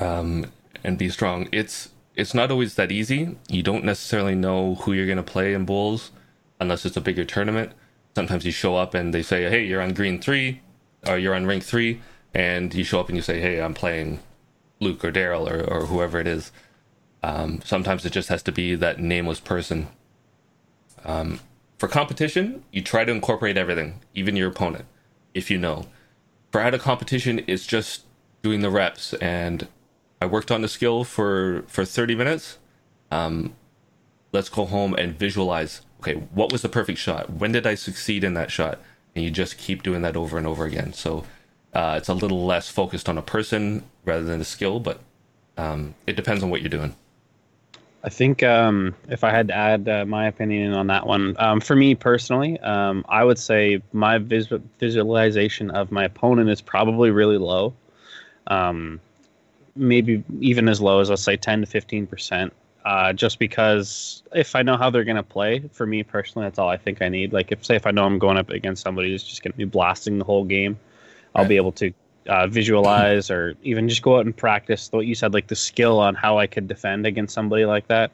um, 0.00 0.52
and 0.84 0.96
be 0.96 1.08
strong. 1.08 1.48
It's 1.52 1.90
it's 2.14 2.32
not 2.32 2.50
always 2.50 2.76
that 2.76 2.90
easy. 2.90 3.36
You 3.48 3.62
don't 3.62 3.84
necessarily 3.84 4.34
know 4.34 4.76
who 4.76 4.92
you're 4.92 5.06
going 5.06 5.18
to 5.18 5.22
play 5.22 5.52
in 5.52 5.66
bowls 5.66 6.12
unless 6.60 6.84
it's 6.84 6.96
a 6.96 7.00
bigger 7.00 7.24
tournament. 7.24 7.72
Sometimes 8.14 8.44
you 8.44 8.52
show 8.52 8.76
up 8.76 8.94
and 8.94 9.12
they 9.12 9.22
say, 9.22 9.48
"Hey, 9.50 9.64
you're 9.64 9.82
on 9.82 9.92
green 9.92 10.20
three, 10.20 10.60
or 11.06 11.18
you're 11.18 11.34
on 11.34 11.46
rink 11.46 11.62
three, 11.62 12.00
and 12.34 12.74
you 12.74 12.84
show 12.84 13.00
up 13.00 13.08
and 13.08 13.16
you 13.16 13.22
say, 13.22 13.40
"Hey, 13.40 13.60
I'm 13.60 13.74
playing 13.74 14.20
Luke 14.80 15.04
or 15.04 15.12
Darryl 15.12 15.50
or, 15.50 15.62
or 15.64 15.86
whoever 15.86 16.18
it 16.18 16.26
is." 16.26 16.52
Um, 17.22 17.60
sometimes 17.64 18.04
it 18.04 18.12
just 18.12 18.28
has 18.28 18.42
to 18.44 18.52
be 18.52 18.74
that 18.76 19.00
nameless 19.00 19.40
person. 19.40 19.88
Um, 21.04 21.40
for 21.78 21.88
competition, 21.88 22.64
you 22.72 22.82
try 22.82 23.04
to 23.04 23.12
incorporate 23.12 23.56
everything, 23.56 24.00
even 24.14 24.36
your 24.36 24.48
opponent, 24.48 24.86
if 25.34 25.50
you 25.50 25.58
know. 25.58 25.86
For 26.52 26.60
at 26.60 26.74
a 26.74 26.78
competition, 26.78 27.42
it's 27.46 27.66
just 27.66 28.04
doing 28.42 28.60
the 28.60 28.70
reps, 28.70 29.12
and 29.14 29.68
I 30.20 30.26
worked 30.26 30.50
on 30.50 30.62
the 30.62 30.68
skill 30.68 31.04
for 31.04 31.64
for 31.66 31.84
30 31.84 32.14
minutes. 32.14 32.58
Um, 33.10 33.54
let's 34.32 34.48
go 34.48 34.64
home 34.64 34.94
and 34.94 35.18
visualize 35.18 35.82
okay, 36.06 36.20
what 36.32 36.52
was 36.52 36.62
the 36.62 36.68
perfect 36.68 36.98
shot? 36.98 37.30
When 37.30 37.52
did 37.52 37.66
I 37.66 37.74
succeed 37.74 38.24
in 38.24 38.34
that 38.34 38.50
shot? 38.50 38.78
And 39.14 39.24
you 39.24 39.30
just 39.30 39.58
keep 39.58 39.82
doing 39.82 40.02
that 40.02 40.16
over 40.16 40.38
and 40.38 40.46
over 40.46 40.64
again. 40.64 40.92
So 40.92 41.24
uh, 41.72 41.94
it's 41.98 42.08
a 42.08 42.14
little 42.14 42.44
less 42.44 42.68
focused 42.68 43.08
on 43.08 43.18
a 43.18 43.22
person 43.22 43.84
rather 44.04 44.24
than 44.24 44.40
a 44.40 44.44
skill, 44.44 44.78
but 44.78 45.00
um, 45.56 45.94
it 46.06 46.16
depends 46.16 46.42
on 46.42 46.50
what 46.50 46.60
you're 46.60 46.70
doing. 46.70 46.94
I 48.04 48.08
think 48.08 48.42
um, 48.42 48.94
if 49.08 49.24
I 49.24 49.30
had 49.30 49.48
to 49.48 49.54
add 49.54 49.88
uh, 49.88 50.04
my 50.04 50.28
opinion 50.28 50.74
on 50.74 50.86
that 50.88 51.06
one, 51.06 51.34
um, 51.40 51.60
for 51.60 51.74
me 51.74 51.96
personally, 51.96 52.60
um, 52.60 53.04
I 53.08 53.24
would 53.24 53.38
say 53.38 53.82
my 53.92 54.18
vis- 54.18 54.52
visualization 54.78 55.70
of 55.72 55.90
my 55.90 56.04
opponent 56.04 56.50
is 56.50 56.60
probably 56.60 57.10
really 57.10 57.38
low. 57.38 57.74
Um, 58.46 59.00
maybe 59.74 60.22
even 60.40 60.68
as 60.68 60.80
low 60.80 61.00
as 61.00 61.10
let's 61.10 61.22
say 61.22 61.36
10 61.36 61.62
to 61.62 61.66
15 61.66 62.06
percent. 62.06 62.52
Uh, 62.86 63.12
just 63.12 63.40
because 63.40 64.22
if 64.32 64.54
I 64.54 64.62
know 64.62 64.76
how 64.76 64.90
they're 64.90 65.02
going 65.02 65.16
to 65.16 65.22
play, 65.24 65.58
for 65.72 65.86
me 65.86 66.04
personally, 66.04 66.46
that's 66.46 66.60
all 66.60 66.68
I 66.68 66.76
think 66.76 67.02
I 67.02 67.08
need. 67.08 67.32
Like 67.32 67.50
if 67.50 67.64
say 67.64 67.74
if 67.74 67.84
I 67.84 67.90
know 67.90 68.04
I'm 68.04 68.20
going 68.20 68.36
up 68.36 68.48
against 68.48 68.82
somebody 68.82 69.10
who's 69.10 69.24
just 69.24 69.42
going 69.42 69.50
to 69.50 69.58
be 69.58 69.64
blasting 69.64 70.18
the 70.18 70.24
whole 70.24 70.44
game, 70.44 70.78
I'll 71.34 71.42
Right. 71.42 71.48
be 71.48 71.56
able 71.56 71.72
to 71.72 71.92
uh, 72.28 72.46
visualize 72.46 73.28
or 73.28 73.56
even 73.64 73.88
just 73.88 74.02
go 74.02 74.18
out 74.18 74.24
and 74.24 74.36
practice 74.36 74.88
what 74.92 75.04
you 75.06 75.16
said, 75.16 75.34
like 75.34 75.48
the 75.48 75.56
skill 75.56 75.98
on 75.98 76.14
how 76.14 76.38
I 76.38 76.46
could 76.46 76.68
defend 76.68 77.06
against 77.06 77.34
somebody 77.34 77.64
like 77.64 77.88
that. 77.88 78.12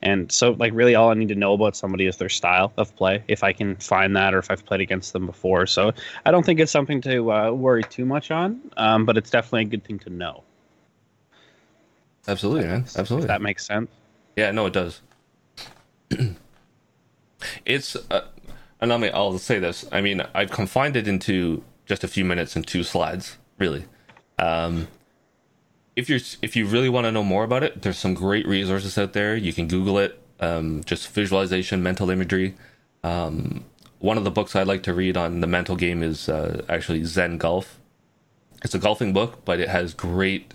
And 0.00 0.32
so, 0.32 0.52
like, 0.52 0.72
really, 0.74 0.94
all 0.94 1.10
I 1.10 1.14
need 1.14 1.28
to 1.28 1.34
know 1.34 1.52
about 1.52 1.76
somebody 1.76 2.06
is 2.06 2.16
their 2.16 2.30
style 2.30 2.72
of 2.78 2.96
play. 2.96 3.22
If 3.28 3.42
I 3.44 3.52
can 3.52 3.76
find 3.76 4.16
that, 4.16 4.34
or 4.34 4.38
if 4.38 4.50
I've 4.50 4.64
played 4.64 4.80
against 4.80 5.12
them 5.12 5.26
before, 5.26 5.66
so 5.66 5.92
I 6.26 6.30
don't 6.30 6.44
think 6.46 6.60
it's 6.60 6.72
something 6.72 7.00
to 7.02 7.30
uh, 7.32 7.50
worry 7.52 7.84
too 7.84 8.06
much 8.06 8.30
on. 8.30 8.60
Um, 8.78 9.04
but 9.04 9.16
it's 9.18 9.30
definitely 9.30 9.62
a 9.62 9.64
good 9.66 9.84
thing 9.84 9.98
to 10.00 10.10
know. 10.10 10.44
Absolutely, 12.26 12.66
man. 12.66 12.84
If 12.84 12.96
Absolutely. 12.96 13.28
that 13.28 13.42
makes 13.42 13.66
sense. 13.66 13.90
Yeah, 14.36 14.50
no, 14.50 14.66
it 14.66 14.72
does. 14.72 15.00
it's, 17.64 17.96
uh, 18.10 18.26
and 18.80 18.92
I 18.92 18.96
mean, 18.96 19.12
I'll 19.14 19.38
say 19.38 19.58
this. 19.58 19.84
I 19.92 20.00
mean, 20.00 20.22
I've 20.34 20.50
confined 20.50 20.96
it 20.96 21.06
into 21.06 21.62
just 21.86 22.04
a 22.04 22.08
few 22.08 22.24
minutes 22.24 22.56
and 22.56 22.66
two 22.66 22.82
slides, 22.82 23.36
really. 23.58 23.84
Um, 24.38 24.88
if 25.96 26.08
you're, 26.08 26.20
if 26.42 26.56
you 26.56 26.66
really 26.66 26.88
want 26.88 27.04
to 27.04 27.12
know 27.12 27.22
more 27.22 27.44
about 27.44 27.62
it, 27.62 27.82
there's 27.82 27.98
some 27.98 28.14
great 28.14 28.46
resources 28.46 28.98
out 28.98 29.12
there. 29.12 29.36
You 29.36 29.52
can 29.52 29.68
Google 29.68 29.98
it. 29.98 30.20
Um, 30.40 30.82
just 30.84 31.08
visualization, 31.10 31.82
mental 31.82 32.10
imagery. 32.10 32.54
Um, 33.04 33.64
one 34.00 34.18
of 34.18 34.24
the 34.24 34.30
books 34.30 34.56
I 34.56 34.64
like 34.64 34.82
to 34.82 34.92
read 34.92 35.16
on 35.16 35.40
the 35.40 35.46
mental 35.46 35.76
game 35.76 36.02
is 36.02 36.28
uh, 36.28 36.64
actually 36.68 37.04
Zen 37.04 37.38
Golf. 37.38 37.78
It's 38.62 38.74
a 38.74 38.78
golfing 38.78 39.12
book, 39.12 39.44
but 39.44 39.60
it 39.60 39.68
has 39.68 39.94
great 39.94 40.52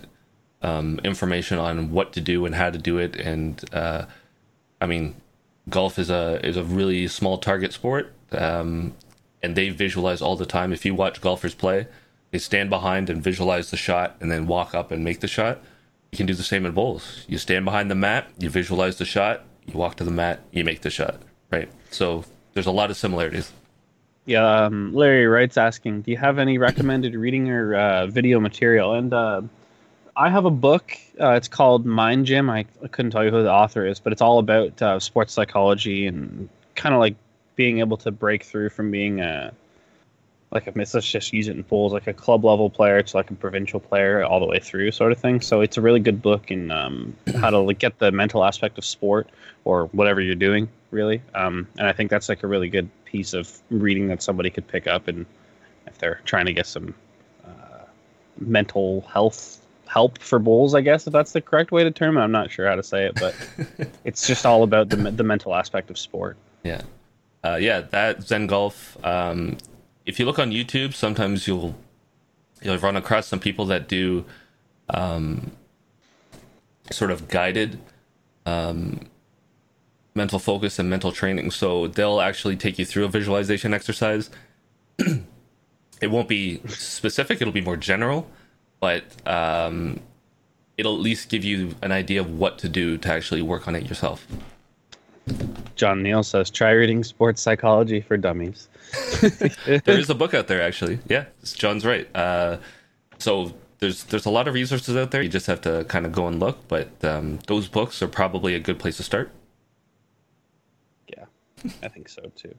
um, 0.62 1.00
information 1.04 1.58
on 1.58 1.90
what 1.90 2.12
to 2.12 2.20
do 2.20 2.46
and 2.46 2.54
how 2.54 2.70
to 2.70 2.78
do 2.78 2.98
it. 2.98 3.16
And 3.16 3.62
uh, 3.72 4.06
I 4.80 4.86
mean, 4.86 5.14
golf 5.68 5.98
is 5.98 6.10
a 6.10 6.44
is 6.46 6.56
a 6.56 6.64
really 6.64 7.08
small 7.08 7.38
target 7.38 7.72
sport, 7.72 8.12
um, 8.32 8.94
and 9.42 9.56
they 9.56 9.70
visualize 9.70 10.20
all 10.20 10.36
the 10.36 10.46
time. 10.46 10.72
If 10.72 10.84
you 10.84 10.94
watch 10.94 11.20
golfers 11.20 11.54
play, 11.54 11.86
they 12.30 12.38
stand 12.38 12.70
behind 12.70 13.10
and 13.10 13.22
visualize 13.22 13.70
the 13.70 13.76
shot, 13.76 14.16
and 14.20 14.30
then 14.30 14.46
walk 14.46 14.74
up 14.74 14.90
and 14.90 15.04
make 15.04 15.20
the 15.20 15.28
shot. 15.28 15.60
You 16.12 16.16
can 16.16 16.26
do 16.26 16.34
the 16.34 16.42
same 16.42 16.66
in 16.66 16.72
bowls. 16.72 17.24
You 17.28 17.38
stand 17.38 17.64
behind 17.64 17.90
the 17.90 17.94
mat, 17.94 18.28
you 18.38 18.50
visualize 18.50 18.98
the 18.98 19.04
shot, 19.04 19.44
you 19.66 19.74
walk 19.74 19.94
to 19.96 20.04
the 20.04 20.10
mat, 20.10 20.40
you 20.50 20.64
make 20.64 20.80
the 20.80 20.90
shot. 20.90 21.20
Right. 21.52 21.70
So 21.90 22.24
there's 22.52 22.66
a 22.66 22.72
lot 22.72 22.90
of 22.90 22.96
similarities. 22.96 23.52
Yeah, 24.26 24.64
um, 24.64 24.92
Larry 24.92 25.26
Wright's 25.26 25.56
asking, 25.56 26.02
do 26.02 26.10
you 26.10 26.16
have 26.16 26.38
any 26.38 26.58
recommended 26.58 27.14
reading 27.14 27.50
or 27.50 27.74
uh, 27.74 28.06
video 28.06 28.38
material? 28.38 28.94
And 28.94 29.12
uh, 29.12 29.42
I 30.20 30.28
have 30.28 30.44
a 30.44 30.50
book. 30.50 30.98
Uh, 31.18 31.30
it's 31.30 31.48
called 31.48 31.86
Mind 31.86 32.26
Gym. 32.26 32.50
I, 32.50 32.66
I 32.84 32.88
couldn't 32.88 33.10
tell 33.10 33.24
you 33.24 33.30
who 33.30 33.42
the 33.42 33.50
author 33.50 33.86
is, 33.86 34.00
but 34.00 34.12
it's 34.12 34.20
all 34.20 34.38
about 34.38 34.82
uh, 34.82 35.00
sports 35.00 35.32
psychology 35.32 36.06
and 36.06 36.50
kind 36.74 36.94
of 36.94 37.00
like 37.00 37.16
being 37.56 37.78
able 37.78 37.96
to 37.96 38.10
break 38.10 38.42
through 38.42 38.68
from 38.68 38.90
being 38.90 39.20
a 39.20 39.50
like 40.50 40.66
a 40.66 40.72
let's 40.76 40.92
just 40.92 41.32
use 41.32 41.48
it 41.48 41.56
in 41.56 41.62
bowls, 41.62 41.94
like 41.94 42.06
a 42.06 42.12
club 42.12 42.44
level 42.44 42.68
player 42.68 43.00
to 43.00 43.16
like 43.16 43.30
a 43.30 43.34
provincial 43.34 43.80
player, 43.80 44.22
all 44.22 44.40
the 44.40 44.46
way 44.46 44.58
through, 44.58 44.90
sort 44.90 45.10
of 45.10 45.16
thing. 45.16 45.40
So 45.40 45.62
it's 45.62 45.78
a 45.78 45.80
really 45.80 46.00
good 46.00 46.20
book 46.20 46.50
in 46.50 46.70
um, 46.70 47.16
how 47.36 47.48
to 47.48 47.58
like 47.58 47.78
get 47.78 47.98
the 47.98 48.12
mental 48.12 48.44
aspect 48.44 48.76
of 48.76 48.84
sport 48.84 49.26
or 49.64 49.86
whatever 49.86 50.20
you're 50.20 50.34
doing, 50.34 50.68
really. 50.90 51.22
Um, 51.34 51.66
and 51.78 51.86
I 51.86 51.92
think 51.92 52.10
that's 52.10 52.28
like 52.28 52.42
a 52.42 52.46
really 52.46 52.68
good 52.68 52.90
piece 53.06 53.32
of 53.32 53.50
reading 53.70 54.08
that 54.08 54.22
somebody 54.22 54.50
could 54.50 54.68
pick 54.68 54.86
up, 54.86 55.08
and 55.08 55.24
if 55.86 55.96
they're 55.96 56.20
trying 56.26 56.44
to 56.44 56.52
get 56.52 56.66
some 56.66 56.94
uh, 57.46 57.84
mental 58.38 59.00
health 59.10 59.60
help 59.90 60.18
for 60.18 60.38
bowls, 60.38 60.74
I 60.74 60.82
guess 60.82 61.06
if 61.06 61.12
that's 61.12 61.32
the 61.32 61.40
correct 61.40 61.72
way 61.72 61.82
to 61.82 61.90
term 61.90 62.16
it. 62.16 62.20
I'm 62.20 62.30
not 62.30 62.50
sure 62.50 62.68
how 62.68 62.76
to 62.76 62.82
say 62.82 63.06
it, 63.06 63.14
but 63.18 63.34
it's 64.04 64.26
just 64.26 64.46
all 64.46 64.62
about 64.62 64.88
the 64.88 64.96
the 64.96 65.24
mental 65.24 65.54
aspect 65.54 65.90
of 65.90 65.98
sport. 65.98 66.36
Yeah. 66.62 66.82
Uh, 67.42 67.58
yeah, 67.60 67.80
that 67.80 68.22
Zen 68.22 68.46
Golf. 68.46 68.96
Um, 69.04 69.58
if 70.06 70.20
you 70.20 70.26
look 70.26 70.38
on 70.38 70.50
YouTube, 70.50 70.94
sometimes 70.94 71.48
you'll 71.48 71.74
you'll 72.62 72.78
run 72.78 72.96
across 72.96 73.26
some 73.26 73.40
people 73.40 73.66
that 73.66 73.88
do 73.88 74.24
um, 74.90 75.50
sort 76.92 77.10
of 77.10 77.28
guided 77.28 77.80
um, 78.46 79.08
mental 80.14 80.38
focus 80.38 80.78
and 80.78 80.88
mental 80.88 81.10
training. 81.10 81.50
So 81.50 81.88
they'll 81.88 82.20
actually 82.20 82.56
take 82.56 82.78
you 82.78 82.84
through 82.84 83.06
a 83.06 83.08
visualization 83.08 83.74
exercise. 83.74 84.30
it 84.98 86.10
won't 86.10 86.28
be 86.28 86.60
specific; 86.68 87.40
it'll 87.40 87.52
be 87.52 87.60
more 87.60 87.76
general, 87.76 88.30
but 88.80 89.04
um, 89.26 90.00
it'll 90.76 90.94
at 90.94 91.00
least 91.00 91.28
give 91.28 91.44
you 91.44 91.74
an 91.82 91.92
idea 91.92 92.20
of 92.20 92.38
what 92.38 92.58
to 92.58 92.68
do 92.68 92.96
to 92.98 93.12
actually 93.12 93.42
work 93.42 93.68
on 93.68 93.76
it 93.76 93.86
yourself. 93.86 94.26
John 95.76 96.02
Neal 96.02 96.22
says, 96.22 96.50
"Try 96.50 96.70
reading 96.70 97.04
sports 97.04 97.40
psychology 97.40 98.00
for 98.00 98.16
dummies." 98.16 98.68
there 99.20 99.98
is 99.98 100.10
a 100.10 100.14
book 100.14 100.34
out 100.34 100.48
there 100.48 100.62
actually. 100.62 100.98
Yeah, 101.08 101.26
John's 101.44 101.86
right. 101.86 102.08
Uh, 102.14 102.58
so 103.18 103.54
there's 103.78 104.04
there's 104.04 104.26
a 104.26 104.30
lot 104.30 104.48
of 104.48 104.54
resources 104.54 104.96
out 104.96 105.10
there. 105.10 105.22
You 105.22 105.28
just 105.28 105.46
have 105.46 105.60
to 105.62 105.84
kind 105.84 106.06
of 106.06 106.12
go 106.12 106.26
and 106.26 106.40
look. 106.40 106.66
But 106.68 106.90
um, 107.04 107.38
those 107.46 107.68
books 107.68 108.02
are 108.02 108.08
probably 108.08 108.54
a 108.54 108.58
good 108.58 108.78
place 108.78 108.96
to 108.96 109.02
start. 109.02 109.30
Yeah, 111.08 111.24
I 111.82 111.88
think 111.88 112.08
so 112.08 112.30
too. 112.34 112.54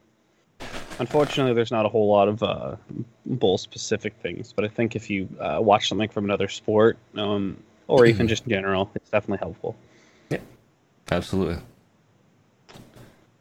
Unfortunately, 0.98 1.54
there's 1.54 1.70
not 1.70 1.86
a 1.86 1.88
whole 1.88 2.08
lot 2.08 2.28
of 2.28 2.42
uh, 2.42 2.76
bowl 3.26 3.58
specific 3.58 4.14
things, 4.22 4.52
but 4.52 4.64
I 4.64 4.68
think 4.68 4.94
if 4.94 5.10
you 5.10 5.28
uh, 5.40 5.58
watch 5.60 5.88
something 5.88 6.08
from 6.08 6.24
another 6.24 6.48
sport, 6.48 6.98
um, 7.16 7.56
or 7.88 8.06
even 8.06 8.28
just 8.28 8.44
in 8.44 8.50
general, 8.50 8.90
it's 8.94 9.10
definitely 9.10 9.38
helpful. 9.38 9.76
Yeah, 10.30 10.38
absolutely. 11.10 11.58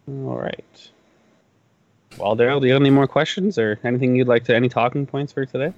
All 0.08 0.40
right. 0.40 0.90
Well, 2.18 2.36
Darryl, 2.36 2.60
do 2.60 2.68
you 2.68 2.74
have 2.74 2.82
any 2.82 2.90
more 2.90 3.08
questions 3.08 3.58
or 3.58 3.80
anything 3.84 4.16
you'd 4.16 4.28
like 4.28 4.44
to, 4.46 4.56
any 4.56 4.70
talking 4.70 5.06
points 5.06 5.32
for 5.32 5.46
today? 5.46 5.74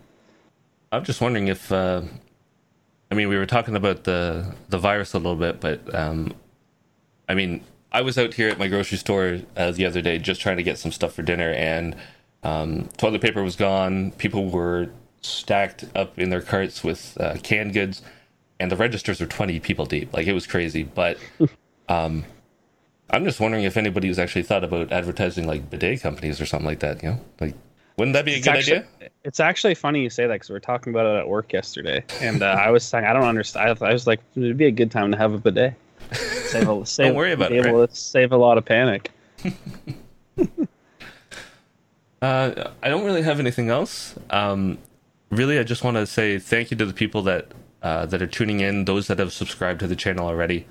I'm 0.91 1.03
just 1.03 1.21
wondering 1.21 1.47
if, 1.47 1.71
uh, 1.71 2.01
I 3.11 3.15
mean, 3.15 3.29
we 3.29 3.37
were 3.37 3.45
talking 3.45 3.75
about 3.75 4.03
the 4.03 4.55
the 4.69 4.77
virus 4.77 5.13
a 5.13 5.17
little 5.17 5.35
bit, 5.35 5.59
but 5.59 5.93
um, 5.93 6.33
I 7.27 7.35
mean, 7.35 7.63
I 7.93 8.01
was 8.01 8.17
out 8.17 8.33
here 8.33 8.49
at 8.49 8.57
my 8.57 8.67
grocery 8.67 8.97
store 8.97 9.39
uh, 9.55 9.71
the 9.71 9.85
other 9.85 10.01
day 10.01 10.17
just 10.17 10.41
trying 10.41 10.57
to 10.57 10.63
get 10.63 10.79
some 10.79 10.91
stuff 10.91 11.13
for 11.13 11.21
dinner, 11.21 11.51
and 11.51 11.95
um, 12.43 12.89
toilet 12.97 13.21
paper 13.21 13.43
was 13.43 13.55
gone. 13.55 14.11
People 14.11 14.49
were 14.49 14.89
stacked 15.21 15.85
up 15.95 16.17
in 16.17 16.29
their 16.29 16.41
carts 16.41 16.83
with 16.83 17.17
uh, 17.19 17.37
canned 17.43 17.73
goods, 17.73 18.01
and 18.59 18.71
the 18.71 18.75
registers 18.75 19.21
were 19.21 19.27
20 19.27 19.59
people 19.59 19.85
deep. 19.85 20.11
Like 20.11 20.27
it 20.27 20.33
was 20.33 20.47
crazy. 20.47 20.83
But 20.83 21.17
um, 21.89 22.25
I'm 23.11 23.23
just 23.23 23.39
wondering 23.39 23.63
if 23.63 23.77
anybody's 23.77 24.17
actually 24.17 24.43
thought 24.43 24.63
about 24.63 24.91
advertising 24.91 25.45
like 25.45 25.69
bidet 25.69 26.01
companies 26.01 26.41
or 26.41 26.47
something 26.47 26.67
like 26.67 26.79
that. 26.79 27.03
You 27.03 27.09
know, 27.09 27.21
like 27.39 27.53
wouldn't 27.97 28.13
that 28.13 28.25
be 28.25 28.33
a 28.33 28.37
It's 28.37 28.45
good 28.45 28.55
actually, 28.55 28.77
idea? 28.77 29.09
It's 29.23 29.39
actually 29.39 29.75
funny 29.75 30.01
you 30.01 30.09
say 30.09 30.25
that 30.25 30.33
because 30.33 30.49
we 30.49 30.53
were 30.53 30.59
talking 30.59 30.91
about 30.93 31.05
it 31.05 31.19
at 31.19 31.27
work 31.27 31.53
yesterday, 31.53 32.03
and 32.21 32.41
uh, 32.41 32.47
I 32.47 32.71
was 32.71 32.83
saying 32.83 33.05
I 33.05 33.13
don't 33.13 33.23
understand. 33.23 33.77
I 33.81 33.93
was 33.93 34.07
like, 34.07 34.19
it'd 34.35 34.57
be 34.57 34.65
a 34.65 34.71
good 34.71 34.89
time 34.89 35.11
to 35.11 35.17
have 35.17 35.33
a 35.33 35.37
bidet. 35.37 35.75
Save 36.14 36.70
a, 36.70 36.86
save, 36.86 37.16
worry 37.16 37.32
about 37.32 37.51
it, 37.51 37.64
to 37.64 37.88
save 37.95 38.32
a 38.32 38.38
lot 38.38 38.57
of 38.57 38.66
panic. 38.66 39.11
Uh, 42.24 42.72
I 42.82 42.88
don't 42.88 43.03
really 43.03 43.22
have 43.22 43.41
anything 43.41 43.70
else. 43.70 44.16
Um, 44.30 44.78
really, 45.30 45.59
I 45.59 45.64
just 45.64 45.84
want 45.84 45.97
to 45.97 46.07
say 46.07 46.39
thank 46.39 46.72
you 46.72 46.78
to 46.78 46.86
the 46.86 46.93
people 46.93 47.22
that 47.24 47.51
uh, 47.82 48.05
that 48.05 48.22
are 48.22 48.28
tuning 48.28 48.61
in, 48.61 48.86
those 48.86 49.07
that 49.07 49.20
have 49.20 49.34
subscribed 49.34 49.82
to 49.82 49.88
the 49.88 49.95
channel 49.97 50.26
already. 50.26 50.66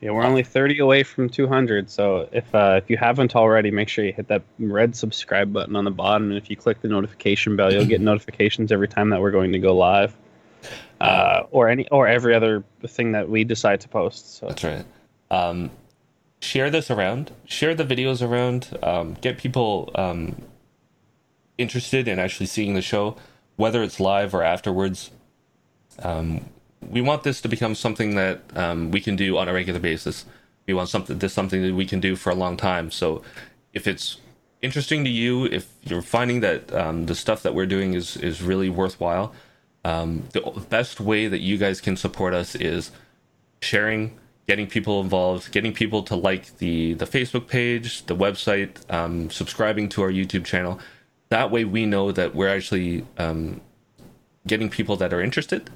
Yeah, 0.00 0.12
we're 0.12 0.22
only 0.22 0.44
30 0.44 0.78
away 0.78 1.02
from 1.02 1.28
200, 1.28 1.90
so 1.90 2.28
if 2.30 2.54
uh, 2.54 2.80
if 2.80 2.88
you 2.88 2.96
haven't 2.96 3.34
already, 3.34 3.72
make 3.72 3.88
sure 3.88 4.04
you 4.04 4.12
hit 4.12 4.28
that 4.28 4.42
red 4.60 4.94
subscribe 4.94 5.52
button 5.52 5.74
on 5.74 5.84
the 5.84 5.90
bottom, 5.90 6.28
and 6.28 6.38
if 6.38 6.48
you 6.48 6.54
click 6.54 6.80
the 6.82 6.88
notification 6.88 7.56
bell, 7.56 7.72
you'll 7.72 7.84
get 7.84 8.00
notifications 8.12 8.70
every 8.70 8.88
time 8.88 9.10
that 9.10 9.20
we're 9.20 9.32
going 9.32 9.50
to 9.50 9.58
go 9.58 9.76
live, 9.76 10.16
uh, 11.02 11.46
or 11.50 11.68
any 11.68 11.88
or 11.88 12.06
every 12.06 12.34
other 12.34 12.62
thing 12.86 13.12
that 13.12 13.28
we 13.28 13.44
decide 13.44 13.80
to 13.80 13.88
post. 13.88 14.36
So 14.36 14.46
That's 14.46 14.64
right. 14.64 14.84
Um, 15.30 15.70
share 16.40 16.70
this 16.70 16.90
around. 16.90 17.32
Share 17.44 17.74
the 17.74 17.84
videos 17.84 18.26
around. 18.26 18.78
Um, 18.82 19.16
get 19.20 19.38
people 19.38 19.90
um, 19.96 20.40
interested 21.58 22.06
in 22.06 22.18
actually 22.18 22.46
seeing 22.46 22.74
the 22.74 22.82
show, 22.82 23.16
whether 23.56 23.82
it's 23.82 23.98
live 23.98 24.32
or 24.32 24.42
afterwards. 24.42 25.10
Um, 25.98 26.46
we 26.80 27.00
want 27.00 27.24
this 27.24 27.40
to 27.42 27.48
become 27.48 27.74
something 27.74 28.14
that 28.14 28.40
um, 28.54 28.90
we 28.90 29.00
can 29.00 29.16
do 29.16 29.38
on 29.38 29.48
a 29.48 29.52
regular 29.52 29.80
basis. 29.80 30.24
We 30.66 30.74
want 30.74 30.88
something 30.88 31.18
this 31.18 31.32
something 31.32 31.62
that 31.62 31.74
we 31.74 31.84
can 31.84 31.98
do 31.98 32.14
for 32.14 32.30
a 32.30 32.34
long 32.34 32.56
time. 32.56 32.92
So, 32.92 33.22
if 33.72 33.88
it's 33.88 34.18
interesting 34.60 35.02
to 35.04 35.10
you, 35.10 35.46
if 35.46 35.68
you're 35.82 36.02
finding 36.02 36.40
that 36.40 36.72
um, 36.72 37.06
the 37.06 37.16
stuff 37.16 37.42
that 37.42 37.54
we're 37.54 37.66
doing 37.66 37.94
is 37.94 38.16
is 38.16 38.40
really 38.40 38.70
worthwhile, 38.70 39.32
um, 39.84 40.24
the 40.32 40.40
best 40.68 41.00
way 41.00 41.28
that 41.28 41.40
you 41.40 41.58
guys 41.58 41.80
can 41.80 41.96
support 41.96 42.34
us 42.34 42.54
is 42.54 42.92
sharing, 43.60 44.18
getting 44.46 44.66
people 44.66 45.00
involved, 45.00 45.52
getting 45.52 45.72
people 45.72 46.02
to 46.04 46.16
like 46.16 46.56
the 46.58 46.94
the 46.94 47.06
Facebook 47.06 47.48
page, 47.48 48.06
the 48.06 48.16
website, 48.16 48.90
um, 48.92 49.30
subscribing 49.30 49.88
to 49.90 50.02
our 50.02 50.10
YouTube 50.10 50.44
channel. 50.44 50.78
That 51.30 51.50
way, 51.50 51.64
we 51.64 51.86
know 51.86 52.12
that 52.12 52.34
we're 52.34 52.54
actually 52.54 53.06
um, 53.18 53.60
getting 54.46 54.68
people 54.68 54.96
that 54.96 55.12
are 55.12 55.20
interested, 55.20 55.70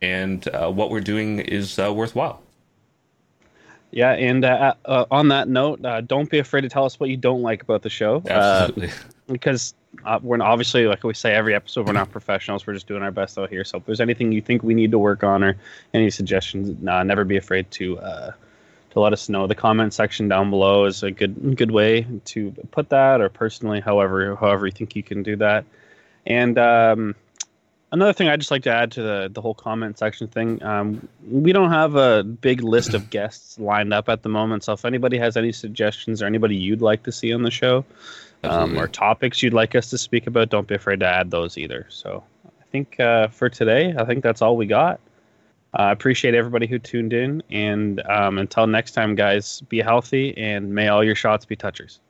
and 0.00 0.46
uh, 0.48 0.70
what 0.70 0.90
we're 0.90 1.00
doing 1.00 1.40
is 1.40 1.78
uh, 1.78 1.92
worthwhile. 1.92 2.42
Yeah, 3.92 4.12
and 4.12 4.44
uh, 4.44 4.74
uh, 4.84 5.06
on 5.10 5.28
that 5.28 5.48
note, 5.48 5.84
uh, 5.84 6.00
don't 6.00 6.30
be 6.30 6.38
afraid 6.38 6.60
to 6.60 6.68
tell 6.68 6.84
us 6.84 7.00
what 7.00 7.10
you 7.10 7.16
don't 7.16 7.42
like 7.42 7.62
about 7.62 7.82
the 7.82 7.90
show. 7.90 8.22
Absolutely. 8.26 8.90
Because 9.30 9.74
uh, 10.04 10.18
we're 10.22 10.40
obviously, 10.42 10.86
like 10.86 11.02
we 11.04 11.14
say 11.14 11.34
every 11.34 11.54
episode, 11.54 11.86
we're 11.86 11.92
not 11.92 12.10
professionals. 12.10 12.66
We're 12.66 12.74
just 12.74 12.86
doing 12.86 13.02
our 13.02 13.10
best 13.10 13.38
out 13.38 13.50
here. 13.50 13.64
So 13.64 13.78
if 13.78 13.86
there's 13.86 14.00
anything 14.00 14.32
you 14.32 14.40
think 14.40 14.62
we 14.62 14.74
need 14.74 14.90
to 14.92 14.98
work 14.98 15.24
on 15.24 15.42
or 15.42 15.56
any 15.94 16.10
suggestions, 16.10 16.80
never 16.82 17.24
be 17.24 17.36
afraid 17.36 17.70
to 17.72 17.98
uh, 17.98 18.32
to 18.90 19.00
let 19.00 19.12
us 19.12 19.28
know. 19.28 19.46
The 19.46 19.54
comment 19.54 19.94
section 19.94 20.28
down 20.28 20.50
below 20.50 20.84
is 20.84 21.02
a 21.02 21.10
good 21.10 21.56
good 21.56 21.70
way 21.70 22.06
to 22.26 22.50
put 22.70 22.88
that, 22.90 23.20
or 23.20 23.28
personally, 23.28 23.80
however 23.80 24.36
however 24.36 24.66
you 24.66 24.72
think 24.72 24.96
you 24.96 25.02
can 25.02 25.22
do 25.22 25.36
that. 25.36 25.64
And 26.26 26.58
um, 26.58 27.14
another 27.92 28.12
thing 28.12 28.28
I'd 28.28 28.40
just 28.40 28.50
like 28.50 28.62
to 28.64 28.72
add 28.72 28.92
to 28.92 29.02
the 29.02 29.30
the 29.32 29.40
whole 29.40 29.54
comment 29.54 29.98
section 29.98 30.28
thing, 30.28 30.62
um, 30.62 31.08
we 31.28 31.52
don't 31.52 31.70
have 31.70 31.96
a 31.96 32.22
big 32.22 32.62
list 32.62 32.94
of 32.94 33.10
guests 33.10 33.58
lined 33.58 33.92
up 33.92 34.08
at 34.08 34.22
the 34.22 34.28
moment. 34.28 34.64
So 34.64 34.72
if 34.72 34.84
anybody 34.84 35.18
has 35.18 35.36
any 35.36 35.52
suggestions 35.52 36.22
or 36.22 36.26
anybody 36.26 36.56
you'd 36.56 36.82
like 36.82 37.02
to 37.04 37.12
see 37.12 37.32
on 37.32 37.42
the 37.42 37.50
show, 37.50 37.84
um, 38.44 38.78
or 38.78 38.88
topics 38.88 39.42
you'd 39.42 39.54
like 39.54 39.74
us 39.74 39.90
to 39.90 39.98
speak 39.98 40.26
about, 40.26 40.48
don't 40.48 40.66
be 40.66 40.74
afraid 40.74 41.00
to 41.00 41.06
add 41.06 41.30
those 41.30 41.58
either. 41.58 41.86
So 41.88 42.24
I 42.46 42.64
think 42.72 42.98
uh, 43.00 43.28
for 43.28 43.48
today, 43.48 43.94
I 43.98 44.04
think 44.04 44.22
that's 44.22 44.42
all 44.42 44.56
we 44.56 44.66
got. 44.66 45.00
I 45.74 45.90
uh, 45.90 45.92
appreciate 45.92 46.34
everybody 46.34 46.66
who 46.66 46.80
tuned 46.80 47.12
in, 47.12 47.42
and 47.50 48.02
um, 48.08 48.38
until 48.38 48.66
next 48.66 48.90
time, 48.92 49.14
guys, 49.14 49.60
be 49.62 49.80
healthy 49.80 50.36
and 50.36 50.74
may 50.74 50.88
all 50.88 51.04
your 51.04 51.14
shots 51.14 51.44
be 51.44 51.54
touchers. 51.54 52.00